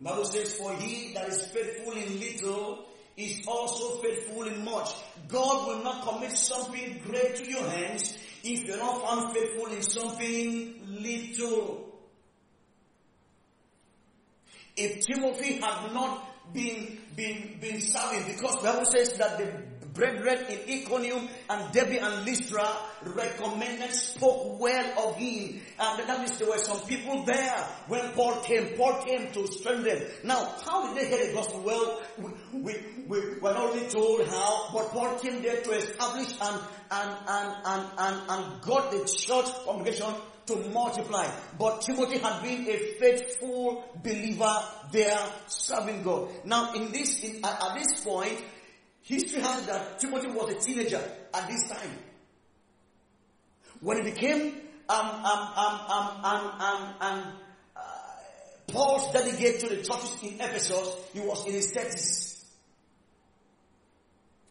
Bible 0.00 0.24
says, 0.24 0.54
for 0.56 0.74
he 0.76 1.12
that 1.14 1.28
is 1.28 1.46
faithful 1.48 1.92
in 1.92 2.20
little 2.20 2.86
is 3.16 3.42
also 3.46 4.00
faithful 4.02 4.44
in 4.44 4.64
much. 4.64 4.88
God 5.28 5.68
will 5.68 5.84
not 5.84 6.06
commit 6.08 6.32
something 6.32 7.02
great 7.06 7.36
to 7.36 7.50
your 7.50 7.68
hands 7.68 8.16
if 8.42 8.64
you're 8.64 8.78
not 8.78 9.02
found 9.02 9.34
faithful 9.34 9.66
in 9.66 9.82
something 9.82 10.80
little. 10.88 11.89
If 14.80 15.06
Timothy 15.06 15.60
had 15.60 15.92
not 15.92 16.26
been, 16.54 16.98
been, 17.14 17.58
been 17.60 17.80
serving, 17.80 18.32
because 18.32 18.56
the 18.56 18.62
Bible 18.62 18.86
says 18.86 19.12
that 19.18 19.36
the 19.36 19.52
brethren 19.92 20.38
in 20.48 20.82
Iconium 20.82 21.28
and 21.50 21.72
Derbe 21.72 21.98
and 22.00 22.24
Lystra 22.24 22.66
recommended, 23.04 23.92
spoke 23.92 24.58
well 24.58 25.08
of 25.08 25.16
him. 25.16 25.60
And 25.78 26.08
that 26.08 26.18
means 26.20 26.38
there 26.38 26.48
were 26.48 26.58
some 26.58 26.80
people 26.86 27.24
there 27.24 27.56
when 27.88 28.10
Paul 28.12 28.40
came. 28.40 28.76
Paul 28.76 29.02
came 29.04 29.30
to 29.32 29.46
strengthen. 29.48 30.02
Now, 30.24 30.54
how 30.64 30.94
did 30.94 31.02
they 31.02 31.08
hear 31.08 31.26
the 31.26 31.34
gospel? 31.34 31.60
Well, 31.60 32.02
we, 32.18 32.30
we, 32.58 32.74
we 33.06 33.38
were 33.40 33.52
really 33.52 33.86
told 33.88 34.26
how, 34.28 34.70
but 34.72 34.88
Paul 34.90 35.18
came 35.18 35.42
there 35.42 35.60
to 35.60 35.70
establish 35.72 36.32
and, 36.40 36.60
and, 36.90 37.16
and, 37.28 37.56
and, 37.66 37.86
and, 37.98 38.30
and 38.30 38.62
got 38.62 38.90
the 38.90 39.04
church 39.04 39.52
congregation 39.64 40.14
to 40.50 40.70
multiply. 40.70 41.30
But 41.58 41.82
Timothy 41.82 42.18
had 42.18 42.42
been 42.42 42.68
a 42.68 42.76
faithful 42.98 43.84
believer 44.02 44.56
there 44.92 45.18
serving 45.46 46.02
God. 46.02 46.28
Now 46.44 46.74
in 46.74 46.92
this, 46.92 47.22
in, 47.22 47.44
at, 47.44 47.62
at 47.62 47.74
this 47.78 48.04
point, 48.04 48.42
history 49.02 49.40
has 49.40 49.66
that 49.66 49.98
Timothy 49.98 50.28
was 50.28 50.50
a 50.50 50.58
teenager 50.60 51.02
at 51.32 51.48
this 51.48 51.68
time. 51.68 51.98
When 53.80 54.04
he 54.04 54.10
became 54.10 54.54
um, 54.88 55.06
um, 55.06 55.24
um, 55.24 55.80
um, 55.88 56.24
um, 56.24 56.60
um, 56.60 56.94
um, 57.00 57.32
uh, 57.76 57.80
Paul's 58.68 59.12
delegate 59.12 59.60
to 59.60 59.68
the 59.68 59.76
churches 59.76 60.18
in 60.22 60.34
Ephesus, 60.34 60.96
he 61.12 61.20
was 61.20 61.46
in 61.46 61.52
his 61.54 61.72
thirties. 61.72 62.44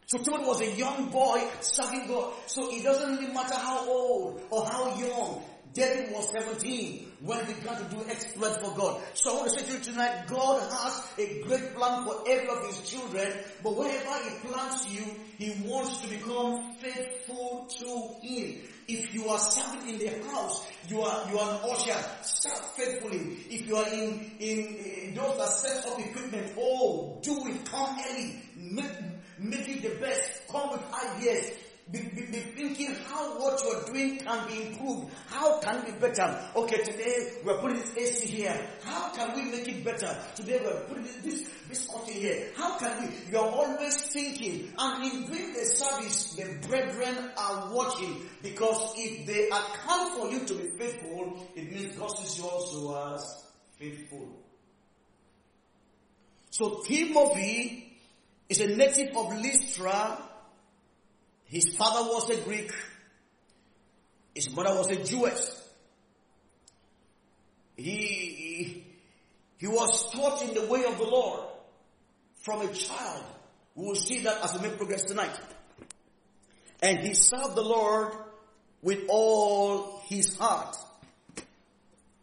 So 0.06 0.18
Timothy 0.18 0.44
was 0.44 0.60
a 0.60 0.72
young 0.72 1.10
boy 1.10 1.48
serving 1.60 2.08
God. 2.08 2.32
So 2.46 2.68
it 2.74 2.82
doesn't 2.82 3.16
really 3.16 3.32
matter 3.32 3.54
how 3.54 3.88
old 3.88 4.42
or 4.50 4.66
how 4.66 4.98
young. 4.98 5.40
David 5.72 6.12
was 6.12 6.30
17 6.32 7.12
when 7.20 7.44
he 7.46 7.52
began 7.54 7.76
to 7.76 7.94
do 7.94 8.02
exploits 8.08 8.58
for 8.58 8.74
God. 8.76 9.00
So 9.14 9.30
I 9.30 9.36
want 9.40 9.52
to 9.52 9.60
say 9.60 9.66
to 9.66 9.72
you 9.74 9.78
tonight, 9.80 10.26
God 10.26 10.60
has 10.60 11.12
a 11.18 11.42
great 11.42 11.74
plan 11.74 12.04
for 12.04 12.24
every 12.28 12.48
of 12.48 12.66
his 12.66 12.90
children, 12.90 13.32
but 13.62 13.76
whenever 13.76 14.14
he 14.24 14.48
plants 14.48 14.88
you, 14.90 15.04
he 15.38 15.54
wants 15.64 16.00
to 16.00 16.08
become 16.08 16.74
faithful 16.80 17.68
to 17.78 18.26
him. 18.26 18.62
If 18.88 19.14
you 19.14 19.28
are 19.28 19.38
serving 19.38 19.88
in 19.88 19.98
the 19.98 20.28
house, 20.30 20.66
you 20.88 21.00
are 21.02 21.30
you 21.30 21.38
are 21.38 21.50
an 21.50 21.70
usher, 21.70 22.04
serve 22.22 22.64
faithfully. 22.74 23.36
If 23.48 23.68
you 23.68 23.76
are 23.76 23.86
in, 23.86 24.32
in, 24.40 24.74
in 25.04 25.14
those 25.14 25.38
that 25.38 25.48
set 25.48 25.86
up 25.86 26.00
equipment, 26.00 26.52
oh, 26.58 27.20
do 27.22 27.46
it, 27.46 27.64
come 27.66 27.96
early, 28.10 28.42
make, 28.56 28.90
make 29.38 29.68
it 29.68 29.82
the 29.82 30.00
best, 30.00 30.48
come 30.50 30.72
with 30.72 30.82
ideas, 30.92 31.52
be, 31.92 31.98
be, 31.98 32.22
be, 32.26 32.38
thinking, 32.54 32.94
how 33.08 33.38
what 33.38 33.60
you're 33.64 33.84
doing 33.92 34.18
can 34.18 34.46
be 34.46 34.68
improved. 34.68 35.12
How 35.26 35.58
can 35.60 35.84
be 35.84 35.90
better? 35.92 36.38
Okay, 36.54 36.84
today 36.84 37.32
we're 37.44 37.58
putting 37.58 37.78
this 37.78 37.96
AC 37.96 38.26
here. 38.28 38.60
How 38.84 39.10
can 39.10 39.34
we 39.34 39.50
make 39.50 39.66
it 39.66 39.84
better? 39.84 40.16
Today 40.36 40.60
we're 40.62 40.80
putting 40.84 41.04
this, 41.22 41.50
this 41.68 41.88
curtain 41.88 42.14
here. 42.14 42.46
How 42.56 42.78
can 42.78 43.02
we? 43.02 43.32
You're 43.32 43.42
always 43.42 43.96
thinking. 44.12 44.72
And 44.78 45.04
in 45.04 45.26
doing 45.26 45.52
the 45.52 45.64
service, 45.64 46.34
the 46.34 46.66
brethren 46.68 47.30
are 47.36 47.74
watching. 47.74 48.22
Because 48.42 48.94
if 48.96 49.26
they 49.26 49.48
account 49.48 50.14
for 50.16 50.30
you 50.30 50.44
to 50.46 50.54
be 50.54 50.70
faithful, 50.78 51.44
it 51.56 51.72
means 51.72 51.96
God 51.96 52.16
sees 52.18 52.38
you 52.38 52.48
also 52.48 53.14
as 53.14 53.44
faithful. 53.78 54.28
So 56.50 56.82
Timothy 56.86 57.98
is 58.48 58.60
a 58.60 58.76
native 58.76 59.16
of 59.16 59.40
Lystra. 59.40 60.29
His 61.50 61.68
father 61.76 62.08
was 62.08 62.30
a 62.30 62.36
Greek. 62.42 62.72
His 64.36 64.54
mother 64.54 64.72
was 64.72 64.88
a 64.88 65.04
Jewess. 65.04 65.68
He, 67.76 68.84
he 69.58 69.66
was 69.66 70.12
taught 70.12 70.42
in 70.42 70.54
the 70.54 70.66
way 70.66 70.84
of 70.84 70.96
the 70.96 71.04
Lord 71.04 71.40
from 72.42 72.60
a 72.60 72.72
child. 72.72 73.24
We 73.74 73.84
will 73.84 73.96
see 73.96 74.20
that 74.20 74.44
as 74.44 74.54
we 74.54 74.68
make 74.68 74.76
progress 74.76 75.02
tonight. 75.02 75.36
And 76.82 77.00
he 77.00 77.14
served 77.14 77.56
the 77.56 77.64
Lord 77.64 78.12
with 78.80 79.06
all 79.08 80.02
his 80.06 80.36
heart. 80.36 80.76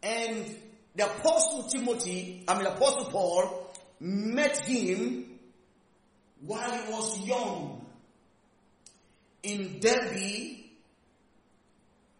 And 0.02 0.56
the 0.96 1.04
apostle 1.04 1.64
Timothy, 1.64 2.44
I 2.48 2.56
mean 2.56 2.66
apostle 2.66 3.04
Paul, 3.10 3.74
met 4.00 4.58
him 4.64 5.38
while 6.40 6.70
he 6.70 6.90
was 6.90 7.20
young 7.26 7.84
in 9.42 9.80
Derbe 9.80 10.56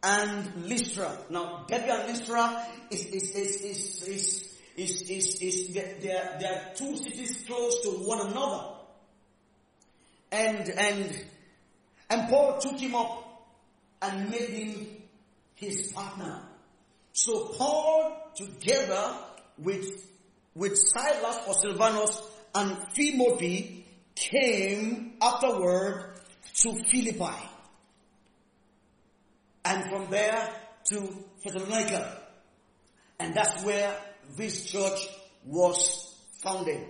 and 0.02 0.64
Lystra. 0.66 1.18
Now, 1.30 1.64
Derbe 1.68 1.88
and 1.88 2.08
Lystra 2.08 2.66
is, 2.90 3.06
is, 3.06 3.34
is, 3.34 3.60
is, 3.62 4.02
is, 4.02 4.58
is, 4.76 5.10
is, 5.10 5.42
is 5.42 5.74
there, 5.74 6.36
there 6.40 6.52
are 6.52 6.74
two 6.74 6.96
cities 6.96 7.44
close 7.46 7.80
to 7.82 7.90
one 7.90 8.30
another. 8.30 8.74
And, 10.30 10.68
and, 10.68 11.24
and 12.10 12.28
Paul 12.28 12.58
took 12.60 12.78
him 12.78 12.94
up 12.94 13.46
and 14.02 14.30
made 14.30 14.50
him 14.50 14.86
his 15.54 15.92
partner. 15.92 16.42
So 17.12 17.46
Paul, 17.56 18.30
together 18.36 19.14
with 19.58 20.08
with 20.58 20.76
Silas 20.76 21.38
or 21.46 21.54
Silvanus 21.54 22.20
and 22.54 22.76
Timothy 22.92 23.86
came 24.16 25.12
afterward 25.22 26.17
to 26.62 26.74
Philippi. 26.84 27.36
And 29.64 29.90
from 29.90 30.10
there 30.10 30.48
to 30.90 31.24
Thessalonica. 31.44 32.18
And 33.18 33.34
that's 33.34 33.64
where 33.64 33.94
this 34.36 34.64
church 34.70 35.08
was 35.44 36.16
founded. 36.42 36.86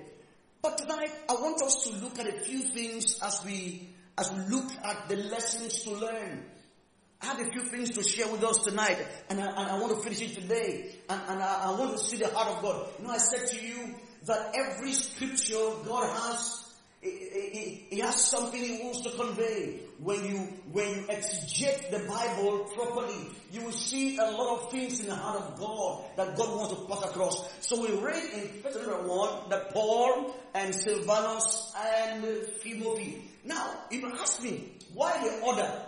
But 0.63 0.79
tonight 0.79 1.11
I 1.29 1.35
want 1.35 1.63
us 1.63 1.85
to 1.85 1.97
look 1.97 2.19
at 2.19 2.29
a 2.29 2.41
few 2.41 2.61
things 2.61 3.21
as 3.23 3.43
we 3.45 3.89
as 4.17 4.33
we 4.33 4.41
look 4.55 4.71
at 4.85 5.09
the 5.09 5.17
lessons 5.17 5.83
to 5.85 5.93
learn 5.93 6.45
I 7.21 7.27
have 7.27 7.41
a 7.41 7.51
few 7.51 7.63
things 7.63 7.91
to 7.91 8.03
share 8.03 8.31
with 8.31 8.45
us 8.45 8.59
tonight, 8.59 8.97
and 9.29 9.41
I, 9.41 9.47
and 9.47 9.71
I 9.71 9.79
want 9.81 9.97
to 9.97 10.03
finish 10.03 10.21
it 10.21 10.41
today. 10.41 10.95
And, 11.09 11.21
and 11.29 11.43
I, 11.43 11.65
I, 11.65 11.71
want 11.79 11.99
to 11.99 11.99
see 11.99 12.17
the 12.17 12.29
heart 12.29 12.57
of 12.57 12.63
God. 12.63 12.89
You 12.99 13.07
know, 13.07 13.11
I 13.11 13.19
said 13.19 13.49
to 13.49 13.67
you 13.67 13.97
that 14.27 14.55
every 14.55 14.93
scripture 14.93 15.57
God 15.85 16.09
has, 16.09 16.68
He 17.01 18.01
has 18.03 18.25
something 18.25 18.63
He 18.63 18.83
wants 18.83 19.01
to 19.03 19.11
convey. 19.11 19.81
When 19.99 20.25
you 20.25 20.39
when 20.73 20.89
you 20.89 21.03
exegete 21.03 21.91
the 21.91 22.01
Bible 22.09 22.71
properly, 22.75 23.31
you 23.53 23.65
will 23.65 23.73
see 23.73 24.17
a 24.19 24.31
lot 24.31 24.59
of 24.59 24.71
things 24.71 25.01
in 25.01 25.07
the 25.07 25.15
heart 25.15 25.43
of 25.43 25.59
God 25.59 26.05
that 26.17 26.37
God 26.37 26.57
wants 26.57 26.75
to 26.75 26.87
pass 26.87 27.11
across. 27.11 27.49
So 27.61 27.81
we 27.81 27.95
read 28.01 28.23
in 28.35 28.49
First 28.63 28.79
one 29.07 29.49
that 29.51 29.73
Paul 29.73 30.35
and 30.55 30.75
Silvanus 30.75 31.73
and 31.77 32.25
Timothy. 32.63 33.23
Now, 33.45 33.75
if 33.91 34.01
you 34.01 34.13
ask 34.13 34.43
me 34.43 34.73
why 34.95 35.23
the 35.23 35.41
order 35.41 35.83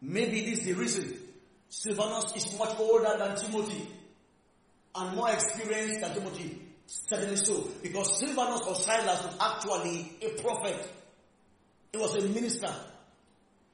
Maybe 0.00 0.42
this 0.42 0.60
is 0.60 0.66
the 0.66 0.72
reason. 0.74 1.18
Silvanus 1.68 2.36
is 2.36 2.58
much 2.58 2.78
older 2.78 3.16
than 3.18 3.36
Timothy 3.36 3.88
and 4.94 5.16
more 5.16 5.30
experienced 5.30 6.00
than 6.00 6.14
Timothy. 6.14 6.62
Certainly 6.86 7.36
so. 7.36 7.68
Because 7.82 8.18
Silvanus 8.18 8.62
or 8.66 8.74
Silas 8.74 9.22
was 9.24 9.36
actually 9.40 10.12
a 10.22 10.40
prophet. 10.40 10.76
He 11.92 11.98
was 11.98 12.14
a 12.16 12.28
minister. 12.28 12.72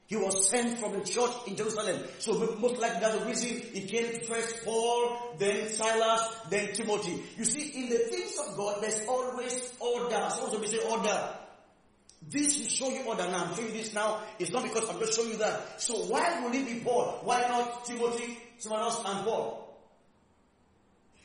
He 0.07 0.17
was 0.17 0.49
sent 0.51 0.79
from 0.79 0.93
the 0.93 1.05
church 1.05 1.31
in 1.47 1.57
Jerusalem. 1.57 2.03
So 2.19 2.35
most 2.59 2.79
likely 2.79 3.01
that's 3.01 3.19
the 3.19 3.25
reason 3.27 3.49
he 3.73 3.87
came 3.87 4.21
first 4.21 4.65
Paul, 4.65 5.35
then 5.39 5.69
Silas, 5.69 6.37
then 6.51 6.73
Timothy. 6.75 7.23
You 7.39 7.45
see, 7.45 7.83
in 7.83 7.89
the 7.89 7.99
things 7.99 8.37
of 8.39 8.57
God, 8.57 8.83
there's 8.83 9.07
always 9.09 9.73
order. 9.81 10.29
So 10.31 10.59
we 10.59 10.67
say 10.67 10.81
order. 10.91 11.35
This 12.29 12.59
will 12.59 12.69
show 12.69 12.89
you 12.91 13.05
order 13.07 13.25
now. 13.25 13.45
I'm 13.45 13.55
showing 13.55 13.69
you 13.69 13.73
this 13.73 13.95
now. 13.95 14.23
It's 14.39 14.53
not 14.53 14.63
because 14.63 14.89
I'm 14.89 14.99
just 14.99 15.17
showing 15.17 15.31
you 15.31 15.39
that. 15.39 15.81
So 15.81 15.95
why 16.05 16.41
will 16.41 16.53
it 16.53 16.67
be 16.67 16.81
Paul? 16.85 17.21
Why 17.23 17.41
not 17.49 17.85
Timothy, 17.85 18.39
someone 18.59 18.83
else, 18.83 19.03
and 19.05 19.25
Paul? 19.25 19.62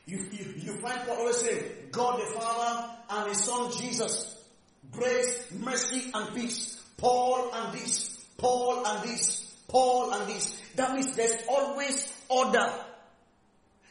You, 0.07 0.25
you, 0.31 0.53
you 0.55 0.73
find 0.77 0.99
Paul 1.05 1.17
always 1.17 1.37
saying, 1.37 1.63
God 1.91 2.21
the 2.21 2.39
Father 2.39 2.89
and 3.09 3.29
His 3.29 3.43
Son 3.43 3.71
Jesus. 3.77 4.41
Grace, 4.89 5.51
mercy, 5.51 6.09
and 6.13 6.33
peace. 6.33 6.81
Paul 6.95 7.51
and 7.53 7.77
this. 7.77 8.25
Paul 8.37 8.85
and 8.85 9.03
this. 9.03 9.53
Paul 9.67 10.13
and 10.13 10.29
this. 10.29 10.61
That 10.75 10.95
means 10.95 11.13
there's 11.15 11.43
always 11.49 12.13
order. 12.29 12.73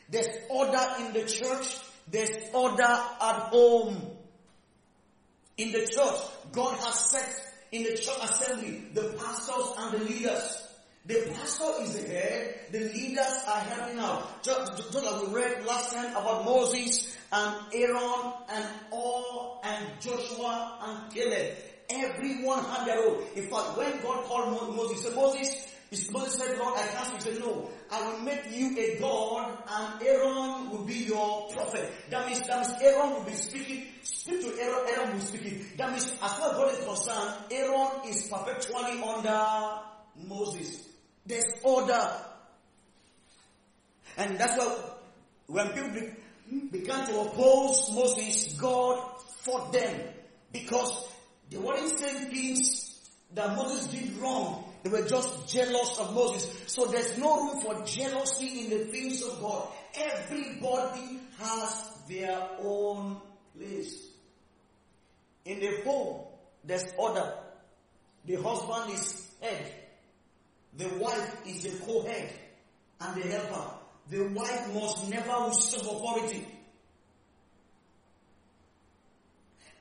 There's 0.09 0.29
order 0.49 0.87
in 1.01 1.13
the 1.13 1.27
church. 1.27 1.77
There's 2.11 2.31
order 2.55 2.83
at 2.83 3.51
home. 3.51 4.01
In 5.59 5.73
the 5.73 5.87
church, 5.87 6.21
God 6.53 6.79
has 6.79 7.11
set 7.11 7.47
in 7.73 7.83
the 7.83 7.97
church 7.97 8.17
assembly 8.23 8.85
the 8.95 9.15
pastors 9.19 9.75
and 9.79 10.01
the 10.01 10.05
leaders. 10.05 10.66
The 11.07 11.31
pastor 11.35 11.83
is 11.83 12.03
the 12.03 12.09
head, 12.09 12.55
the 12.73 12.81
leaders 12.81 13.45
are 13.47 13.61
helping 13.61 14.01
out. 14.01 14.43
Just, 14.43 14.77
just 14.77 14.93
like 14.93 15.23
we 15.23 15.35
read 15.35 15.65
last 15.65 15.93
time 15.93 16.11
about 16.11 16.45
Moses 16.45 17.17
and 17.31 17.55
Aaron 17.73 18.33
and 18.51 18.65
all 18.91 19.61
and 19.63 19.87
Joshua 20.01 20.79
and 20.83 21.15
Caleb. 21.15 21.55
Everyone 21.91 22.65
had 22.65 22.89
their 22.89 22.99
role. 22.99 23.23
In 23.37 23.45
fact, 23.45 23.77
when 23.79 24.03
God 24.03 24.25
called 24.25 24.75
Moses, 24.75 24.97
he 24.97 25.03
said, 25.05 25.15
Moses, 25.15 26.11
Moses 26.11 26.35
said, 26.35 26.59
Lord, 26.59 26.77
I 26.77 26.87
can't 26.89 27.07
speak. 27.07 27.35
He 27.35 27.39
said, 27.39 27.47
no, 27.47 27.71
I 27.93 28.11
will 28.11 28.19
make 28.21 28.43
you 28.51 28.77
a 28.77 28.99
God 28.99 29.59
and 29.71 30.03
Aaron 30.03 30.71
will 30.71 30.85
be 30.85 31.05
your 31.05 31.49
prophet. 31.53 31.89
That 32.11 32.27
means, 32.27 32.45
that 32.49 32.67
means 32.67 32.83
Aaron 32.83 33.15
will 33.15 33.23
be 33.23 33.35
speaking, 33.35 33.85
speak 34.03 34.41
to 34.41 34.61
Aaron, 34.61 34.89
Aaron 34.89 35.11
will 35.11 35.21
be 35.21 35.25
speaking. 35.25 35.67
That 35.77 35.93
means 35.93 36.07
as 36.21 36.33
far 36.33 36.51
as 36.51 36.57
God 36.57 36.73
is 36.73 36.85
concerned, 36.85 37.35
Aaron 37.53 38.09
is 38.09 38.27
perpetually 38.27 39.01
under 39.01 39.79
Moses. 40.17 40.83
There's 41.27 41.45
order. 41.63 42.11
And 44.17 44.39
that's 44.39 44.57
why 44.59 44.77
when 45.47 45.69
people 45.69 46.09
began 46.71 47.07
to 47.07 47.21
oppose 47.21 47.91
Moses, 47.93 48.55
God 48.55 49.21
fought 49.41 49.73
them 49.73 50.01
because 50.53 51.09
they 51.51 51.59
weren't 51.59 51.89
saying 51.89 52.31
things 52.31 53.01
that 53.35 53.57
Moses 53.57 53.87
did 53.89 54.17
wrong. 54.19 54.65
They 54.83 54.91
were 54.91 55.07
just 55.07 55.49
jealous 55.53 55.99
of 55.99 56.15
Moses. 56.15 56.49
So 56.69 56.87
there's 56.87 57.19
no 57.19 57.41
room 57.41 57.61
for 57.61 57.85
jealousy 57.85 58.65
in 58.65 58.71
the 58.71 58.85
things 58.87 59.23
of 59.23 59.41
God. 59.41 59.69
Everybody 59.95 61.21
has 61.39 61.99
their 62.09 62.49
own 62.63 63.17
place. 63.57 64.07
In 65.45 65.61
the 65.61 65.83
home, 65.85 66.23
there's 66.65 66.85
order. 66.97 67.33
The 68.25 68.37
husband 68.37 68.95
is 68.95 69.29
head. 69.41 69.73
The 70.77 70.89
wife 70.99 71.47
is 71.47 71.63
the 71.63 71.85
co-head 71.85 72.31
and 73.01 73.23
the 73.23 73.29
helper. 73.29 73.71
The 74.11 74.29
wife 74.29 74.75
must 74.75 75.11
never 75.11 75.47
usurp 75.49 75.83
authority. 75.83 76.47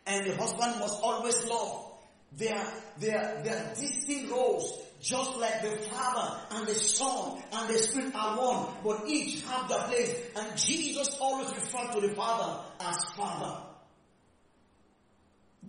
And 0.07 0.25
the 0.25 0.35
husband 0.35 0.79
must 0.79 1.01
always 1.01 1.45
love. 1.47 1.91
They 2.37 2.49
are, 2.49 2.73
they 2.99 3.11
are, 3.11 3.41
they 3.43 3.49
are 3.49 3.69
distinct 3.75 4.31
roles. 4.31 4.81
Just 5.01 5.37
like 5.37 5.61
the 5.61 5.77
Father 5.89 6.41
and 6.51 6.67
the 6.67 6.73
Son 6.73 7.41
and 7.51 7.69
the 7.69 7.77
Spirit 7.77 8.15
are 8.15 8.37
one, 8.37 8.73
but 8.83 9.07
each 9.07 9.43
have 9.43 9.67
their 9.69 9.83
place. 9.83 10.15
And 10.35 10.57
Jesus 10.57 11.17
always 11.19 11.49
referred 11.49 11.91
to 11.93 12.01
the 12.07 12.15
Father 12.15 12.63
as 12.79 13.03
Father. 13.15 13.61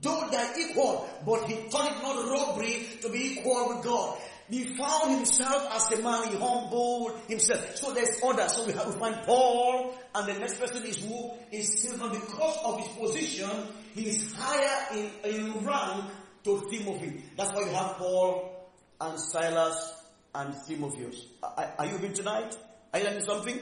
Though 0.00 0.28
they're 0.30 0.60
equal, 0.60 1.08
but 1.26 1.44
he 1.44 1.54
thought 1.68 1.90
it 1.90 2.02
not 2.02 2.30
robbery 2.30 2.86
to 3.02 3.10
be 3.10 3.38
equal 3.38 3.74
with 3.74 3.84
God. 3.84 4.18
He 4.48 4.64
found 4.76 5.16
himself 5.16 5.68
as 5.74 5.98
a 5.98 6.02
man, 6.02 6.28
he 6.28 6.36
humbled 6.36 7.18
himself. 7.28 7.76
So 7.76 7.92
there's 7.92 8.20
order. 8.22 8.48
So 8.48 8.64
we 8.66 8.72
have 8.72 8.92
to 8.92 8.98
find 8.98 9.16
Paul, 9.24 9.94
and 10.14 10.28
the 10.28 10.38
next 10.38 10.60
person 10.60 10.84
is 10.84 11.04
who 11.04 11.32
is 11.50 11.80
Stephen. 11.80 12.10
Because 12.10 12.58
of 12.64 12.80
his 12.80 12.88
position, 12.96 13.50
he 13.94 14.08
is 14.08 14.32
higher 14.36 14.98
in, 14.98 15.10
in 15.24 15.64
rank 15.64 16.04
to 16.44 16.66
Timothy. 16.70 17.24
That's 17.36 17.52
why 17.52 17.62
you 17.62 17.74
have 17.74 17.96
Paul 17.96 18.70
and 19.00 19.18
Silas 19.18 19.94
and 20.34 20.54
Timotheus. 20.66 21.26
Are, 21.42 21.72
are 21.78 21.86
you 21.86 21.98
here 21.98 22.12
tonight? 22.12 22.56
Are 22.92 23.00
you 23.00 23.04
learning 23.06 23.24
something? 23.24 23.58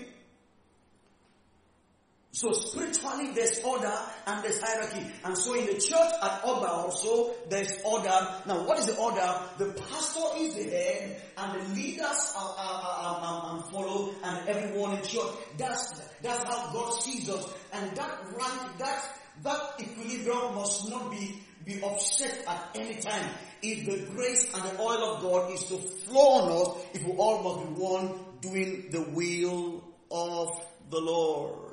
So 2.34 2.50
spiritually 2.50 3.30
there's 3.32 3.60
order 3.62 3.96
and 4.26 4.42
there's 4.42 4.60
hierarchy. 4.60 5.06
And 5.22 5.38
so 5.38 5.54
in 5.54 5.66
the 5.66 5.74
church 5.74 6.12
at 6.20 6.40
Oba 6.42 6.66
also 6.66 7.32
there's 7.48 7.70
order. 7.84 8.10
Now 8.44 8.66
what 8.66 8.80
is 8.80 8.86
the 8.86 8.96
order? 8.96 9.38
The 9.56 9.66
pastor 9.66 10.36
is 10.38 10.56
the 10.56 10.64
head 10.64 11.22
and 11.38 11.62
the 11.62 11.74
leaders 11.76 12.34
are, 12.36 12.54
are, 12.58 12.82
are, 12.82 13.22
are, 13.22 13.62
follow 13.70 14.14
and 14.24 14.48
everyone 14.48 14.98
in 14.98 15.04
church. 15.04 15.30
That's, 15.56 16.00
that's 16.22 16.42
how 16.42 16.72
God 16.72 17.00
sees 17.02 17.30
us. 17.30 17.54
And 17.72 17.96
that 17.96 18.18
rank, 18.36 18.78
that, 18.78 19.16
that 19.44 19.60
equilibrium 19.78 20.56
must 20.56 20.90
not 20.90 21.12
be, 21.12 21.40
be 21.64 21.80
upset 21.84 22.44
at 22.48 22.70
any 22.74 23.00
time. 23.00 23.30
If 23.62 23.86
the 23.86 24.12
grace 24.12 24.52
and 24.52 24.62
the 24.64 24.80
oil 24.80 25.14
of 25.14 25.22
God 25.22 25.52
is 25.52 25.62
to 25.66 25.78
flow 25.78 26.20
on 26.20 26.66
us, 26.66 26.84
if 26.94 27.04
we 27.04 27.12
all 27.12 27.44
must 27.44 27.68
be 27.68 27.80
one 27.80 28.18
doing 28.40 28.88
the 28.90 29.02
will 29.12 29.84
of 30.10 30.48
the 30.90 30.98
Lord. 30.98 31.63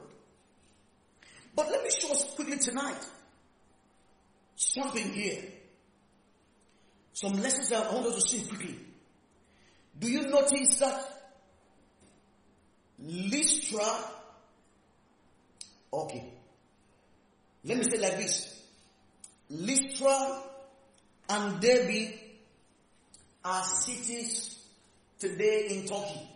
But 1.56 1.70
let 1.70 1.84
me 1.84 1.90
show 1.90 2.12
us 2.12 2.34
quickly 2.36 2.58
tonight 2.58 3.06
something 4.56 5.12
here. 5.14 5.44
Some 7.14 7.34
lessons 7.42 7.70
that 7.70 7.88
I 7.88 7.94
want 7.94 8.08
us 8.08 8.16
to 8.16 8.30
see 8.30 8.48
quickly. 8.48 8.78
Do 10.00 10.10
you 10.10 10.28
notice 10.28 10.80
that 10.80 11.22
Lystra, 13.00 13.86
okay, 15.92 16.24
let 17.66 17.78
me 17.78 17.84
say 17.84 18.00
like 18.00 18.18
this. 18.18 18.64
Lystra 19.50 20.42
and 21.30 21.60
Derbe 21.60 22.14
are 23.44 23.64
cities 23.64 24.64
today 25.20 25.68
in 25.72 25.88
Turkey. 25.88 26.31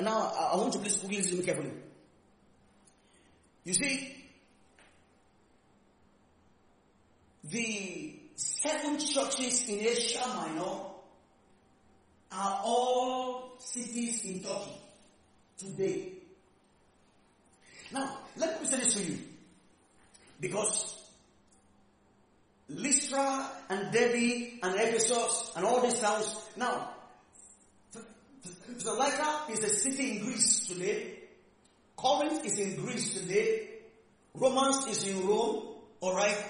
Now 0.00 0.32
I 0.52 0.56
want 0.56 0.72
to 0.72 0.78
please 0.78 0.96
quickly 0.98 1.18
listen 1.18 1.42
carefully. 1.42 1.72
You 3.64 3.74
see, 3.74 4.24
the 7.44 8.20
seven 8.36 8.98
churches 8.98 9.68
in 9.68 9.80
Asia 9.80 10.26
Minor 10.28 10.80
are 12.32 12.60
all 12.64 13.54
cities 13.58 14.24
in 14.24 14.42
Turkey 14.42 14.76
today. 15.56 16.12
Now, 17.92 18.18
let 18.36 18.60
me 18.60 18.66
say 18.66 18.78
this 18.78 18.94
to 18.94 19.02
you. 19.02 19.18
Because 20.40 20.98
Lystra 22.68 23.48
and 23.68 23.92
Derbe 23.92 24.58
and 24.62 24.74
Ephesus 24.74 25.52
and 25.56 25.64
all 25.64 25.80
these 25.80 25.98
towns, 26.00 26.34
now, 26.56 26.93
Thessalonica 28.68 29.52
is 29.52 29.62
a 29.62 29.68
city 29.68 30.12
in 30.12 30.24
Greece 30.24 30.66
today. 30.66 31.18
Corinth 31.96 32.44
is 32.44 32.58
in 32.58 32.76
Greece 32.76 33.14
today. 33.14 33.68
Romans 34.34 34.86
is 34.88 35.06
in 35.06 35.26
Rome, 35.26 35.76
alright? 36.02 36.44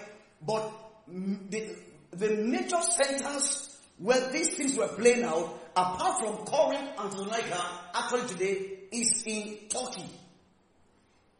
But 0.46 0.72
the, 1.06 1.76
the 2.12 2.30
major 2.36 2.80
centers 2.82 3.78
where 3.98 4.30
these 4.30 4.54
things 4.54 4.76
were 4.76 4.88
playing 4.88 5.24
out, 5.24 5.58
apart 5.76 6.20
from 6.20 6.36
Corinth 6.46 6.90
and 6.98 7.12
Thessalonica, 7.12 7.62
actually 7.94 8.28
today, 8.28 8.78
is 8.92 9.22
in 9.26 9.58
Turkey. 9.68 10.04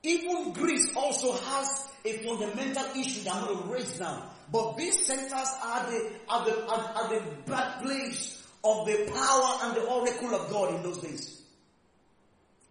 Even 0.03 0.53
Greece 0.53 0.95
also 0.95 1.33
has 1.33 1.89
a 2.05 2.13
fundamental 2.19 2.85
issue 3.01 3.25
that 3.25 3.35
I'm 3.35 3.47
going 3.47 3.63
to 3.63 3.73
raise 3.73 3.99
now. 3.99 4.31
But 4.53 4.77
these 4.77 5.07
centers 5.07 5.49
are 5.65 5.91
the, 5.91 6.11
are 6.29 6.45
the, 6.45 6.67
are, 6.69 6.93
are 6.95 7.09
the 7.09 7.23
birthplace 7.47 8.44
of 8.65 8.87
the 8.87 9.11
power 9.13 9.59
and 9.63 9.77
the 9.77 9.85
oracle 9.85 10.35
of 10.35 10.51
God 10.51 10.75
in 10.75 10.83
those 10.83 10.99
days. 10.99 11.43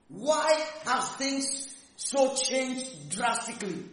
Why 0.09 0.65
have 0.85 1.07
things 1.15 1.73
so 1.95 2.35
changed 2.35 3.11
drastically? 3.11 3.83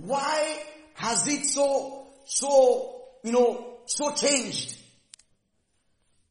Why 0.00 0.62
has 0.94 1.26
it 1.28 1.44
so, 1.44 2.06
so, 2.26 3.02
you 3.22 3.32
know, 3.32 3.78
so 3.86 4.14
changed? 4.14 4.76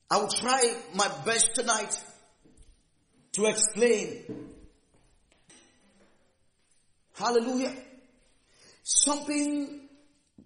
I 0.09 0.17
will 0.17 0.29
try 0.29 0.75
my 0.93 1.09
best 1.25 1.55
tonight 1.55 1.97
to 3.33 3.45
explain. 3.45 4.51
Hallelujah. 7.13 7.73
Something 8.83 9.81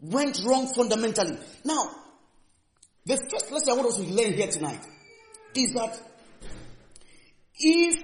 went 0.01 0.41
wrong 0.43 0.67
fundamentally. 0.73 1.37
Now, 1.63 2.00
the 3.05 3.17
first 3.17 3.51
lesson 3.51 3.69
I 3.69 3.73
want 3.73 3.87
us 3.87 3.97
to 3.97 4.03
learn 4.03 4.33
here 4.33 4.47
tonight 4.47 4.81
is 5.55 5.73
that 5.73 5.99
if 7.57 7.99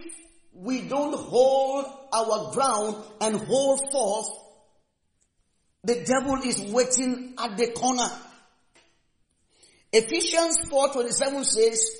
we 0.54 0.82
don't 0.82 1.16
hold 1.18 1.86
our 2.14 2.52
ground 2.54 3.04
and 3.22 3.38
hold 3.38 3.80
forth, 3.92 4.28
the 5.84 6.04
devil 6.04 6.36
is 6.44 6.60
waiting 6.72 7.34
at 7.38 7.58
the 7.58 7.68
corner. 7.68 8.10
Ephesians 9.94 10.58
4:27 10.70 11.46
says, 11.46 11.92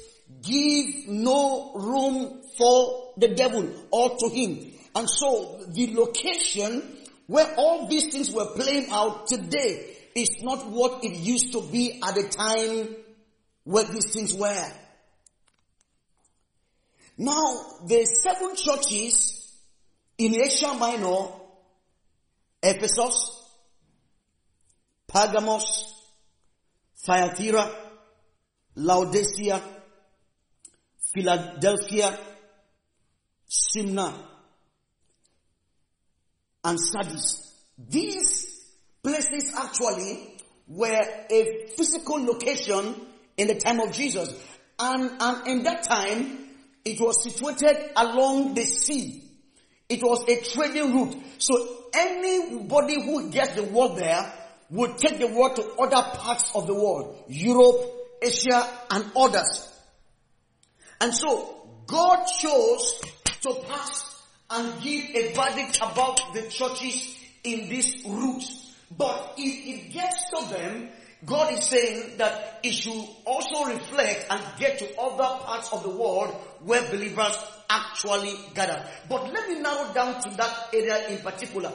"Give 0.42 1.08
no 1.08 1.74
room 1.74 2.42
for 2.58 3.14
the 3.18 3.30
devil 3.30 3.70
or 3.92 4.18
to 4.18 4.30
him." 4.30 4.74
And 4.96 5.10
so 5.10 5.62
the 5.68 5.94
location 5.94 6.98
where 7.28 7.54
all 7.56 7.88
these 7.88 8.08
things 8.08 8.32
were 8.32 8.48
playing 8.56 8.90
out 8.90 9.28
today 9.28 9.97
is 10.18 10.42
not 10.42 10.66
what 10.68 11.04
it 11.04 11.16
used 11.16 11.52
to 11.54 11.62
be 11.72 12.02
at 12.04 12.16
the 12.16 12.28
time 12.30 12.96
where 13.64 13.84
these 13.84 14.14
things 14.14 14.34
were. 14.34 14.72
Now, 17.18 17.78
the 17.86 18.06
seven 18.06 18.56
churches 18.56 19.56
in 20.18 20.36
Asia 20.36 20.74
Minor, 20.74 21.28
Ephesus, 22.64 23.44
Pergamos, 25.08 25.94
Thyatira, 27.06 27.70
Laodicea, 28.76 29.62
Philadelphia, 31.14 32.18
Smyrna, 33.48 34.14
and 36.64 36.80
Sardis. 36.80 37.54
These 37.78 38.47
places 39.08 39.54
actually 39.58 40.34
were 40.68 41.02
a 41.32 41.68
physical 41.78 42.22
location 42.26 42.94
in 43.38 43.48
the 43.48 43.56
time 43.56 43.80
of 43.80 43.94
Jesus. 43.94 44.34
And, 44.78 45.12
and 45.22 45.48
in 45.48 45.64
that 45.64 45.84
time, 45.84 46.50
it 46.84 47.00
was 47.00 47.24
situated 47.24 47.92
along 47.96 48.54
the 48.54 48.66
sea. 48.66 49.24
It 49.88 50.04
was 50.04 50.28
a 50.28 50.42
trading 50.42 50.94
route. 50.94 51.16
So 51.38 51.54
anybody 51.94 53.02
who 53.02 53.30
gets 53.32 53.56
the 53.56 53.64
word 53.64 53.98
there 53.98 54.34
would 54.70 54.98
take 54.98 55.20
the 55.20 55.28
word 55.28 55.56
to 55.56 55.64
other 55.80 56.18
parts 56.18 56.52
of 56.54 56.68
the 56.68 56.74
world. 56.74 57.24
Europe, 57.30 57.90
Asia, 58.22 58.68
and 58.92 59.06
others. 59.16 59.74
And 61.00 61.14
so 61.14 61.70
God 61.86 62.26
chose 62.26 63.02
to 63.42 63.54
pass 63.70 64.22
and 64.50 64.82
give 64.82 65.06
a 65.16 65.34
verdict 65.34 65.78
about 65.78 66.34
the 66.34 66.42
churches 66.50 67.18
in 67.46 67.70
this 67.70 68.04
route. 68.06 68.44
But 68.96 69.34
if 69.38 69.68
it 69.68 69.92
gets 69.92 70.30
to 70.30 70.54
them, 70.54 70.90
God 71.26 71.54
is 71.54 71.66
saying 71.66 72.18
that 72.18 72.60
it 72.64 72.72
should 72.72 73.04
also 73.26 73.66
reflect 73.66 74.28
and 74.30 74.42
get 74.60 74.80
to 74.80 75.00
other 75.00 75.44
parts 75.44 75.74
of 75.74 75.84
the 75.84 75.90
world 75.90 76.30
where 76.64 76.82
believers 76.90 77.36
actually 77.70 78.36
gather. 78.54 78.86
But 79.10 79.34
let 79.34 79.50
me 79.50 79.60
narrow 79.60 79.94
down 79.94 80.22
to 80.22 80.30
that 80.38 80.70
area 80.74 81.10
in 81.10 81.18
particular. 81.20 81.72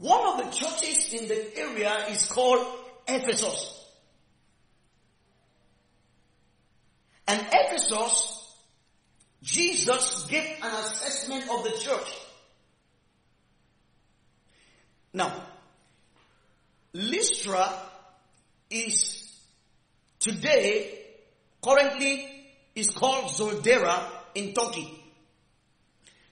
One 0.00 0.26
of 0.28 0.44
the 0.44 0.56
churches 0.56 1.12
in 1.12 1.28
the 1.28 1.58
area 1.58 2.06
is 2.10 2.26
called 2.28 2.66
Ephesus. 3.06 3.74
And 7.26 7.40
Ephesus 7.52 8.37
Jesus 9.42 10.26
gave 10.26 10.44
an 10.62 10.74
assessment 10.74 11.48
of 11.50 11.64
the 11.64 11.78
church. 11.78 12.08
Now, 15.12 15.32
Lystra 16.92 17.70
is 18.70 19.30
today, 20.18 20.98
currently 21.62 22.26
is 22.74 22.90
called 22.90 23.26
Zoldera 23.26 24.04
in 24.34 24.52
Turkey. 24.54 24.94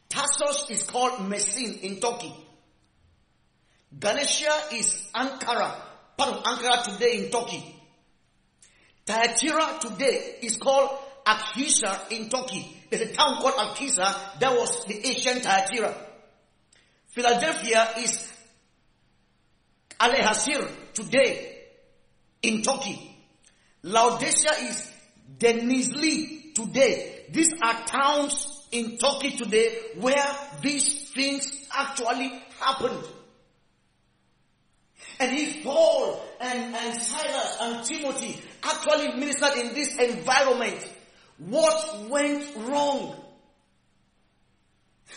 Tarsus 0.08 0.70
is 0.70 0.82
called 0.82 1.12
Mersin 1.20 1.80
in 1.80 2.00
Turkey. 2.00 2.34
Galatia 3.98 4.52
is 4.72 5.10
Ankara, 5.14 5.74
part 6.16 6.36
of 6.36 6.42
Ankara 6.44 6.84
today 6.84 7.24
in 7.24 7.30
Turkey. 7.30 7.74
Thyatira 9.06 9.78
today 9.80 10.36
is 10.42 10.56
called 10.56 10.90
Akhisar 11.24 12.10
in 12.10 12.28
Turkey. 12.28 12.75
There's 12.90 13.10
a 13.10 13.14
town 13.14 13.36
called 13.40 13.54
Akhisar 13.54 14.38
that 14.38 14.52
was 14.52 14.84
the 14.86 15.06
ancient 15.06 15.42
Thyatira. 15.42 15.94
Philadelphia 17.08 17.88
is 17.98 18.32
Alaşehir 19.98 20.68
today 20.92 21.62
in 22.42 22.62
Turkey. 22.62 23.16
Laodicea 23.82 24.52
is 24.62 24.92
Denizli 25.38 26.54
today. 26.54 27.24
These 27.30 27.50
are 27.62 27.86
towns 27.86 28.66
in 28.72 28.98
Turkey 28.98 29.30
today 29.36 29.76
where 29.98 30.36
these 30.60 31.10
things 31.10 31.68
actually 31.74 32.30
happened. 32.60 33.04
And 35.18 35.36
if 35.36 35.64
Paul 35.64 36.22
and, 36.40 36.74
and 36.74 37.00
Silas 37.00 37.56
and 37.60 37.84
Timothy 37.84 38.40
actually 38.62 39.18
ministered 39.18 39.56
in 39.58 39.74
this 39.74 39.96
environment, 39.96 40.92
what 41.38 42.08
went 42.08 42.44
wrong? 42.56 43.14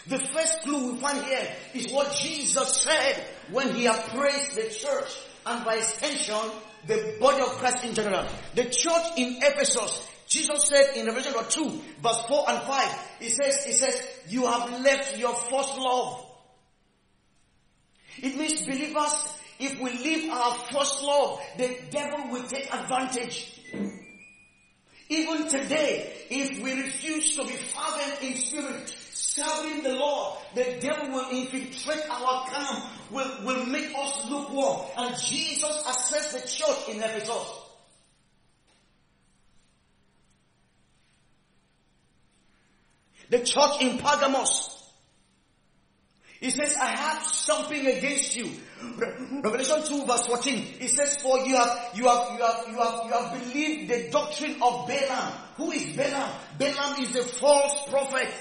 The 0.07 0.19
first 0.19 0.61
clue 0.61 0.93
we 0.93 0.99
find 0.99 1.23
here 1.23 1.47
is 1.73 1.91
what 1.91 2.15
Jesus 2.15 2.73
said 2.77 3.23
when 3.51 3.73
he 3.75 3.85
appraised 3.85 4.55
the 4.55 4.69
church 4.69 5.17
and 5.45 5.65
by 5.65 5.75
extension 5.75 6.35
the 6.87 7.17
body 7.19 7.41
of 7.41 7.49
Christ 7.57 7.83
in 7.83 7.93
general. 7.93 8.25
The 8.55 8.65
church 8.65 9.17
in 9.17 9.39
Ephesus, 9.41 10.07
Jesus 10.27 10.67
said 10.67 10.95
in 10.95 11.07
Revelation 11.07 11.33
2 11.49 11.81
verse 12.01 12.21
4 12.27 12.49
and 12.49 12.61
5, 12.63 13.07
he 13.19 13.29
says, 13.29 13.65
he 13.65 13.73
says, 13.73 14.01
you 14.27 14.45
have 14.45 14.81
left 14.81 15.17
your 15.17 15.33
first 15.33 15.77
love. 15.77 16.25
It 18.21 18.37
means 18.37 18.65
believers, 18.65 19.37
if 19.59 19.79
we 19.79 19.91
leave 19.91 20.29
our 20.31 20.53
first 20.71 21.01
love, 21.03 21.41
the 21.57 21.77
devil 21.89 22.31
will 22.31 22.43
take 22.43 22.73
advantage. 22.73 23.59
Even 25.09 25.47
today, 25.47 26.13
if 26.29 26.61
we 26.61 26.73
refuse 26.83 27.35
to 27.35 27.43
be 27.43 27.53
fervent 27.53 28.21
in 28.21 28.37
spirit, 28.37 28.89
serving 29.11 29.81
the 29.81 29.93
Lord, 29.93 30.37
the 30.53 30.77
devil 30.79 31.09
will 31.09 31.29
infiltrate 31.31 32.07
our 32.11 32.45
camp, 32.47 32.85
will, 33.09 33.31
will 33.43 33.65
make 33.65 33.91
us 33.97 34.29
lukewarm. 34.29 34.85
And 34.97 35.19
Jesus 35.19 35.83
assessed 35.87 36.33
the 36.33 36.47
church 36.47 36.89
in 36.89 36.97
Ephesus. 37.03 37.59
The 43.31 43.39
church 43.39 43.81
in 43.81 43.97
Pergamos. 43.97 44.78
He 46.39 46.51
says, 46.51 46.75
I 46.77 46.87
have 46.87 47.23
something 47.25 47.85
against 47.85 48.35
you. 48.35 48.49
Revelation 49.43 49.83
2 49.83 50.05
verse 50.05 50.25
14. 50.25 50.53
He 50.57 50.87
says, 50.87 51.17
for 51.17 51.39
you 51.39 51.57
have, 51.57 51.91
you 51.93 52.07
have, 52.07 52.37
you 52.37 52.45
have, 52.45 52.65
you 52.69 52.77
have, 52.77 53.05
you 53.05 53.11
have 53.11 53.39
believed 53.41 53.91
the 53.91 54.09
doctrine 54.09 54.55
of 54.61 54.87
Balaam. 54.87 55.33
Who 55.57 55.71
is 55.71 55.95
Balaam? 55.97 56.29
Balaam 56.57 57.01
is 57.01 57.15
a 57.15 57.23
false 57.23 57.89
prophet 57.89 58.33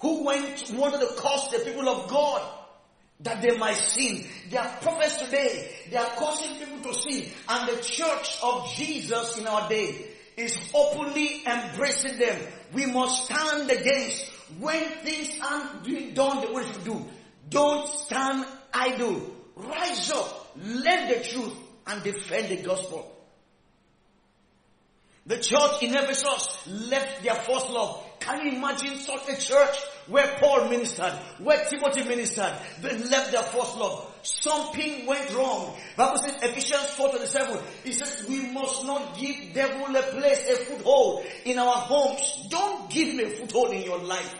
who 0.00 0.24
went, 0.24 0.70
wanted 0.74 1.00
to 1.00 1.14
cause 1.16 1.50
the 1.52 1.60
people 1.60 1.88
of 1.88 2.10
God 2.10 2.42
that 3.20 3.40
they 3.40 3.56
might 3.56 3.76
sin. 3.76 4.26
They 4.50 4.58
are 4.58 4.76
prophets 4.82 5.16
today. 5.16 5.72
They 5.90 5.96
are 5.96 6.10
causing 6.16 6.56
people 6.56 6.92
to 6.92 6.98
sin. 6.98 7.30
And 7.48 7.68
the 7.68 7.80
church 7.80 8.36
of 8.42 8.68
Jesus 8.74 9.38
in 9.38 9.46
our 9.46 9.68
day 9.68 9.94
is 10.36 10.58
openly 10.74 11.42
embracing 11.46 12.18
them. 12.18 12.40
We 12.74 12.86
must 12.86 13.26
stand 13.26 13.70
against 13.70 14.28
when 14.58 14.82
things 15.04 15.38
aren't 15.42 15.84
being 15.84 16.14
done 16.14 16.44
the 16.44 16.52
way 16.52 16.64
to 16.64 16.80
do. 16.80 17.06
Don't 17.48 17.88
stand 17.88 18.46
idle. 18.72 19.20
Rise 19.56 20.10
up, 20.12 20.56
learn 20.56 21.08
the 21.08 21.22
truth, 21.22 21.54
and 21.86 22.02
defend 22.02 22.48
the 22.48 22.62
gospel. 22.62 23.08
The 25.26 25.38
church 25.38 25.82
in 25.82 25.94
Ephesus 25.94 26.66
left 26.66 27.22
their 27.22 27.34
first 27.34 27.70
love. 27.70 28.04
Can 28.18 28.44
you 28.44 28.56
imagine 28.56 28.96
such 28.98 29.28
a 29.28 29.36
church 29.36 29.76
where 30.08 30.36
Paul 30.40 30.68
ministered, 30.68 31.12
where 31.38 31.64
Timothy 31.68 32.04
ministered? 32.04 32.54
They 32.80 32.98
left 32.98 33.30
their 33.30 33.42
first 33.42 33.76
love. 33.76 34.12
Something 34.22 35.06
went 35.06 35.32
wrong. 35.34 35.76
Bible 35.96 36.18
says 36.18 36.42
Ephesians 36.42 36.90
4:27. 36.96 37.62
It 37.84 37.92
says 37.94 38.26
we 38.28 38.52
must 38.52 38.84
not 38.84 39.16
give 39.18 39.54
devil 39.54 39.94
a 39.94 40.02
place, 40.02 40.48
a 40.48 40.56
foothold 40.64 41.24
in 41.44 41.58
our 41.58 41.76
homes. 41.76 42.46
Don't 42.48 42.90
give 42.90 43.08
him 43.08 43.20
a 43.20 43.30
foothold 43.30 43.72
in 43.72 43.82
your 43.82 43.98
life. 43.98 44.34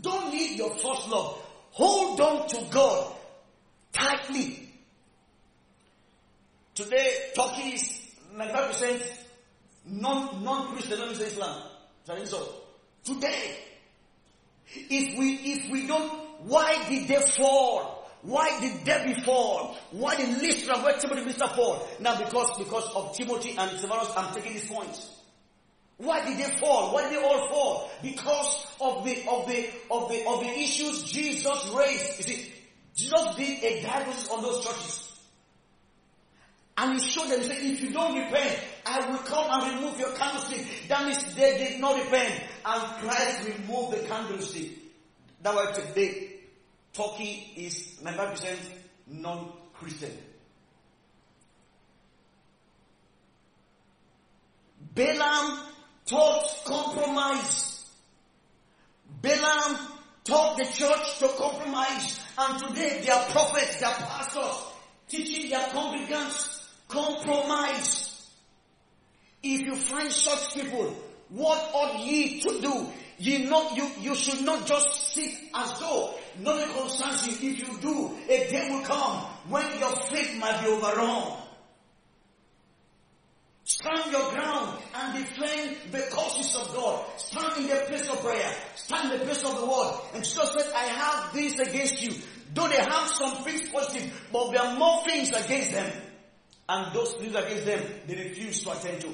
Don't 0.00 0.30
leave 0.32 0.56
your 0.56 0.70
first 0.70 1.08
love. 1.08 1.42
Hold 1.72 2.20
on 2.20 2.48
to 2.48 2.64
God 2.70 3.14
tightly. 3.92 4.68
Today, 6.74 7.30
Turkey 7.34 7.74
is 7.74 8.10
95% 8.34 9.02
non, 9.86 10.42
non-Christian, 10.44 11.14
say 11.14 11.24
Islam. 11.24 11.62
So, 12.24 12.48
today, 13.04 13.56
if 14.74 15.18
we, 15.18 15.34
if 15.34 15.70
we 15.70 15.86
don't, 15.86 16.10
why 16.40 16.84
did 16.88 17.08
they 17.08 17.20
fall? 17.36 18.08
Why 18.22 18.58
did 18.60 18.84
Derbe 18.84 19.16
fall? 19.24 19.76
Why 19.92 20.16
did 20.16 20.42
Lystra, 20.42 20.78
where 20.78 20.98
Timothy 20.98 21.22
Lystra 21.24 21.48
fall? 21.48 21.88
Now 22.00 22.18
because, 22.18 22.50
because 22.58 22.84
of 22.94 23.14
Timothy 23.16 23.54
and 23.56 23.78
Silvanus, 23.78 24.10
I'm 24.16 24.34
taking 24.34 24.54
these 24.54 24.68
points. 24.68 25.15
Why 25.98 26.24
did 26.26 26.38
they 26.38 26.56
fall? 26.58 26.92
Why 26.92 27.04
did 27.04 27.12
they 27.12 27.24
all 27.24 27.48
fall? 27.48 27.90
Because 28.02 28.66
of 28.80 29.04
the, 29.04 29.24
of 29.28 29.46
the, 29.46 29.66
of 29.90 30.08
the, 30.10 30.26
of 30.28 30.40
the 30.40 30.50
issues 30.50 31.04
Jesus 31.04 31.72
raised. 31.74 32.18
You 32.18 32.24
see, 32.24 32.52
Jesus 32.94 33.36
did 33.36 33.64
a 33.64 33.82
diagnosis 33.82 34.28
on 34.30 34.42
those 34.42 34.64
churches. 34.64 35.02
And 36.78 37.00
he 37.00 37.06
showed 37.08 37.30
them, 37.30 37.40
he 37.40 37.46
said, 37.46 37.56
if 37.62 37.80
you 37.80 37.90
don't 37.90 38.14
repent, 38.18 38.60
I 38.84 39.10
will 39.10 39.18
come 39.18 39.46
and 39.50 39.76
remove 39.76 39.98
your 39.98 40.12
candlestick. 40.12 40.66
That 40.88 41.06
means 41.06 41.34
they 41.34 41.56
did 41.56 41.80
not 41.80 41.98
repent. 41.98 42.42
And 42.66 42.82
Christ 43.00 43.48
removed 43.48 43.96
the 43.96 44.06
candlestick. 44.06 44.72
That 45.42 45.54
why 45.54 45.72
today, 45.72 46.32
Turkey 46.92 47.52
is 47.56 47.98
95% 48.02 48.58
non-Christian. 49.06 50.12
Balaam 54.94 55.60
taught 56.06 56.44
compromise. 56.64 57.84
Balaam 59.20 59.78
taught 60.24 60.56
the 60.56 60.64
church 60.64 61.18
to 61.18 61.28
compromise. 61.36 62.20
And 62.38 62.58
today, 62.68 63.02
their 63.04 63.22
prophets, 63.30 63.80
their 63.80 63.90
pastors, 63.90 64.66
teaching 65.08 65.50
their 65.50 65.66
congregants 65.68 66.56
Compromise. 66.88 68.30
If 69.42 69.62
you 69.62 69.74
find 69.74 70.10
such 70.10 70.54
people, 70.54 70.94
what 71.30 71.58
ought 71.74 72.04
ye 72.04 72.40
to 72.40 72.60
do? 72.60 72.86
Ye 73.18 73.44
not, 73.46 73.76
you, 73.76 73.90
you 74.00 74.14
should 74.14 74.44
not 74.44 74.66
just 74.66 75.14
sit 75.14 75.30
as 75.54 75.80
though 75.80 76.14
nothing 76.40 76.74
concerns 76.74 77.26
you. 77.26 77.50
If 77.50 77.58
you 77.60 77.78
do, 77.80 78.16
a 78.28 78.50
day 78.50 78.68
will 78.70 78.82
come 78.82 79.16
when 79.48 79.66
your 79.78 79.96
faith 80.02 80.38
might 80.38 80.62
be 80.62 80.68
overrun. 80.68 81.38
Stand 83.66 84.12
your 84.12 84.30
ground 84.30 84.78
and 84.94 85.24
defend 85.24 85.76
the 85.90 86.06
causes 86.12 86.54
of 86.54 86.72
God. 86.72 87.04
Stand 87.16 87.64
in 87.64 87.66
the 87.66 87.82
place 87.88 88.08
of 88.08 88.20
prayer. 88.20 88.54
Stand 88.76 89.12
in 89.12 89.18
the 89.18 89.24
place 89.24 89.42
of 89.42 89.58
the 89.58 89.66
word. 89.66 90.00
And 90.14 90.22
Jesus 90.22 90.52
said, 90.52 90.72
I 90.72 90.84
have 90.84 91.34
this 91.34 91.58
against 91.58 92.00
you. 92.00 92.14
Though 92.54 92.68
they 92.68 92.76
have 92.76 93.08
some 93.08 93.42
things 93.42 93.68
positive, 93.70 94.28
but 94.32 94.52
there 94.52 94.62
are 94.62 94.76
more 94.78 95.02
things 95.04 95.30
against 95.30 95.72
them. 95.72 95.92
And 96.68 96.94
those 96.94 97.14
things 97.14 97.34
against 97.34 97.66
them, 97.66 97.82
they 98.06 98.14
refuse 98.14 98.62
to 98.62 98.70
attend 98.70 99.00
to. 99.00 99.12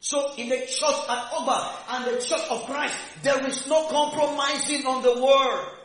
So 0.00 0.34
in 0.36 0.48
the 0.48 0.58
church 0.66 1.08
at 1.08 1.30
Oba 1.38 1.70
and 1.90 2.04
the 2.06 2.20
church 2.20 2.50
of 2.50 2.64
Christ, 2.64 2.96
there 3.22 3.46
is 3.46 3.64
no 3.68 3.86
compromising 3.86 4.86
on 4.86 5.04
the 5.04 5.22
word. 5.22 5.75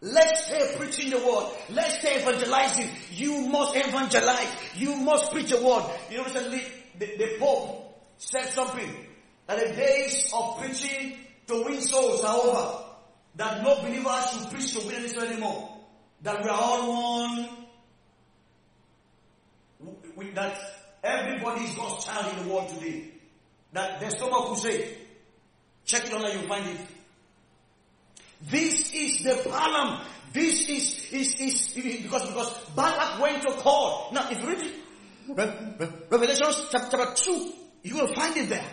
Let's 0.00 0.46
stay 0.46 0.74
preaching 0.76 1.10
the 1.10 1.18
word. 1.18 1.52
Let's 1.70 1.98
stay 1.98 2.20
evangelizing. 2.20 2.88
You 3.12 3.48
must 3.48 3.76
evangelize. 3.76 4.54
You 4.76 4.96
must 4.96 5.32
preach 5.32 5.50
the 5.50 5.62
word. 5.62 5.84
You 6.10 6.18
know, 6.18 6.24
recently 6.24 6.62
the, 6.98 7.06
the 7.16 7.36
Pope 7.40 8.00
said 8.16 8.48
something 8.50 8.88
that 9.46 9.58
the 9.58 9.74
days 9.74 10.30
of 10.32 10.58
preaching 10.58 11.16
to 11.48 11.64
win 11.64 11.80
souls 11.80 12.24
are 12.24 12.36
over. 12.36 12.84
That 13.36 13.62
no 13.62 13.80
believer 13.82 14.14
should 14.32 14.50
preach 14.50 14.72
to 14.74 14.86
win 14.86 14.96
any 14.96 15.08
soul 15.08 15.24
anymore 15.24 15.78
that 16.22 16.42
we 16.42 16.48
are 16.48 16.60
all 16.60 17.22
one, 17.22 17.48
we, 20.16 20.30
that 20.30 20.58
everybody 21.04 21.64
is 21.64 21.74
God's 21.76 22.04
child 22.04 22.36
in 22.36 22.46
the 22.46 22.52
world 22.52 22.68
today. 22.70 23.04
That 23.72 24.00
there's 24.00 24.18
someone 24.18 24.48
who 24.48 24.56
say, 24.56 24.96
check 25.84 26.06
it 26.06 26.12
online, 26.12 26.40
you 26.40 26.48
find 26.48 26.66
it. 26.66 26.80
This 28.42 28.92
is 28.92 29.22
the 29.22 29.42
Balaam. 29.44 30.00
This 30.32 30.68
is, 30.68 31.12
is, 31.12 31.34
is, 31.40 31.68
because, 32.02 32.26
because 32.26 32.52
Balak 32.76 33.20
went 33.20 33.42
to 33.42 33.52
court. 33.52 34.12
Now, 34.12 34.30
if 34.30 34.40
you 34.40 34.48
read 34.48 34.72
Re- 35.80 35.88
Revelation 36.10 36.46
chapter 36.70 37.14
2, 37.14 37.52
you 37.82 37.94
will 37.96 38.14
find 38.14 38.36
it 38.36 38.48
there. 38.48 38.70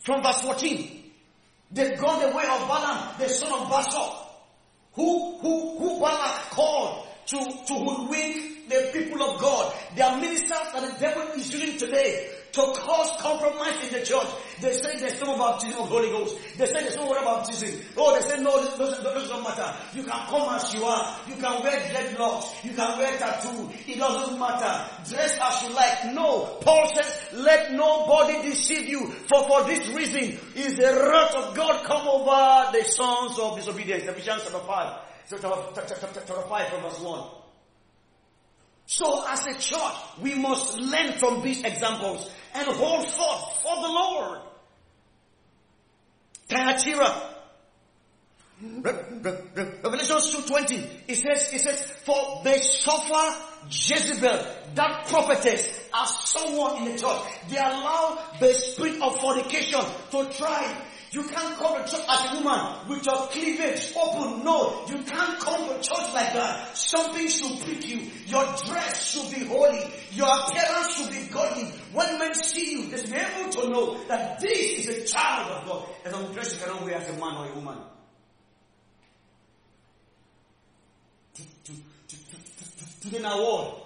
From 0.00 0.22
verse 0.22 0.40
14. 0.42 1.02
They've 1.72 1.98
gone 1.98 2.20
the 2.20 2.36
way 2.36 2.44
of 2.44 2.68
Balaam, 2.68 3.14
the 3.18 3.28
son 3.28 3.52
of 3.52 3.68
Bosor 3.68 4.22
who, 4.94 5.38
who, 5.38 5.78
who 5.78 6.00
Balak 6.00 6.50
called 6.50 7.06
to, 7.26 7.36
to 7.38 7.74
hoodwink 7.74 8.68
the 8.68 8.90
people 8.92 9.22
of 9.22 9.40
God. 9.40 9.74
There 9.96 10.06
are 10.06 10.20
ministers 10.20 10.50
that 10.50 10.82
the 10.82 11.00
devil 11.00 11.22
is 11.34 11.52
using 11.52 11.78
today 11.78 12.30
to 12.52 12.60
cause 12.60 13.10
compromise 13.20 13.82
in 13.86 13.98
the 13.98 14.04
church. 14.04 14.28
They 14.60 14.72
say 14.72 14.98
there's 14.98 15.20
no 15.20 15.36
baptism 15.38 15.80
of 15.80 15.88
Holy 15.88 16.10
Ghost. 16.10 16.36
They 16.58 16.66
say 16.66 16.84
there's 16.84 16.96
no 16.96 17.06
water 17.06 17.24
baptism. 17.24 17.80
Oh, 17.96 18.14
they 18.14 18.28
say 18.28 18.42
no, 18.42 18.62
those, 18.76 19.02
those 19.02 19.28
don't 19.28 19.42
matter. 19.42 19.74
You 19.94 20.04
can 20.04 20.26
come 20.28 20.54
as 20.54 20.72
you 20.74 20.84
are. 20.84 21.18
You 21.26 21.34
can 21.36 21.62
wear 21.62 21.80
dreadlocks. 21.80 22.62
You 22.62 22.72
can 22.72 22.98
wear 22.98 23.16
tattoo. 23.16 23.70
It 23.86 23.98
doesn't 23.98 24.38
matter. 24.38 24.84
Dress 25.08 25.38
as 25.40 25.62
you 25.62 25.74
like. 25.74 26.14
No. 26.14 26.58
Paul 26.60 26.94
says, 26.94 27.18
let 27.32 27.72
nobody 27.72 28.42
deceive 28.50 28.86
you. 28.86 29.06
For 29.06 29.48
for 29.48 29.64
this 29.64 29.88
reason 29.88 30.38
is 30.54 30.76
the 30.76 30.92
wrath 30.92 31.34
of 31.34 31.56
God 31.56 31.84
come 31.84 32.06
over 32.06 32.76
the 32.76 32.84
sons 32.84 33.38
of 33.38 33.56
disobedience. 33.56 34.04
Ephesians 34.04 34.42
chapter 34.44 34.58
5. 34.58 34.98
Chapter, 35.30 35.48
chapter 35.88 36.42
5 36.42 36.68
from 36.68 36.82
verse 36.82 37.00
1. 37.00 37.41
So 38.92 39.24
as 39.26 39.46
a 39.46 39.54
church, 39.58 39.94
we 40.20 40.34
must 40.34 40.78
learn 40.78 41.14
from 41.14 41.40
these 41.40 41.64
examples 41.64 42.30
and 42.52 42.68
hold 42.68 43.08
forth 43.08 43.62
for 43.62 43.76
the 43.76 43.88
Lord. 43.88 44.40
Thyatira. 46.46 47.30
Revelation 48.60 50.16
2.20, 50.16 50.88
it 51.08 51.14
says, 51.16 51.54
it 51.54 51.60
says, 51.60 51.82
for 52.04 52.42
they 52.44 52.58
suffer 52.58 53.40
Jezebel, 53.70 54.46
that 54.74 55.06
prophetess, 55.06 55.88
as 55.94 56.28
someone 56.28 56.82
in 56.82 56.92
the 56.92 56.98
church. 56.98 57.22
They 57.48 57.56
allow 57.56 58.22
the 58.40 58.52
spirit 58.52 59.00
of 59.00 59.18
fornication 59.18 59.80
to 60.10 60.30
try 60.36 60.76
you 61.12 61.22
can't 61.24 61.58
come 61.58 61.76
to 61.76 61.90
church 61.90 62.04
as 62.08 62.32
a 62.32 62.36
woman 62.36 62.88
with 62.88 63.04
your 63.04 63.26
cleavage 63.28 63.92
open. 63.94 64.42
No, 64.44 64.82
you 64.88 64.96
can't 65.02 65.38
come 65.38 65.68
to 65.68 65.74
church 65.74 66.14
like 66.14 66.32
that. 66.32 66.74
Something 66.74 67.28
should 67.28 67.60
prick 67.60 67.86
you. 67.86 68.10
Your 68.28 68.46
dress 68.64 69.10
should 69.10 69.30
be 69.30 69.44
holy. 69.44 69.84
Your 70.12 70.26
appearance 70.26 70.96
should 70.96 71.10
be 71.10 71.30
godly. 71.30 71.64
When 71.92 72.18
men 72.18 72.34
see 72.34 72.72
you, 72.72 72.86
they 72.86 72.96
should 72.96 73.10
be 73.10 73.16
able 73.18 73.50
to 73.50 73.68
know 73.68 74.04
that 74.04 74.40
this 74.40 74.88
is 74.88 74.88
a 74.88 75.14
child 75.14 75.52
of 75.52 75.66
God. 75.68 75.88
As 76.06 76.14
a 76.14 76.32
dress 76.32 76.54
you 76.54 76.60
cannot 76.60 76.82
wear 76.82 76.94
as 76.94 77.08
a 77.10 77.12
man 77.12 77.36
or 77.36 77.46
a 77.46 77.54
woman. 77.56 77.78
To, 81.34 81.42
to, 81.42 81.72
to, 82.08 82.16
to, 82.16 82.16
to, 82.16 83.10
to 83.10 83.10
the 83.10 83.28
world, 83.28 83.82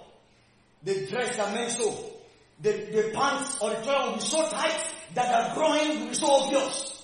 the 0.81 1.07
dress 1.07 1.35
that 1.35 1.53
men 1.53 1.69
so. 1.69 2.13
The, 2.61 2.71
the 2.71 3.11
pants 3.13 3.59
or 3.61 3.71
the 3.71 3.75
trouser 3.83 4.11
will 4.11 4.15
be 4.15 4.21
so 4.21 4.49
tight 4.49 4.83
that 5.13 5.49
the 5.49 5.55
groin 5.55 5.99
will 5.99 6.07
be 6.07 6.15
so 6.15 6.31
obvious. 6.31 6.96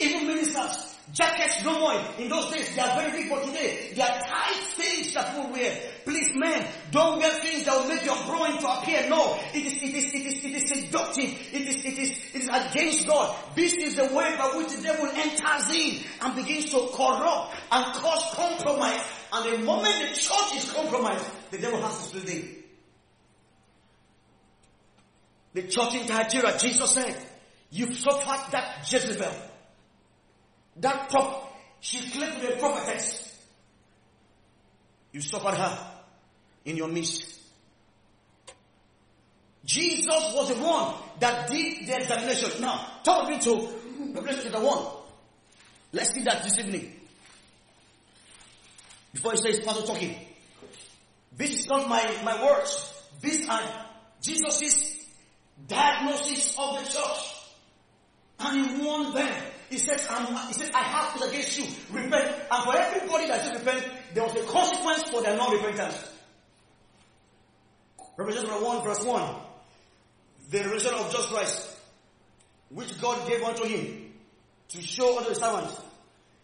Even 0.00 0.26
ministers, 0.26 0.96
jackets 1.12 1.64
no 1.64 1.78
more. 1.78 1.94
In 2.18 2.28
those 2.28 2.50
days, 2.50 2.74
they 2.74 2.80
are 2.82 3.00
very 3.00 3.22
big, 3.22 3.30
but 3.30 3.44
today, 3.44 3.92
they 3.94 4.02
are 4.02 4.18
tight 4.20 4.56
things 4.74 5.14
that 5.14 5.34
people 5.34 5.52
wear. 5.52 5.78
Please, 6.04 6.32
men, 6.34 6.66
don't 6.90 7.18
wear 7.18 7.30
things 7.40 7.64
that 7.64 7.76
will 7.76 7.88
make 7.88 8.04
your 8.04 8.16
groin 8.24 8.58
to 8.58 8.68
appear. 8.68 9.08
No, 9.08 9.38
it 9.54 9.64
is, 9.64 9.74
it 9.74 9.94
is, 9.94 10.12
it 10.12 10.26
is, 10.26 10.44
it 10.44 10.62
is 10.62 10.68
seductive. 10.68 11.30
It 11.52 11.68
is, 11.68 11.84
it 11.84 11.98
is, 11.98 12.10
it 12.34 12.42
is 12.42 12.48
against 12.48 13.06
God. 13.06 13.36
This 13.54 13.74
is 13.74 13.96
the 13.96 14.06
way 14.06 14.34
by 14.36 14.52
which 14.56 14.72
the 14.72 14.82
devil 14.82 15.06
enters 15.06 15.70
in 15.70 16.00
and 16.22 16.34
begins 16.34 16.70
to 16.70 16.88
corrupt 16.92 17.56
and 17.70 17.94
cause 17.94 18.34
compromise. 18.34 19.00
And 19.32 19.52
the 19.52 19.64
moment 19.64 19.94
the 20.00 20.14
church 20.14 20.56
is 20.56 20.72
compromised, 20.72 21.24
the 21.52 21.58
devil 21.58 21.80
has 21.80 21.96
to 21.98 22.20
slip 22.20 22.28
in. 22.28 22.56
The 25.54 25.62
church 25.62 25.94
in 25.94 26.06
Thyatira, 26.06 26.58
Jesus 26.58 26.90
said, 26.90 27.16
you've 27.70 27.96
suffered 27.96 28.50
that 28.50 28.90
Jezebel 28.90 29.32
that 30.78 31.08
prop, 31.10 31.56
she 31.80 32.10
claimed 32.10 32.40
to 32.40 32.40
be 32.40 32.52
a 32.54 32.56
prophetess. 32.56 33.30
You 35.12 35.20
suffered 35.20 35.54
her 35.54 35.90
in 36.64 36.76
your 36.76 36.88
midst. 36.88 37.40
Jesus 39.64 40.06
was 40.34 40.48
the 40.48 40.62
one 40.62 40.94
that 41.20 41.48
did 41.48 41.86
the 41.86 41.96
examination. 41.96 42.60
Now, 42.60 42.86
talk 43.04 43.28
me 43.30 43.38
to 43.40 43.68
Revelation 44.12 44.42
chapter 44.44 44.60
1. 44.60 44.86
Let's 45.92 46.12
see 46.12 46.22
that 46.24 46.42
this 46.42 46.58
evening. 46.58 46.92
Before 49.12 49.32
he 49.32 49.38
says, 49.38 49.64
Father 49.64 49.86
talking. 49.86 50.16
This 51.36 51.60
is 51.60 51.66
not 51.68 51.88
my, 51.88 52.02
my 52.24 52.44
words. 52.44 52.92
These 53.20 53.48
are 53.48 53.62
Jesus' 54.20 55.06
diagnosis 55.66 56.56
of 56.58 56.78
the 56.78 56.90
church. 56.90 57.34
And 58.40 58.66
he 58.66 58.84
warned 58.84 59.14
them 59.14 59.42
he 59.70 59.78
says, 59.78 60.06
he 60.48 60.52
says, 60.52 60.70
I 60.74 60.82
have 60.82 61.18
this 61.18 61.28
against 61.28 61.58
you. 61.58 61.66
Repent. 61.90 62.34
And 62.50 62.64
for 62.64 62.76
everybody 62.76 63.26
that 63.28 63.42
says 63.42 63.54
repent, 63.54 63.84
there 64.12 64.24
was 64.24 64.34
a 64.34 64.42
consequence 64.44 65.10
for 65.10 65.22
their 65.22 65.36
non-repentance. 65.36 66.12
Revelation 68.16 68.48
1 68.48 68.84
verse 68.84 69.04
1. 69.04 69.34
The 70.50 70.58
revelation 70.58 70.94
of 70.94 71.10
Jesus 71.10 71.26
Christ, 71.26 71.76
which 72.68 73.00
God 73.00 73.26
gave 73.28 73.42
unto 73.42 73.64
him 73.64 74.12
to 74.68 74.82
show 74.82 75.18
unto 75.18 75.30
the 75.30 75.34
servants. 75.34 75.80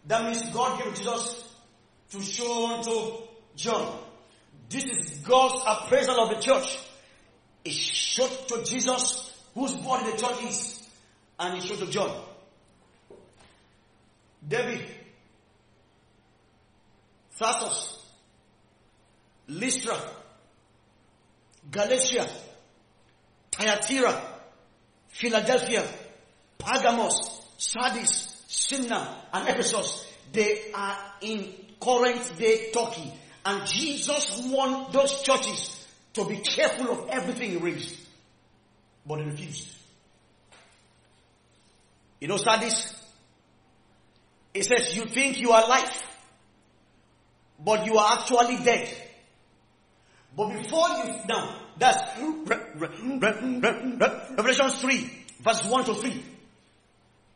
That 0.07 0.25
means 0.25 0.43
God 0.51 0.83
gave 0.83 0.95
Jesus 0.95 1.55
to 2.11 2.23
show 2.23 2.75
unto 2.75 3.25
John. 3.55 3.99
This 4.69 4.85
is 4.85 5.19
God's 5.19 5.63
appraisal 5.67 6.19
of 6.21 6.35
the 6.35 6.41
church. 6.41 6.79
He 7.65 7.71
showed 7.71 8.49
to 8.49 8.65
Jesus 8.65 9.37
whose 9.55 9.73
body 9.77 10.11
the 10.11 10.17
church 10.17 10.45
is. 10.45 10.89
And 11.39 11.61
he 11.61 11.67
showed 11.67 11.79
to 11.81 11.87
John. 11.87 12.11
David, 14.51 14.85
Tarsus, 17.39 18.05
Lystra, 19.47 19.97
Galatia, 21.71 22.29
Thyatira, 23.53 24.21
Philadelphia, 25.09 25.85
Pergamos, 26.59 27.43
Sardis, 27.59 28.45
Smyrna, 28.49 29.23
and 29.33 29.49
Ephesus. 29.49 30.05
They 30.33 30.73
are 30.75 30.99
in 31.21 31.55
current 31.81 32.33
day 32.37 32.73
Turkey. 32.73 33.13
And 33.47 33.67
Jesus 33.69 34.43
want 34.47 34.93
those 34.93 35.23
churches 35.23 35.87
to 36.15 36.25
be 36.25 36.39
careful 36.39 36.91
of 36.91 37.09
everything 37.09 37.53
he 37.53 37.57
raised. 37.57 37.97
But 39.07 39.19
they 39.19 39.25
refused. 39.27 39.69
You 42.21 42.29
know 42.29 42.37
Sardis? 42.37 43.00
It 44.53 44.65
says, 44.65 44.97
you 44.97 45.05
think 45.07 45.41
you 45.41 45.53
are 45.53 45.65
alive, 45.65 46.03
but 47.65 47.87
you 47.87 47.97
are 47.97 48.19
actually 48.19 48.57
dead. 48.65 48.89
But 50.37 50.49
before 50.53 50.89
you, 50.89 51.15
now, 51.29 51.57
that's 51.79 52.19
Revelation 54.37 54.71
3, 54.71 55.11
verse 55.43 55.65
1 55.65 55.85
to 55.85 55.95
3. 55.95 56.25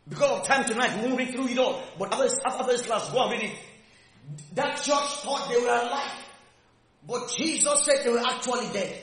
Because 0.08 0.40
of 0.40 0.46
time 0.46 0.64
tonight, 0.64 0.96
we 0.96 1.06
won't 1.06 1.18
read 1.18 1.30
through 1.30 1.48
it 1.48 1.58
all. 1.58 1.82
But 1.98 2.12
after, 2.12 2.28
after 2.44 2.64
this 2.64 2.82
class, 2.82 3.10
go 3.10 3.22
and 3.22 3.32
read 3.32 3.50
it. 3.50 3.56
That 4.54 4.76
church 4.76 5.22
thought 5.22 5.48
they 5.48 5.58
were 5.58 5.66
alive. 5.66 6.24
But 7.06 7.30
Jesus 7.36 7.84
said 7.84 8.04
they 8.04 8.10
were 8.10 8.18
actually 8.18 8.68
dead. 8.72 8.98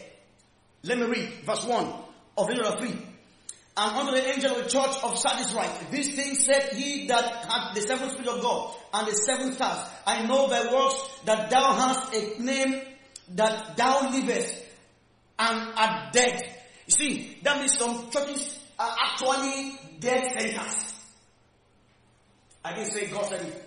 Let 0.83 0.99
me 0.99 1.05
read 1.05 1.29
verse 1.45 1.65
1 1.65 1.93
of 2.37 2.47
Revelation 2.47 2.77
3. 2.77 3.10
And 3.77 3.95
unto 3.95 4.11
the 4.11 4.27
angel 4.27 4.57
of 4.57 4.63
the 4.65 4.69
church 4.69 4.97
of 5.03 5.17
Sardis 5.17 5.53
write, 5.53 5.91
These 5.91 6.15
things 6.15 6.45
said 6.45 6.73
he 6.73 7.07
that 7.07 7.23
had 7.45 7.73
the 7.73 7.81
seven 7.81 8.09
spirit 8.09 8.27
of 8.27 8.41
God 8.41 8.75
and 8.93 9.07
the 9.07 9.13
seven 9.13 9.53
stars. 9.53 9.87
I 10.05 10.25
know 10.27 10.49
thy 10.49 10.73
works 10.73 11.19
that 11.25 11.49
thou 11.49 11.73
hast 11.73 12.13
a 12.13 12.41
name 12.41 12.81
that 13.35 13.77
thou 13.77 14.11
livest 14.11 14.55
and 15.39 15.73
art 15.77 16.11
dead. 16.11 16.41
You 16.87 16.91
see, 16.91 17.37
that 17.43 17.59
means 17.59 17.77
some 17.77 18.09
churches 18.11 18.59
are 18.77 18.95
actually 18.99 19.79
dead 19.99 20.25
centers. 20.33 20.93
I 22.63 22.75
didn't 22.75 22.91
say 22.91 23.07
God 23.07 23.25
said 23.25 23.41
it. 23.41 23.63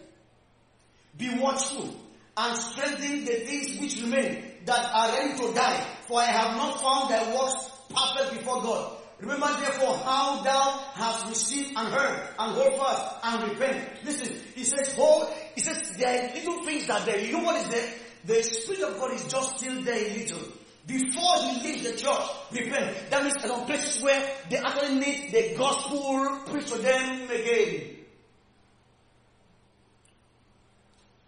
Be 1.17 1.31
watchful 1.39 1.95
and 2.37 2.59
strengthen 2.59 3.25
the 3.25 3.33
things 3.33 3.81
which 3.81 4.03
remain 4.03 4.45
that 4.67 4.91
are 4.93 5.13
ready 5.13 5.39
to 5.41 5.55
die. 5.55 5.87
For 6.07 6.21
I 6.21 6.27
have 6.27 6.57
not 6.57 6.81
found 6.81 7.11
thy 7.11 7.35
works 7.35 7.71
perfect 7.89 8.39
before 8.39 8.63
God. 8.63 8.99
Remember 9.21 9.47
therefore 9.47 9.97
how 9.99 10.43
thou 10.43 10.85
hast 10.95 11.29
received 11.29 11.73
and 11.77 11.89
heard 11.89 12.29
and 12.39 12.53
hold 12.53 12.77
fast 12.77 13.17
and 13.25 13.51
repent. 13.51 13.89
Listen, 14.05 14.37
he 14.55 14.65
says, 14.65 14.95
hold, 14.97 15.33
he 15.55 15.61
says 15.61 15.97
there 15.97 16.31
are 16.31 16.35
little 16.35 16.65
things 16.65 16.87
that 16.87 17.07
there. 17.07 17.21
You 17.21 17.33
know 17.33 17.45
what 17.45 17.57
is 17.57 17.69
there? 17.69 17.89
The 18.25 18.43
Spirit 18.43 18.83
of 18.83 18.99
God 18.99 19.13
is 19.13 19.25
just 19.27 19.59
still 19.59 19.83
there 19.83 19.95
a 19.95 20.15
little. 20.15 20.41
Before 20.87 21.43
he 21.43 21.63
leaves 21.63 21.83
the 21.83 21.97
church, 21.97 22.29
repent. 22.53 23.11
That 23.11 23.23
means 23.23 23.37
there 23.43 23.53
are 23.53 23.65
places 23.65 24.03
where 24.03 24.31
they 24.51 24.59
actually 24.59 24.97
need 24.97 25.33
the 25.33 25.55
gospel 25.57 26.41
preached 26.47 26.69
to 26.69 26.79
them 26.79 27.31
again. 27.31 27.97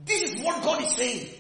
This 0.05 0.35
is 0.35 0.43
what 0.43 0.63
God 0.63 0.83
is 0.83 0.95
saying. 0.95 1.31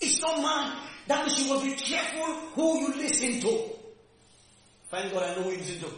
It's 0.00 0.20
not 0.20 0.40
man. 0.40 0.76
That 1.06 1.26
means 1.26 1.40
you 1.40 1.52
must 1.52 1.64
be 1.64 1.74
careful 1.74 2.34
who 2.54 2.80
you 2.80 2.94
listen 2.94 3.40
to. 3.40 3.75
Thank 4.96 5.12
God 5.12 5.24
I 5.24 5.34
know 5.34 5.42
who 5.42 5.50
you 5.50 5.58
listen 5.58 5.80
to. 5.80 5.94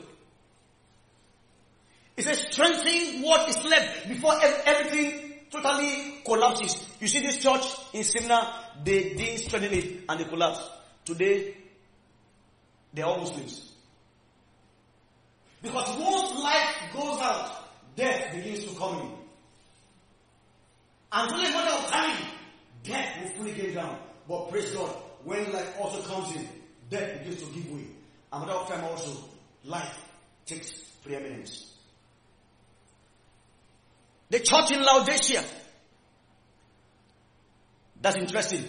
It 2.17 2.25
says 2.25 2.49
strengthen 2.51 3.23
what 3.23 3.49
is 3.49 3.65
left 3.65 4.09
before 4.09 4.35
everything 4.43 5.35
totally 5.53 6.21
collapses. 6.27 6.85
You 6.99 7.07
see 7.07 7.21
this 7.21 7.41
church 7.41 7.63
in 7.93 8.03
Smyrna, 8.03 8.53
they 8.83 9.15
didn't 9.15 9.39
strengthen 9.39 9.73
it 9.73 10.01
and 10.09 10.19
they 10.19 10.25
collapsed. 10.25 10.69
today, 11.05 11.57
they're 12.93 13.05
all 13.05 13.19
Muslims. 13.19 13.73
Because 15.63 15.97
once 15.97 16.43
life 16.43 16.93
goes 16.93 17.21
out, 17.21 17.69
death 17.95 18.35
begins 18.35 18.65
to 18.65 18.75
come 18.77 18.99
in. 18.99 19.13
Until 21.13 21.39
a 21.39 21.51
matter 21.51 21.77
of 21.77 21.89
time, 21.89 22.27
death 22.83 23.23
will 23.23 23.31
fully 23.31 23.53
get 23.53 23.77
down. 23.77 23.97
But 24.29 24.51
praise 24.51 24.73
God, 24.73 24.91
when 25.23 25.53
life 25.53 25.73
also 25.81 26.03
comes 26.03 26.35
in, 26.35 26.49
death 26.91 27.21
begins 27.21 27.43
to 27.43 27.55
give 27.55 27.71
way. 27.71 27.85
A 28.33 28.39
matter 28.39 28.53
of 28.53 28.69
time 28.69 28.85
also, 28.85 29.25
life 29.65 29.99
takes 30.47 30.73
preeminence. 31.03 31.75
The 34.31 34.41
church 34.41 34.71
in 34.73 34.83
Laodicea. 34.83 35.43
That's 38.01 38.17
interesting. 38.17 38.65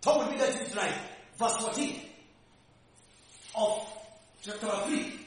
Talk 0.00 0.18
with 0.18 0.30
me 0.30 0.38
that 0.38 0.60
is 0.60 0.76
right. 0.76 0.94
Verse 1.36 1.56
14 1.56 2.00
of 3.56 3.86
chapter 4.42 4.68
3. 4.86 5.20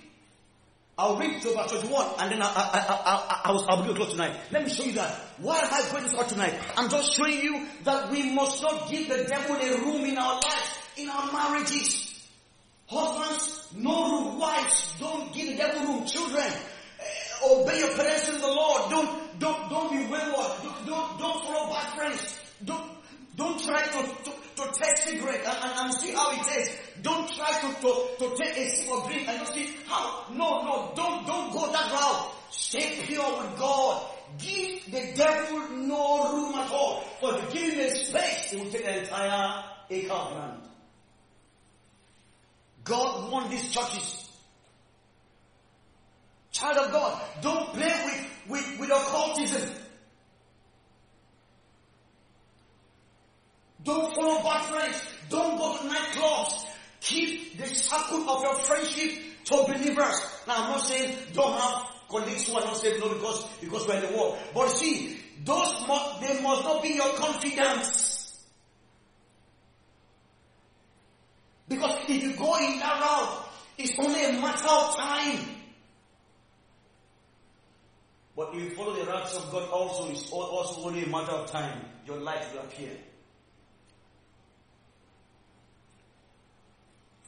I'll 0.97 1.17
read 1.17 1.41
to 1.41 1.49
verse 1.53 1.71
21 1.71 2.07
and 2.19 2.31
then 2.31 2.41
I, 2.41 2.45
I, 2.47 2.51
I, 2.53 3.41
I, 3.45 3.51
will, 3.51 3.65
I'll 3.69 3.87
be 3.87 3.93
close 3.93 4.11
tonight. 4.11 4.37
Let 4.51 4.63
me 4.65 4.69
show 4.69 4.83
you 4.83 4.93
that. 4.93 5.13
Why 5.37 5.59
am 5.59 5.69
I 5.71 5.91
going 5.91 6.03
this 6.03 6.13
out 6.13 6.27
tonight? 6.27 6.55
I'm 6.75 6.89
just 6.89 7.15
showing 7.15 7.39
you 7.39 7.65
that 7.83 8.11
we 8.11 8.33
must 8.33 8.61
not 8.61 8.89
give 8.89 9.07
the 9.07 9.23
devil 9.23 9.55
a 9.55 9.77
room 9.81 10.05
in 10.05 10.17
our 10.17 10.33
lives, 10.33 10.77
in 10.97 11.09
our 11.09 11.31
marriages. 11.31 12.08
Husbands, 12.89 13.67
no 13.77 14.11
room. 14.11 14.39
Wives, 14.39 14.95
don't 14.99 15.31
give 15.31 15.49
the 15.49 15.57
devil 15.57 15.85
room. 15.85 16.05
Children, 16.07 16.41
uh, 16.41 17.53
obey 17.53 17.79
your 17.79 17.95
parents 17.95 18.29
in 18.29 18.41
the 18.41 18.47
Lord. 18.47 18.89
Don't, 18.89 19.39
don't, 19.39 19.69
don't 19.69 19.91
be 19.91 19.97
wayward. 20.09 20.51
Don't, 20.63 20.85
don't, 20.87 21.19
don't 21.19 21.45
follow 21.45 21.69
bad 21.69 21.93
friends. 21.93 22.39
Don't, 22.65 22.89
don't 23.35 23.59
try 23.63 23.83
to, 23.83 24.01
to, 24.23 24.31
to 24.55 24.71
test 24.73 25.03
cigarette 25.03 25.45
and, 25.45 25.57
and, 25.63 25.73
and, 25.79 25.93
see 25.93 26.11
how 26.13 26.31
it 26.31 26.43
tastes. 26.43 26.75
Don't 27.03 27.29
try 27.29 27.51
to, 27.61 27.67
to, 27.79 27.91
to 28.17 28.35
take 28.43 28.57
a 28.57 28.69
sip 28.69 28.91
of 28.91 29.07
drink 29.07 29.27
and 29.29 29.47
see 29.47 29.69
how. 29.85 30.25
No, 30.33 30.63
no, 30.63 30.91
don't, 30.95 31.27
don't 31.27 31.53
go 31.53 31.71
that 31.71 31.91
route. 31.91 32.31
Stay 32.49 33.01
pure 33.05 33.41
with 33.43 33.59
God. 33.59 34.03
Give 34.39 34.91
the 34.91 35.13
devil 35.15 35.69
no 35.77 36.33
room 36.33 36.55
at 36.55 36.71
all. 36.71 37.01
For 37.19 37.35
if 37.37 37.53
give 37.53 37.73
him 37.73 37.79
a 37.81 37.89
space, 37.91 38.51
he 38.51 38.57
will 38.57 38.71
take 38.71 38.83
the 38.83 38.99
entire 38.99 39.63
acre 39.91 40.11
of 40.11 40.31
land. 40.33 40.68
God 42.89 43.31
wants 43.31 43.49
these 43.51 43.69
churches. 43.69 44.29
Child 46.51 46.77
of 46.77 46.91
God, 46.91 47.21
don't 47.41 47.73
play 47.73 47.93
with, 48.05 48.27
with, 48.49 48.79
with 48.79 48.89
occultism. 48.89 49.69
Don't 53.83 54.13
follow 54.13 54.43
bad 54.43 54.65
friends. 54.65 55.01
Don't 55.29 55.57
go 55.57 55.77
to 55.77 55.83
nightclubs. 55.83 56.65
Keep 57.01 57.59
the 57.59 57.67
circle 57.67 58.27
of 58.29 58.41
your 58.43 58.55
friendship 58.55 59.23
to 59.45 59.63
believers. 59.67 60.19
Now 60.47 60.63
I'm 60.63 60.71
not 60.71 60.81
saying 60.81 61.15
don't 61.33 61.53
have 61.53 61.85
colleagues 62.09 62.47
who 62.47 62.55
are 62.55 62.65
not 62.65 62.75
saved, 62.75 62.99
no, 62.99 63.13
because, 63.13 63.45
because 63.61 63.87
we're 63.87 64.03
in 64.03 64.11
the 64.11 64.17
war. 64.17 64.37
But 64.53 64.69
see, 64.69 65.19
those, 65.45 65.79
they 66.21 66.41
must 66.41 66.63
not 66.63 66.81
be 66.81 66.89
your 66.89 67.13
confidants. 67.13 68.19
Because 71.69 71.98
if 72.09 72.23
you 72.23 72.33
go 72.33 72.57
in 72.57 72.79
that 72.79 73.01
route, 73.01 73.45
it's 73.77 73.97
only 73.97 74.25
a 74.25 74.33
matter 74.33 74.67
of 74.67 74.95
time. 74.97 75.39
But 78.35 78.49
if 78.53 78.63
you 78.63 78.69
follow 78.71 78.95
the 78.95 79.05
routes 79.05 79.35
of 79.35 79.51
God 79.51 79.69
also, 79.69 80.09
it's 80.09 80.31
also 80.31 80.87
only 80.87 81.03
a 81.03 81.07
matter 81.07 81.31
of 81.31 81.51
time. 81.51 81.85
Your 82.05 82.17
light 82.17 82.45
will 82.53 82.61
appear. 82.61 82.91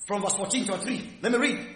From 0.05 0.21
verse 0.21 0.35
14 0.35 0.65
to 0.65 0.77
3. 0.77 1.19
Let 1.21 1.31
me 1.31 1.37
read. 1.37 1.67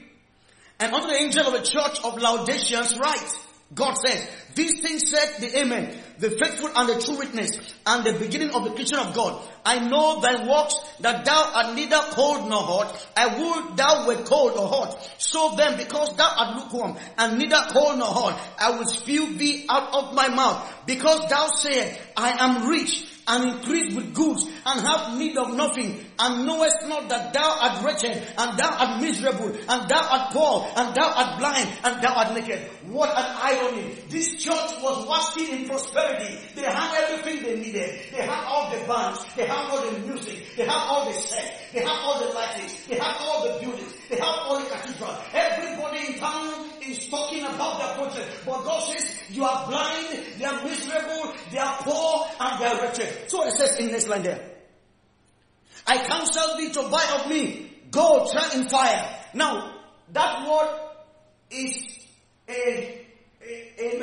And 0.80 0.94
unto 0.94 1.08
the 1.08 1.16
angel 1.16 1.48
of 1.48 1.54
the 1.54 1.62
church 1.62 2.00
of 2.04 2.20
Laodiceans 2.20 2.98
write, 2.98 3.45
God 3.74 3.96
said, 3.96 4.30
these 4.54 4.80
things 4.82 5.10
said 5.10 5.40
the 5.40 5.60
Amen, 5.60 5.98
the 6.20 6.30
faithful 6.30 6.70
and 6.76 6.88
the 6.88 7.02
true 7.02 7.18
witness, 7.18 7.58
and 7.86 8.06
the 8.06 8.14
beginning 8.14 8.52
of 8.52 8.64
the 8.64 8.70
creation 8.70 9.00
of 9.00 9.14
God. 9.16 9.42
I 9.66 9.80
know 9.80 10.22
thy 10.22 10.48
works, 10.48 10.76
that 11.00 11.26
thou 11.26 11.52
art 11.56 11.76
neither 11.76 12.00
cold 12.12 12.48
nor 12.48 12.62
hot. 12.62 13.08
I 13.18 13.28
would 13.28 13.76
thou 13.76 14.08
were 14.08 14.24
cold 14.24 14.52
or 14.52 14.68
hot. 14.68 15.10
So 15.18 15.56
then, 15.58 15.78
because 15.78 16.16
thou 16.16 16.32
art 16.38 16.56
lukewarm, 16.58 16.96
and 17.18 17.40
neither 17.40 17.60
cold 17.70 17.98
nor 17.98 18.08
hot, 18.08 18.40
I 18.60 18.78
will 18.78 18.86
spew 18.86 19.36
thee 19.36 19.66
out 19.68 19.94
of 19.94 20.14
my 20.14 20.30
mouth. 20.30 20.84
Because 20.86 21.28
thou 21.28 21.48
sayest, 21.48 22.00
I 22.16 22.32
am 22.32 22.70
rich, 22.70 23.08
and 23.28 23.52
increase 23.52 23.96
with 23.96 24.14
goods 24.14 24.46
and 24.66 24.88
have 24.88 25.18
need 25.18 25.38
of 25.38 25.56
nothing 25.56 26.05
and 26.20 26.46
knowest 26.46 26.88
not 26.88 27.10
that 27.10 27.34
thou 27.34 27.58
art 27.62 27.84
wretched 27.84 28.12
and 28.38 28.58
thou 28.58 28.70
art 28.72 29.02
miserable 29.02 29.48
and 29.48 29.90
thou 29.90 30.02
art 30.02 30.34
poor 30.34 30.68
and 30.76 30.96
thou 30.96 31.12
art 31.12 31.40
blind 31.40 31.70
and 31.84 32.04
thou 32.04 32.14
art 32.14 32.34
naked. 32.34 32.60
What 32.88 33.10
an 33.10 33.26
irony. 33.42 33.96
This 34.10 34.36
church 34.36 34.72
was 34.82 35.08
wasting 35.08 35.60
in 35.60 35.68
prosperity. 35.68 36.38
They 36.56 36.64
had 36.64 37.04
everything 37.04 37.44
they 37.44 37.60
needed. 37.60 38.00
They 38.12 38.22
had 38.22 38.44
all 38.46 38.72
the 38.72 38.86
bands. 38.88 39.26
They 39.36 39.46
had 39.46 39.70
all 39.70 39.92
the 39.92 40.00
music. 40.00 40.56
They 40.56 40.66
had 40.66 40.78
all 40.78 41.06
the 41.06 41.14
set. 41.14 41.70
They 41.74 41.80
had 41.80 41.90
all 41.90 42.20
the 42.20 42.34
lighting. 42.34 42.70
They 42.88 42.96
had 42.96 43.16
all 43.20 43.48
the 43.48 43.60
buildings. 43.60 43.94
They 44.10 44.16
had 44.16 44.26
all 44.26 44.60
the 44.60 44.66
cathedrals. 44.70 45.18
Everybody 45.34 46.14
in 46.14 46.20
town 46.20 46.70
is 46.82 47.10
talking 47.10 47.44
about 47.44 47.80
their 47.80 47.94
project. 47.96 48.30
But 48.46 48.64
God 48.64 48.80
says, 48.84 49.16
you 49.30 49.44
are 49.44 49.68
blind, 49.68 50.24
they 50.38 50.46
are 50.46 50.64
miserable, 50.64 51.34
they 51.52 51.58
are 51.58 51.78
poor, 51.80 52.28
and 52.40 52.62
they 52.62 52.66
are 52.66 52.82
wretched. 52.82 53.30
So 53.30 53.44
it 53.46 53.52
says 53.54 53.78
in 53.80 53.88
this 53.88 54.08
line 54.08 54.24
there. 54.24 54.52
I 55.88 55.98
counsel 56.06 56.58
thee 56.58 56.72
to 56.74 56.90
buy 56.90 57.22
of 57.22 57.30
me 57.30 57.72
gold 57.92 58.32
tried 58.32 58.56
in 58.56 58.68
fire. 58.70 59.08
Now, 59.34 59.72
that 60.14 60.48
word 60.48 60.80
is 61.52 61.78
a, 62.50 63.06
a, 63.42 63.76
a 63.78 64.00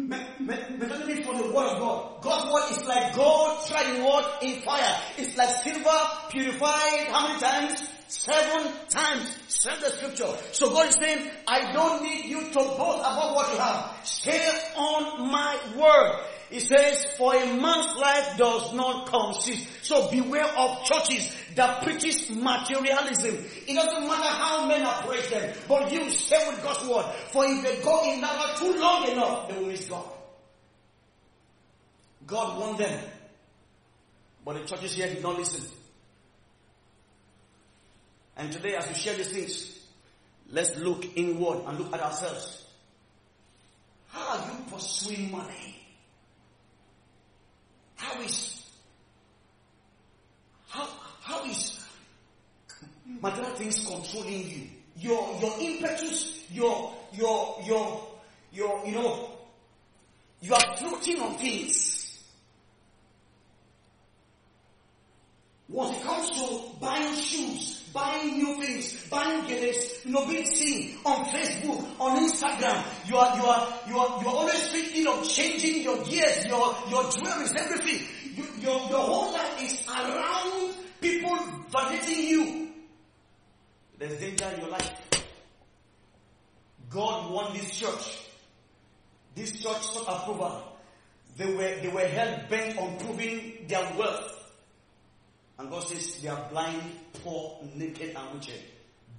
metonymy 0.00 1.24
for 1.24 1.34
the 1.36 1.52
word 1.52 1.68
of 1.72 1.78
God. 1.78 2.22
God's 2.22 2.52
word 2.52 2.80
is 2.80 2.86
like 2.86 3.14
gold 3.14 3.66
tried 3.66 3.94
in 3.94 4.04
what? 4.04 4.42
In 4.42 4.60
fire. 4.62 5.00
It's 5.18 5.36
like 5.36 5.50
silver 5.62 5.98
purified 6.30 7.08
how 7.08 7.28
many 7.28 7.40
times? 7.40 7.88
Seven 8.10 8.72
times. 8.88 9.38
Said 9.46 9.76
the 9.80 9.90
scripture. 9.90 10.36
So 10.50 10.70
God 10.70 10.88
is 10.88 10.96
saying, 10.96 11.30
I 11.46 11.72
don't 11.72 12.02
need 12.02 12.24
you 12.24 12.40
to 12.40 12.58
boast 12.58 12.98
about 12.98 13.36
what 13.36 13.52
you 13.52 13.58
have. 13.60 14.00
Stay 14.02 14.50
on 14.76 15.30
my 15.30 15.56
word. 15.76 16.26
He 16.50 16.58
says, 16.58 17.06
for 17.16 17.36
a 17.36 17.46
man's 17.46 17.96
life 17.96 18.36
does 18.36 18.74
not 18.74 19.06
consist. 19.06 19.68
So 19.84 20.10
beware 20.10 20.44
of 20.44 20.82
churches 20.84 21.32
that 21.54 21.84
preaches 21.84 22.28
materialism. 22.30 23.44
It 23.68 23.74
doesn't 23.74 24.08
matter 24.08 24.28
how 24.28 24.66
men 24.66 24.82
appraise 24.82 25.30
them, 25.30 25.54
but 25.68 25.92
you 25.92 26.10
stay 26.10 26.44
with 26.48 26.60
God's 26.64 26.88
word. 26.88 27.04
For 27.30 27.44
if 27.46 27.62
they 27.62 27.80
go 27.84 28.12
in 28.12 28.22
that 28.22 28.56
too 28.56 28.76
long 28.76 29.08
enough, 29.08 29.48
they 29.48 29.56
will 29.56 29.66
miss 29.66 29.84
God. 29.84 30.04
God 32.26 32.58
won 32.58 32.76
them. 32.76 33.04
But 34.44 34.54
the 34.54 34.64
churches 34.64 34.94
here 34.94 35.06
did 35.06 35.22
not 35.22 35.38
listen. 35.38 35.64
And 38.36 38.52
today 38.52 38.76
as 38.76 38.88
we 38.88 38.94
share 38.94 39.14
these 39.14 39.28
things, 39.28 39.78
let's 40.50 40.76
look 40.78 41.04
inward 41.16 41.64
and 41.66 41.78
look 41.78 41.92
at 41.92 42.00
ourselves. 42.00 42.64
How 44.08 44.38
are 44.38 44.46
you 44.46 44.72
pursuing 44.72 45.30
money? 45.30 45.76
How 47.96 48.20
is 48.22 48.64
how 50.68 50.88
how 51.22 51.44
is 51.44 51.84
material 53.06 53.50
things 53.52 53.86
controlling 53.86 54.50
you? 54.50 54.66
Your 54.96 55.38
your 55.40 55.54
impetus, 55.60 56.44
your 56.50 56.94
your 57.12 57.60
your 57.66 58.08
your 58.52 58.86
you 58.86 58.92
know 58.92 59.30
you 60.40 60.54
are 60.54 60.76
floating 60.76 61.20
on 61.20 61.34
things. 61.36 62.24
When 65.68 65.94
it 65.94 66.02
comes 66.02 66.30
to 66.30 66.80
buying 66.80 67.14
shoes, 67.14 67.79
buying 67.92 68.38
new 68.38 68.60
things, 68.60 69.08
buying 69.08 69.46
gadgets, 69.46 70.04
you 70.04 70.12
know, 70.12 70.26
being 70.26 70.46
seen 70.46 70.96
on 71.04 71.24
Facebook, 71.26 71.84
on 71.98 72.28
Instagram, 72.28 72.84
you 73.08 73.16
are, 73.16 73.36
you 73.36 73.44
are, 73.44 73.68
you 73.88 73.98
are, 73.98 74.22
you 74.22 74.28
are 74.28 74.34
always 74.34 74.68
thinking 74.70 75.06
of 75.06 75.28
changing 75.28 75.82
your 75.82 76.02
gears, 76.04 76.46
your, 76.46 76.76
your 76.88 77.10
jewelry, 77.10 77.46
everything. 77.56 78.06
You, 78.36 78.44
your, 78.60 78.78
your 78.88 79.00
whole 79.00 79.32
life 79.32 79.62
is 79.62 79.86
around 79.88 80.74
people 81.00 81.36
validating 81.70 82.28
you. 82.28 82.68
There's 83.98 84.18
danger 84.18 84.50
in 84.54 84.60
your 84.60 84.70
life. 84.70 84.90
God 86.88 87.30
won 87.30 87.52
this 87.52 87.70
church. 87.78 88.18
This 89.34 89.52
church 89.52 89.80
sought 89.82 90.22
approval. 90.22 90.62
They 91.36 91.46
were, 91.46 91.80
they 91.80 91.88
were 91.88 92.06
held 92.06 92.48
bent 92.48 92.78
on 92.78 92.98
proving 92.98 93.66
their 93.68 93.82
wealth. 93.96 94.39
And 95.60 95.68
God 95.68 95.86
says, 95.86 96.22
they 96.22 96.28
are 96.28 96.48
blind, 96.50 96.80
poor, 97.22 97.58
naked, 97.74 98.16
and 98.16 98.32
wicked. 98.32 98.62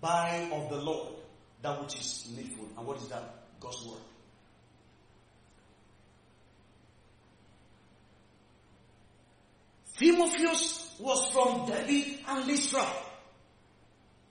Buy 0.01 0.49
of 0.51 0.71
the 0.71 0.77
Lord 0.77 1.13
that 1.61 1.79
which 1.79 1.95
is 1.99 2.33
needful. 2.35 2.67
And 2.75 2.87
what 2.87 2.97
is 2.97 3.09
that? 3.09 3.43
God's 3.59 3.85
word. 3.85 3.99
Timotheus 9.97 10.95
was 10.99 11.29
from 11.29 11.67
Derbe 11.67 12.17
and 12.27 12.47
Lystra. 12.47 12.87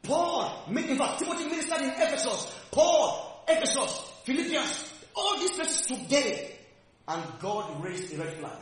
Paul, 0.03 0.65
in 0.69 0.97
fact, 0.97 1.21
Timothy 1.21 1.45
ministered 1.45 1.83
in 1.83 1.91
Ephesus. 1.91 2.53
Paul, 2.73 3.45
Ephesus, 3.47 4.11
Philippians, 4.25 4.93
all 5.15 5.39
these 5.39 5.53
places 5.53 5.87
today. 5.87 6.57
And 7.07 7.23
God 7.39 7.85
raised 7.85 8.13
a 8.15 8.19
red 8.19 8.33
flag. 8.39 8.59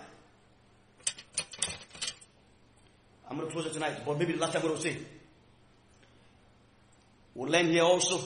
I'm 3.29 3.37
going 3.37 3.49
to 3.49 3.53
close 3.53 3.67
it 3.67 3.75
tonight, 3.75 4.03
but 4.07 4.19
maybe 4.19 4.33
the 4.33 4.39
last 4.39 4.53
time 4.53 4.63
I'm 4.63 4.69
going 4.69 4.81
to 4.81 4.89
say. 4.89 4.97
We'll 7.35 7.51
learn 7.51 7.67
here 7.67 7.83
also 7.83 8.21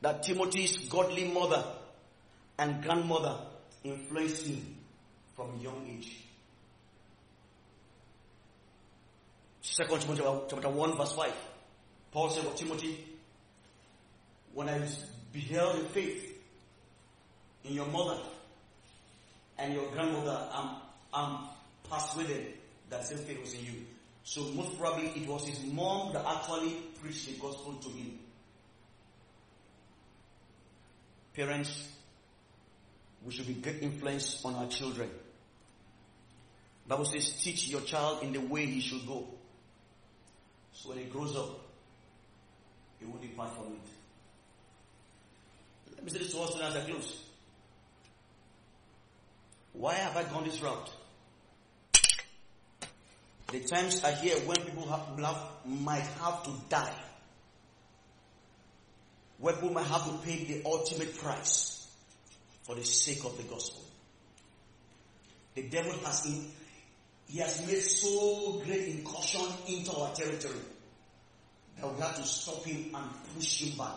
that 0.00 0.22
Timothy's 0.22 0.78
godly 0.88 1.24
mother 1.24 1.62
and 2.58 2.82
grandmother 2.82 3.36
influenced 3.84 4.46
him 4.46 4.76
from 5.36 5.58
a 5.58 5.62
young 5.62 5.86
age. 5.88 6.16
Second 9.60 10.00
Timothy 10.00 10.22
chapter 10.48 10.68
1 10.68 10.96
verse 10.96 11.12
5. 11.12 11.32
Paul 12.12 12.30
said, 12.30 12.44
well, 12.44 12.54
Timothy, 12.54 13.04
when 14.52 14.68
I 14.68 14.80
beheld 15.32 15.76
the 15.76 15.84
faith 15.90 16.42
in 17.64 17.74
your 17.74 17.86
mother 17.86 18.20
and 19.58 19.74
your 19.74 19.90
grandmother, 19.92 20.48
I'm, 20.52 20.76
I'm 21.12 21.38
persuaded 21.88 22.54
that 22.90 23.04
same 23.04 23.18
faith 23.18 23.40
was 23.40 23.54
in 23.54 23.64
you. 23.64 23.72
So 24.24 24.42
most 24.52 24.78
probably 24.78 25.06
it 25.08 25.28
was 25.28 25.46
his 25.46 25.60
mom 25.72 26.12
that 26.12 26.24
actually 26.26 26.76
preached 27.00 27.26
the 27.26 27.32
gospel 27.40 27.74
to 27.74 27.88
him. 27.88 28.18
Parents, 31.34 31.88
we 33.24 33.32
should 33.32 33.46
be 33.46 33.54
great 33.54 33.82
influence 33.82 34.44
on 34.44 34.54
our 34.54 34.66
children. 34.66 35.08
Bible 36.90 37.04
says, 37.04 37.30
teach 37.40 37.68
your 37.68 37.82
child 37.82 38.24
in 38.24 38.32
the 38.32 38.40
way 38.40 38.66
he 38.66 38.80
should 38.80 39.06
go. 39.06 39.28
So 40.72 40.88
when 40.88 40.98
he 40.98 41.04
grows 41.04 41.36
up, 41.36 41.60
he 42.98 43.06
won't 43.06 43.22
depart 43.22 43.54
from 43.54 43.66
it. 43.66 43.88
Let 45.94 46.04
me 46.04 46.10
say 46.10 46.18
this 46.18 46.32
to 46.32 46.40
us 46.40 46.58
as 46.60 46.76
I 46.76 46.80
close. 46.80 47.22
Why 49.72 49.94
have 49.94 50.16
I 50.16 50.24
gone 50.24 50.42
this 50.44 50.60
route? 50.60 50.90
The 53.52 53.60
times 53.60 54.04
are 54.04 54.12
here 54.12 54.36
when 54.46 54.58
people 54.58 54.86
have, 54.88 55.18
have, 55.18 55.42
might 55.64 56.06
have 56.22 56.44
to 56.44 56.52
die. 56.68 56.94
Where 59.38 59.54
people 59.54 59.70
might 59.70 59.86
have 59.86 60.04
to 60.04 60.26
pay 60.26 60.44
the 60.44 60.62
ultimate 60.64 61.18
price 61.18 61.88
for 62.62 62.76
the 62.76 62.84
sake 62.84 63.24
of 63.24 63.36
the 63.36 63.42
gospel. 63.44 63.82
The 65.54 65.62
devil 65.62 65.92
has 66.04 66.26
in, 66.26 66.46
he 67.26 67.38
has 67.40 67.66
made 67.66 67.80
so 67.80 68.62
great 68.64 68.86
incursion 68.88 69.46
into 69.66 69.96
our 69.96 70.12
territory 70.14 70.54
that 71.80 71.92
we 71.92 72.00
have 72.00 72.16
to 72.16 72.22
stop 72.22 72.64
him 72.64 72.94
and 72.94 73.10
push 73.34 73.62
him 73.62 73.76
back. 73.76 73.94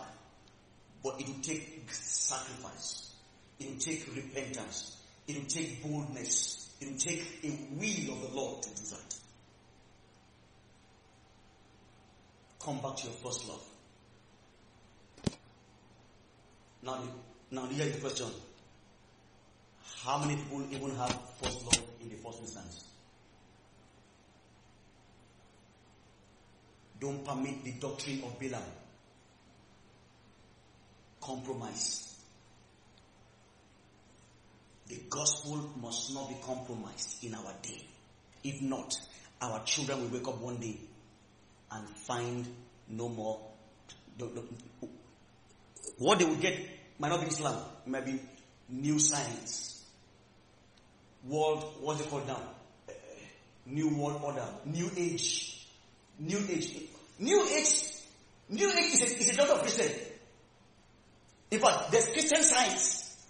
But 1.02 1.20
it 1.20 1.28
will 1.28 1.42
take 1.42 1.84
sacrifice. 1.92 3.12
It 3.60 3.70
will 3.70 3.78
take 3.78 4.06
repentance. 4.16 4.96
It 5.28 5.36
will 5.36 5.46
take 5.46 5.82
boldness. 5.82 6.74
It 6.80 6.90
will 6.90 6.98
take 6.98 7.22
a 7.44 7.48
will 7.74 8.14
of 8.14 8.30
the 8.30 8.36
Lord 8.36 8.62
to 8.62 8.68
do 8.70 8.82
that. 8.90 9.03
Come 12.64 12.78
back 12.78 12.96
to 12.96 13.04
your 13.04 13.12
first 13.16 13.46
love. 13.46 13.62
Now, 16.82 16.98
now 17.50 17.66
here's 17.66 17.92
the 17.92 18.00
question. 18.00 18.28
How 20.02 20.18
many 20.18 20.36
people 20.36 20.62
even 20.70 20.96
have 20.96 21.14
first 21.42 21.62
love 21.62 21.82
in 22.00 22.08
the 22.08 22.16
first 22.16 22.40
instance? 22.40 22.84
Don't 26.98 27.22
permit 27.22 27.64
the 27.64 27.72
doctrine 27.72 28.22
of 28.24 28.40
Balaam. 28.40 28.62
Compromise. 31.20 32.16
The 34.88 35.02
gospel 35.10 35.70
must 35.82 36.14
not 36.14 36.30
be 36.30 36.36
compromised 36.42 37.22
in 37.24 37.34
our 37.34 37.52
day. 37.62 37.84
If 38.42 38.62
not, 38.62 38.94
our 39.42 39.62
children 39.64 40.00
will 40.00 40.18
wake 40.18 40.28
up 40.28 40.40
one 40.40 40.56
day 40.56 40.78
and 41.74 41.88
find 41.88 42.46
no 42.88 43.08
more. 43.08 43.40
What 45.98 46.18
they 46.18 46.24
will 46.24 46.36
get 46.36 46.58
might 46.98 47.08
not 47.08 47.20
be 47.20 47.26
Islam, 47.26 47.64
it 47.86 47.90
might 47.90 48.06
be 48.06 48.20
new 48.68 48.98
science, 48.98 49.84
world, 51.26 51.64
what's 51.80 52.00
it 52.00 52.08
called 52.08 52.26
now? 52.26 52.40
New 53.66 53.88
world 53.96 54.20
order, 54.22 54.46
new 54.66 54.90
age, 54.96 55.66
new 56.18 56.38
age. 56.48 56.76
New 57.18 57.46
age, 57.46 57.84
new 58.48 58.70
age 58.72 58.94
is 58.94 59.02
a, 59.02 59.06
is 59.06 59.38
a 59.38 59.40
lot 59.40 59.50
of 59.50 59.60
Christian. 59.60 59.90
In 61.52 61.60
fact, 61.60 61.92
there's 61.92 62.06
Christian 62.06 62.42
science. 62.42 63.24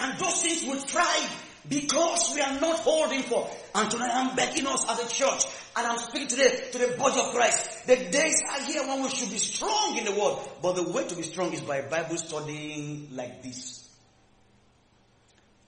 And 0.00 0.18
those 0.18 0.42
things 0.42 0.64
will 0.64 0.80
thrive 0.80 1.53
because 1.68 2.32
we 2.34 2.40
are 2.40 2.60
not 2.60 2.78
holding 2.80 3.22
for. 3.22 3.48
And 3.74 3.90
tonight 3.90 4.10
I'm 4.12 4.36
begging 4.36 4.66
us 4.66 4.84
as 4.88 5.00
a 5.00 5.08
church, 5.08 5.44
and 5.76 5.86
I'm 5.86 5.98
speaking 5.98 6.28
today 6.28 6.68
to 6.72 6.78
the 6.78 6.96
body 6.96 7.20
of 7.20 7.34
Christ. 7.34 7.86
The 7.86 7.96
days 7.96 8.42
are 8.50 8.62
here 8.62 8.86
when 8.86 9.02
we 9.02 9.08
should 9.08 9.30
be 9.30 9.38
strong 9.38 9.96
in 9.96 10.04
the 10.04 10.12
word. 10.12 10.38
But 10.62 10.76
the 10.76 10.90
way 10.90 11.06
to 11.06 11.16
be 11.16 11.22
strong 11.22 11.52
is 11.52 11.60
by 11.60 11.82
Bible 11.82 12.16
studying 12.16 13.08
like 13.12 13.42
this. 13.42 13.88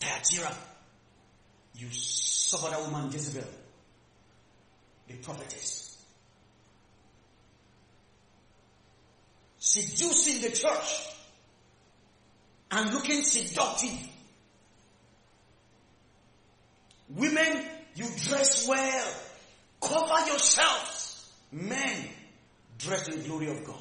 Thyatira, 0.01 0.55
you 1.75 1.89
suffered 1.91 2.77
a 2.77 2.83
woman 2.83 3.11
Jezebel, 3.11 3.49
the 5.09 5.15
prophetess. 5.15 5.87
seducing 9.67 10.43
the 10.43 10.57
church 10.57 11.09
and 12.71 12.95
looking 12.95 13.23
seductive. 13.23 13.99
Women, 17.11 17.65
you 17.95 18.07
dress 18.17 18.69
well. 18.69 19.13
Cover 19.81 20.27
yourselves. 20.27 21.33
Men, 21.53 22.09
dress 22.79 23.09
in 23.09 23.23
the 23.23 23.29
glory 23.29 23.51
of 23.51 23.65
God. 23.65 23.77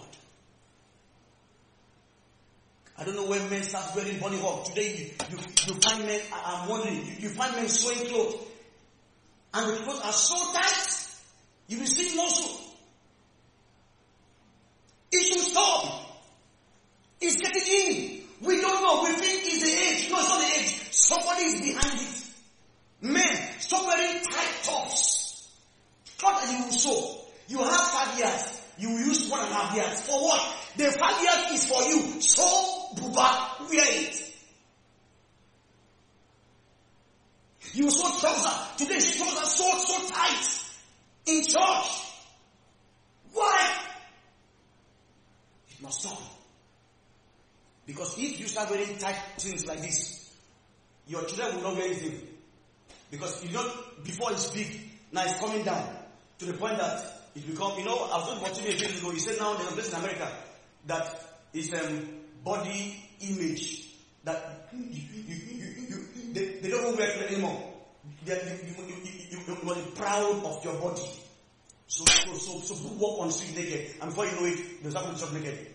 I 2.98 3.04
don't 3.04 3.16
know 3.16 3.26
when 3.26 3.50
men 3.50 3.64
start 3.64 3.96
wearing 3.96 4.20
bunny 4.20 4.40
hop. 4.40 4.66
Today, 4.66 5.12
you, 5.30 5.38
you, 5.38 5.38
you 5.68 5.74
find 5.82 6.06
men, 6.06 6.22
I'm 6.32 6.70
wondering, 6.70 6.96
you, 6.96 7.14
you 7.20 7.30
find 7.30 7.54
men 7.56 7.68
sewing 7.68 8.08
clothes. 8.08 8.36
And 9.54 9.70
the 9.70 9.84
clothes 9.84 10.02
are 10.02 10.14
so 10.14 10.54
tight, 10.54 11.08
you 11.68 11.80
will 11.80 11.88
see 11.88 12.16
muscle. 12.16 12.60
It 15.12 15.34
should 15.34 15.42
stop. 15.42 16.06
It's 17.22 17.38
getting 17.38 17.64
in. 17.64 18.22
We 18.42 18.62
don't 18.62 18.82
know. 18.82 19.04
We 19.04 19.16
think 19.16 19.42
it's 19.46 19.64
the 19.64 19.72
age. 19.72 20.12
No, 20.12 20.20
it's 20.20 20.30
not 20.30 20.42
the 20.42 20.60
age. 20.60 20.92
Somebody 20.92 21.44
is 21.44 21.62
behind 21.62 22.00
it. 22.00 22.25
Men, 23.02 23.38
stop 23.60 23.86
wearing 23.86 24.24
tight 24.24 24.64
tops. 24.64 25.50
Not 26.22 26.42
that 26.42 26.52
you 26.52 26.66
will 26.66 26.72
sew. 26.72 27.22
You 27.48 27.58
have 27.60 27.88
five 27.88 28.18
years. 28.18 28.62
You 28.78 28.90
will 28.92 29.00
use 29.00 29.30
one 29.30 29.42
and 29.42 29.52
a 29.52 29.54
half 29.54 29.76
years. 29.76 30.02
For 30.02 30.20
what? 30.22 30.58
The 30.78 30.92
five 30.92 31.22
years 31.22 31.52
is 31.52 31.70
for 31.70 31.84
you. 31.84 32.22
So, 32.22 32.44
buba, 32.96 33.70
wear 33.70 34.02
it. 34.02 34.34
You 37.74 37.90
sew 37.92 38.10
trouser. 38.20 38.78
Today, 38.78 39.00
trousers 39.00 39.52
so, 39.52 39.78
so 39.78 40.14
tight. 40.14 40.62
In 41.28 41.44
church. 41.44 42.06
Why? 43.34 43.78
It 45.70 45.82
must 45.82 46.00
stop. 46.02 46.22
Because 47.86 48.18
if 48.18 48.40
you 48.40 48.48
start 48.48 48.70
wearing 48.72 48.98
tight 48.98 49.18
things 49.38 49.66
like 49.68 49.82
this, 49.82 50.34
your 51.08 51.24
children 51.26 51.56
will 51.58 51.64
not 51.64 51.76
wear 51.76 51.86
anything. 51.86 52.35
Because 53.16 53.46
you 53.46 53.52
know, 53.54 53.66
before 54.04 54.34
it's 54.34 54.52
big, 54.52 54.68
now 55.14 55.24
it's 55.24 55.40
coming 55.40 55.64
down 55.64 55.88
to 56.40 56.46
the 56.46 56.54
point 56.54 56.78
that 56.78 57.30
it 57.34 57.48
become, 57.50 57.78
you 57.80 57.86
know, 57.86 57.96
I 58.12 58.18
was 58.18 58.42
watching 58.42 58.66
a 58.68 58.72
video 58.72 58.90
ago, 58.90 59.12
he 59.12 59.20
said 59.20 59.40
now 59.40 59.54
there's 59.56 59.70
a 59.70 59.74
place 59.74 59.94
in 59.94 60.00
America 60.00 60.30
that 60.88 61.22
is 61.54 61.74
um, 61.74 62.10
body 62.44 63.02
image 63.22 63.88
that 64.26 64.68
you, 64.74 64.84
you, 64.84 65.24
you, 65.88 66.34
they, 66.34 66.46
they, 66.60 66.70
don't 66.70 66.98
wear 66.98 67.28
anymore. 67.28 67.74
They, 68.26 68.34
you, 68.68 68.74
be 69.56 69.92
proud 69.96 70.44
of 70.44 70.64
your 70.66 70.74
body. 70.76 71.08
So, 71.88 72.04
so, 72.06 72.36
so, 72.36 72.76
so 72.76 72.94
walk 73.00 73.22
on 73.22 73.32
street 73.32 73.56
naked, 73.56 73.96
and 74.02 74.10
before 74.10 74.26
you 74.26 74.32
know 74.34 74.46
it, 74.46 74.82
there's 74.82 74.94
something 74.94 75.16
to 75.16 75.34
naked. 75.34 75.75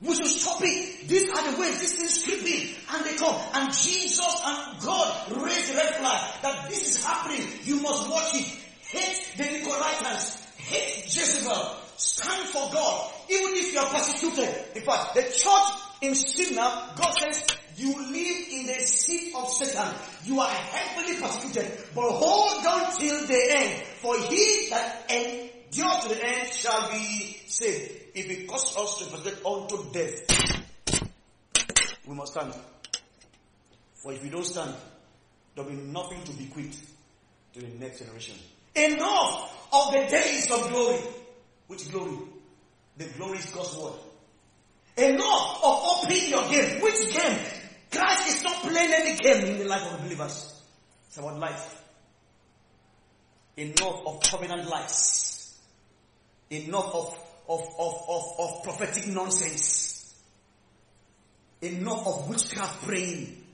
We 0.00 0.14
should 0.14 0.26
stop 0.26 0.60
it. 0.62 1.08
These 1.08 1.28
are 1.30 1.50
the 1.50 1.60
ways 1.60 1.80
these 1.80 1.94
things 1.98 2.24
creep 2.24 2.46
in 2.46 2.76
and 2.94 3.04
they 3.04 3.16
come. 3.16 3.34
And 3.54 3.72
Jesus 3.72 4.42
and 4.46 4.80
God 4.80 5.32
raised 5.42 5.74
red 5.74 5.94
flag 5.96 6.42
that 6.42 6.68
this 6.68 6.88
is 6.88 7.04
happening. 7.04 7.46
You 7.64 7.82
must 7.82 8.08
watch 8.08 8.34
it. 8.34 8.46
Hate 8.80 9.36
the 9.36 9.44
Nicolaitans. 9.44 10.56
Hate 10.56 11.04
Jezebel. 11.04 11.76
Stand 11.96 12.48
for 12.48 12.70
God. 12.72 13.12
Even 13.28 13.54
if 13.54 13.72
you 13.72 13.80
are 13.80 13.88
persecuted. 13.88 14.54
In 14.76 14.82
fact, 14.82 15.14
the 15.14 15.22
church 15.22 15.82
in 16.00 16.14
Smyrna, 16.14 16.94
God 16.96 17.12
says, 17.18 17.44
you 17.76 17.90
live 17.90 18.46
in 18.52 18.66
the 18.66 18.80
seat 18.86 19.34
of 19.36 19.48
Satan. 19.50 19.92
You 20.24 20.38
are 20.40 20.48
heavily 20.48 21.20
persecuted. 21.20 21.72
But 21.94 22.10
hold 22.10 22.64
on 22.64 22.96
till 22.98 23.26
the 23.26 23.46
end. 23.50 23.82
For 24.00 24.16
he 24.18 24.68
that 24.70 25.06
end 25.08 25.50
endure 25.72 26.00
to 26.00 26.08
the 26.08 26.24
end 26.24 26.48
shall 26.48 26.90
be 26.90 27.36
saved. 27.46 27.97
If 28.18 28.28
it 28.28 28.48
costs 28.48 28.76
us 28.76 28.98
to 28.98 29.04
persevere 29.16 29.38
unto 29.46 29.92
death, 29.92 30.26
we 32.04 32.16
must 32.16 32.32
stand. 32.32 32.52
For 33.94 34.12
if 34.12 34.24
we 34.24 34.28
don't 34.28 34.44
stand, 34.44 34.74
there'll 35.54 35.70
be 35.70 35.76
nothing 35.76 36.24
to 36.24 36.32
bequeath 36.32 36.96
to 37.54 37.60
the 37.60 37.68
next 37.78 38.00
generation. 38.00 38.34
Enough 38.74 39.68
of 39.72 39.92
the 39.92 40.04
days 40.10 40.50
of 40.50 40.68
glory. 40.68 40.98
Which 41.68 41.88
glory? 41.92 42.18
The 42.96 43.04
glory 43.16 43.38
is 43.38 43.52
God's 43.52 43.76
word. 43.76 44.00
Enough 44.96 45.60
of 45.62 45.80
opening 45.84 46.28
your 46.28 46.48
game. 46.48 46.80
Which 46.80 47.14
game? 47.14 47.38
Christ 47.92 48.28
is 48.36 48.42
not 48.42 48.56
playing 48.62 48.92
any 48.94 49.16
game 49.16 49.44
in 49.44 49.58
the 49.60 49.64
life 49.66 49.92
of 49.92 49.98
the 49.98 50.08
believers. 50.08 50.60
It's 51.06 51.18
about 51.18 51.38
life. 51.38 51.84
Enough 53.56 54.06
of 54.06 54.20
covenant 54.22 54.68
lies. 54.68 55.56
Enough 56.50 56.94
of, 56.96 57.27
of, 57.48 57.60
of, 57.78 58.04
of, 58.08 58.22
of 58.38 58.62
prophetic 58.62 59.08
nonsense. 59.08 60.14
Enough 61.62 62.06
of 62.06 62.28
witchcraft 62.28 62.82
praying. 62.82 63.44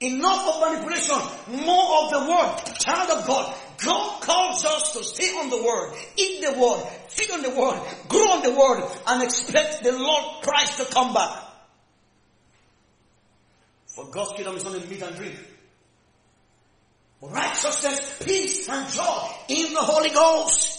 Enough 0.00 0.48
of 0.48 0.60
manipulation. 0.60 1.16
More 1.64 2.04
of 2.04 2.10
the 2.10 2.30
word. 2.30 2.78
Child 2.78 3.18
of 3.18 3.26
God. 3.26 3.54
God 3.84 4.22
calls 4.22 4.64
us 4.64 4.92
to 4.92 5.04
stay 5.04 5.28
on 5.38 5.48
the 5.48 5.62
word, 5.62 5.94
eat 6.16 6.42
the 6.42 6.60
word, 6.60 6.82
feed 7.08 7.30
on 7.30 7.42
the 7.42 7.50
word, 7.50 7.80
grow 8.08 8.20
on 8.20 8.42
the 8.42 8.50
word, 8.50 8.90
and 9.06 9.22
expect 9.22 9.82
the 9.82 9.92
Lord 9.92 10.42
Christ 10.42 10.78
to 10.78 10.92
come 10.92 11.14
back. 11.14 11.42
For 13.86 14.04
God's 14.10 14.32
kingdom 14.32 14.56
is 14.56 14.66
in 14.66 14.88
meat 14.88 15.02
and 15.02 15.16
drink. 15.16 15.34
But 17.20 17.32
righteousness, 17.32 18.22
peace, 18.24 18.68
and 18.68 18.90
joy 18.92 19.28
in 19.48 19.72
the 19.72 19.80
Holy 19.80 20.10
Ghost. 20.10 20.69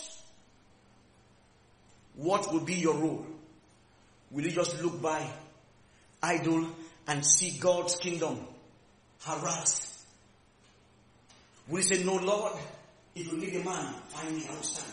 What 2.21 2.53
will 2.53 2.59
be 2.59 2.75
your 2.75 2.93
role? 2.93 3.25
Will 4.29 4.43
you 4.43 4.51
just 4.51 4.79
look 4.83 5.01
by, 5.01 5.27
idle, 6.21 6.67
and 7.07 7.25
see 7.25 7.57
God's 7.59 7.95
kingdom 7.95 8.45
harassed? 9.25 10.05
Will 11.67 11.79
you 11.79 11.83
say, 11.83 12.03
No, 12.03 12.17
Lord, 12.17 12.53
if 13.15 13.25
you 13.25 13.39
need 13.39 13.55
a 13.55 13.63
man, 13.63 13.95
find 14.09 14.35
me, 14.35 14.45
I 14.47 14.53
will 14.53 14.61
stand. 14.61 14.91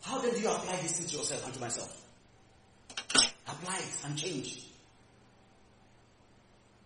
How 0.00 0.18
then 0.18 0.34
you 0.40 0.48
apply 0.48 0.76
this 0.76 0.98
to 1.00 1.16
yourself 1.16 1.44
and 1.44 1.54
to 1.54 1.60
myself? 1.60 2.00
Apply 3.46 3.76
it 3.76 4.06
and 4.06 4.16
change. 4.16 4.64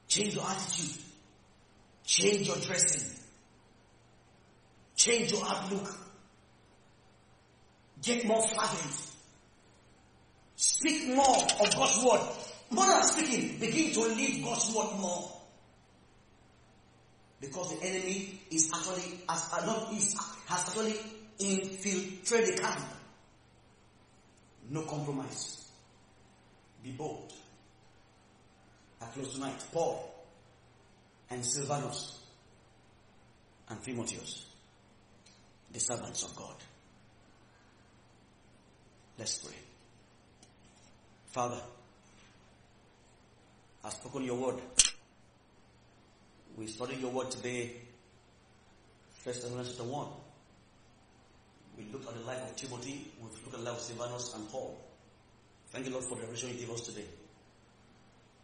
Change 0.08 0.34
your 0.34 0.44
attitude. 0.44 1.00
Change 2.04 2.48
your 2.48 2.56
dressing. 2.56 3.18
Change 4.96 5.30
your 5.30 5.44
outlook. 5.46 6.05
Get 8.06 8.24
more 8.24 8.40
fervent. 8.40 9.10
Speak 10.54 11.08
more 11.08 11.42
of 11.42 11.74
God's 11.74 12.04
word. 12.04 12.20
More 12.70 12.86
than 12.86 13.02
speaking, 13.02 13.58
begin 13.58 13.92
to 13.94 14.00
live 14.00 14.44
God's 14.44 14.72
word 14.76 15.00
more. 15.00 15.32
Because 17.40 17.76
the 17.76 17.84
enemy 17.84 18.40
is 18.52 18.70
actually 18.72 19.20
has, 19.28 19.50
uh, 19.52 19.88
is, 19.92 20.16
has 20.46 20.68
actually 20.68 20.94
infiltrated 21.40 22.58
the 22.58 22.62
camp. 22.62 22.84
No 24.70 24.82
compromise. 24.82 25.68
Be 26.84 26.92
bold. 26.92 27.32
I 29.02 29.06
close 29.06 29.34
tonight. 29.34 29.64
Paul 29.72 30.14
and 31.28 31.44
Silvanus 31.44 32.20
and 33.68 33.82
Timotheus, 33.82 34.46
the 35.72 35.80
servants 35.80 36.22
of 36.22 36.36
God. 36.36 36.54
Let's 39.18 39.38
pray. 39.38 39.56
Father, 41.28 41.60
I've 43.82 43.92
spoken 43.92 44.24
your 44.24 44.36
word. 44.36 44.60
We 46.56 46.66
studied 46.66 47.00
your 47.00 47.10
word 47.10 47.30
today, 47.30 47.72
First 49.24 49.42
Thessalonians 49.42 49.70
chapter 49.70 49.84
1. 49.84 50.06
We 51.78 51.84
looked 51.92 52.08
at 52.08 52.14
the 52.14 52.24
life 52.26 52.42
of 52.42 52.56
Timothy, 52.56 53.10
we've 53.22 53.32
looked 53.32 53.54
at 53.54 53.60
the 53.60 53.70
life 53.70 53.78
of 53.78 53.80
Silvanus 53.80 54.34
and 54.34 54.50
Paul. 54.50 54.78
Thank 55.70 55.86
you, 55.86 55.92
Lord, 55.92 56.04
for 56.04 56.16
the 56.16 56.22
revelation 56.22 56.50
you 56.50 56.66
gave 56.66 56.70
us 56.70 56.82
today. 56.82 57.04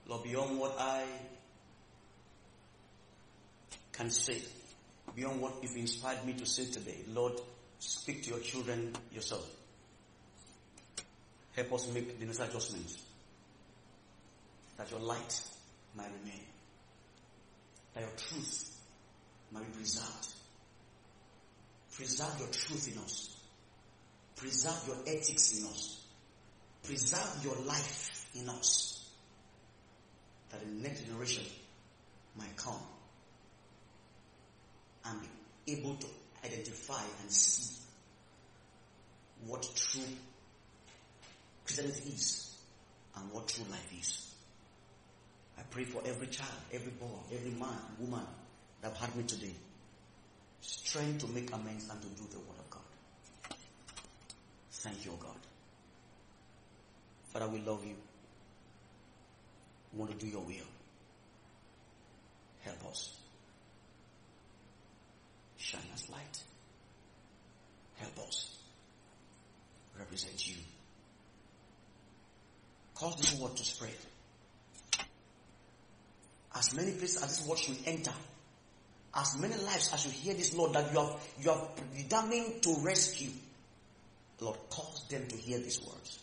Lord, 0.06 0.24
beyond 0.24 0.58
what 0.58 0.74
I 0.78 1.04
can 3.92 4.10
say, 4.10 4.40
beyond 5.14 5.40
what 5.40 5.54
you've 5.62 5.76
inspired 5.76 6.24
me 6.24 6.32
to 6.34 6.46
say 6.46 6.66
today, 6.70 6.96
Lord, 7.08 7.34
speak 7.78 8.22
to 8.24 8.30
your 8.30 8.40
children 8.40 8.94
yourself. 9.12 9.46
Help 11.54 11.72
us 11.74 11.92
make 11.92 12.18
the 12.18 12.24
necessary 12.24 12.48
adjustments 12.50 13.02
that 14.78 14.90
your 14.90 15.00
light 15.00 15.42
might 15.94 16.08
remain 16.20 16.46
that 17.94 18.00
your 18.00 18.10
truth 18.16 18.70
might 19.50 19.66
be 19.66 19.78
preserved. 19.78 20.28
Preserve 21.94 22.38
your 22.38 22.48
truth 22.48 22.92
in 22.92 22.98
us. 23.02 23.36
Preserve 24.36 24.82
your 24.86 24.96
ethics 25.06 25.58
in 25.58 25.66
us. 25.66 26.04
Preserve 26.84 27.44
your 27.44 27.56
life 27.66 28.26
in 28.34 28.48
us. 28.48 29.10
That 30.50 30.60
the 30.60 30.88
next 30.88 31.02
generation 31.02 31.44
might 32.36 32.56
come 32.56 32.80
and 35.04 35.20
be 35.66 35.72
able 35.72 35.96
to 35.96 36.06
identify 36.44 37.02
and 37.20 37.30
see 37.30 37.82
what 39.46 39.68
true 39.76 40.02
Christianity 41.72 42.10
is 42.14 42.54
and 43.16 43.32
what 43.32 43.48
true 43.48 43.64
life 43.70 43.92
is. 43.98 44.34
I 45.58 45.62
pray 45.70 45.84
for 45.84 46.02
every 46.04 46.26
child, 46.26 46.50
every 46.72 46.90
boy, 46.92 47.06
every 47.32 47.50
man, 47.52 47.78
woman 47.98 48.26
that 48.82 48.92
have 48.92 48.96
heard 48.98 49.16
me 49.16 49.22
today. 49.24 49.54
Strength 50.60 51.24
to 51.24 51.28
make 51.28 51.50
amends 51.52 51.88
and 51.88 52.00
to 52.02 52.08
do 52.08 52.28
the 52.30 52.38
word 52.38 52.58
of 52.58 52.70
God. 52.70 53.56
Thank 54.70 55.04
you, 55.04 55.12
God. 55.18 55.36
Father, 57.32 57.48
we 57.48 57.60
love 57.60 57.84
you. 57.86 57.94
We 59.92 59.98
want 59.98 60.10
to 60.10 60.26
do 60.26 60.30
your 60.30 60.42
will. 60.42 60.68
Help 62.60 62.90
us. 62.90 63.16
Shine 65.56 65.80
as 65.94 66.10
light. 66.10 66.42
Help 67.96 68.18
us. 68.28 68.58
Represent 69.98 70.46
you. 70.46 70.56
Cause 73.02 73.16
this 73.16 73.34
word 73.40 73.56
to 73.56 73.64
spread 73.64 73.90
as 76.54 76.72
many 76.72 76.92
places 76.92 77.20
as 77.20 77.36
this 77.36 77.48
word 77.48 77.58
should 77.58 77.78
enter, 77.84 78.12
as 79.12 79.36
many 79.40 79.56
lives 79.56 79.90
as 79.92 80.06
you 80.06 80.12
hear 80.12 80.34
this, 80.34 80.54
Lord, 80.54 80.72
that 80.74 80.92
you 80.92 81.00
have 81.00 81.16
you 81.40 81.50
are 81.50 81.68
determined 81.96 82.62
to 82.62 82.76
rescue, 82.80 83.30
Lord, 84.38 84.56
cause 84.70 85.04
them 85.10 85.26
to 85.26 85.36
hear 85.36 85.58
these 85.58 85.80
words. 85.84 86.20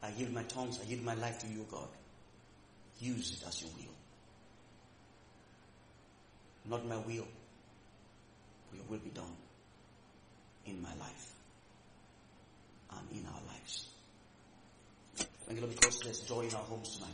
I 0.00 0.10
yield 0.10 0.32
my 0.32 0.44
tongues, 0.44 0.78
I 0.80 0.88
yield 0.88 1.02
my 1.02 1.14
life 1.14 1.40
to 1.40 1.48
you, 1.48 1.66
God. 1.68 1.88
Use 3.00 3.32
it 3.32 3.48
as 3.48 3.62
you 3.62 3.68
will. 3.76 3.94
Not 6.70 6.86
my 6.86 6.98
will, 6.98 7.26
but 8.70 8.76
your 8.76 8.84
will 8.88 8.98
be 8.98 9.10
done 9.10 9.34
in 10.66 10.80
my 10.80 10.94
life 11.00 11.32
and 12.92 13.10
in 13.10 13.26
our 13.26 13.40
Thank 15.46 15.60
you, 15.60 15.66
Lord, 15.66 15.78
because 15.78 16.00
there's 16.00 16.20
joy 16.20 16.42
in 16.42 16.54
our 16.54 16.62
homes 16.62 16.96
tonight. 16.96 17.10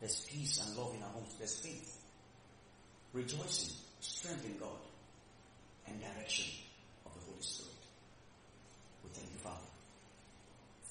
There's 0.00 0.20
peace 0.20 0.64
and 0.66 0.76
love 0.76 0.94
in 0.94 1.02
our 1.02 1.08
homes. 1.08 1.34
There's 1.38 1.58
faith, 1.58 1.98
rejoicing, 3.12 3.74
strength 4.00 4.44
in 4.44 4.58
God, 4.58 4.68
and 5.86 5.98
direction 6.00 6.52
of 7.06 7.14
the 7.14 7.20
Holy 7.20 7.42
Spirit. 7.42 7.72
We 9.02 9.10
thank 9.10 9.30
you, 9.32 9.38
Father, 9.38 9.56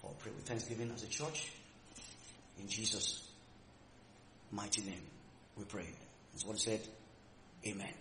for 0.02 0.12
prayer 0.20 0.34
with 0.36 0.46
thanksgiving 0.46 0.92
as 0.96 1.04
a 1.04 1.08
church. 1.08 1.52
In 2.60 2.68
Jesus' 2.68 3.30
mighty 4.52 4.82
name, 4.82 5.02
we 5.58 5.66
pray. 5.66 5.88
That's 6.32 6.46
what 6.46 6.60
said. 6.60 6.82
Amen. 7.68 7.94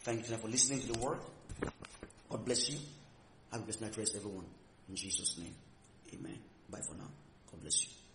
Thank 0.00 0.28
you 0.28 0.36
for 0.36 0.48
listening 0.48 0.80
to 0.80 0.92
the 0.92 0.98
word. 0.98 1.18
God 2.30 2.44
bless 2.44 2.70
you. 2.70 2.78
A 3.52 3.58
blessed 3.58 3.82
night 3.82 3.96
rest, 3.96 4.16
everyone. 4.16 4.46
In 4.88 4.96
Jesus' 4.96 5.38
name. 5.38 5.54
Amen. 6.14 6.38
Bye 6.70 6.80
for 6.80 6.94
now. 6.94 7.10
God 7.50 7.60
bless 7.60 7.82
you. 7.82 8.05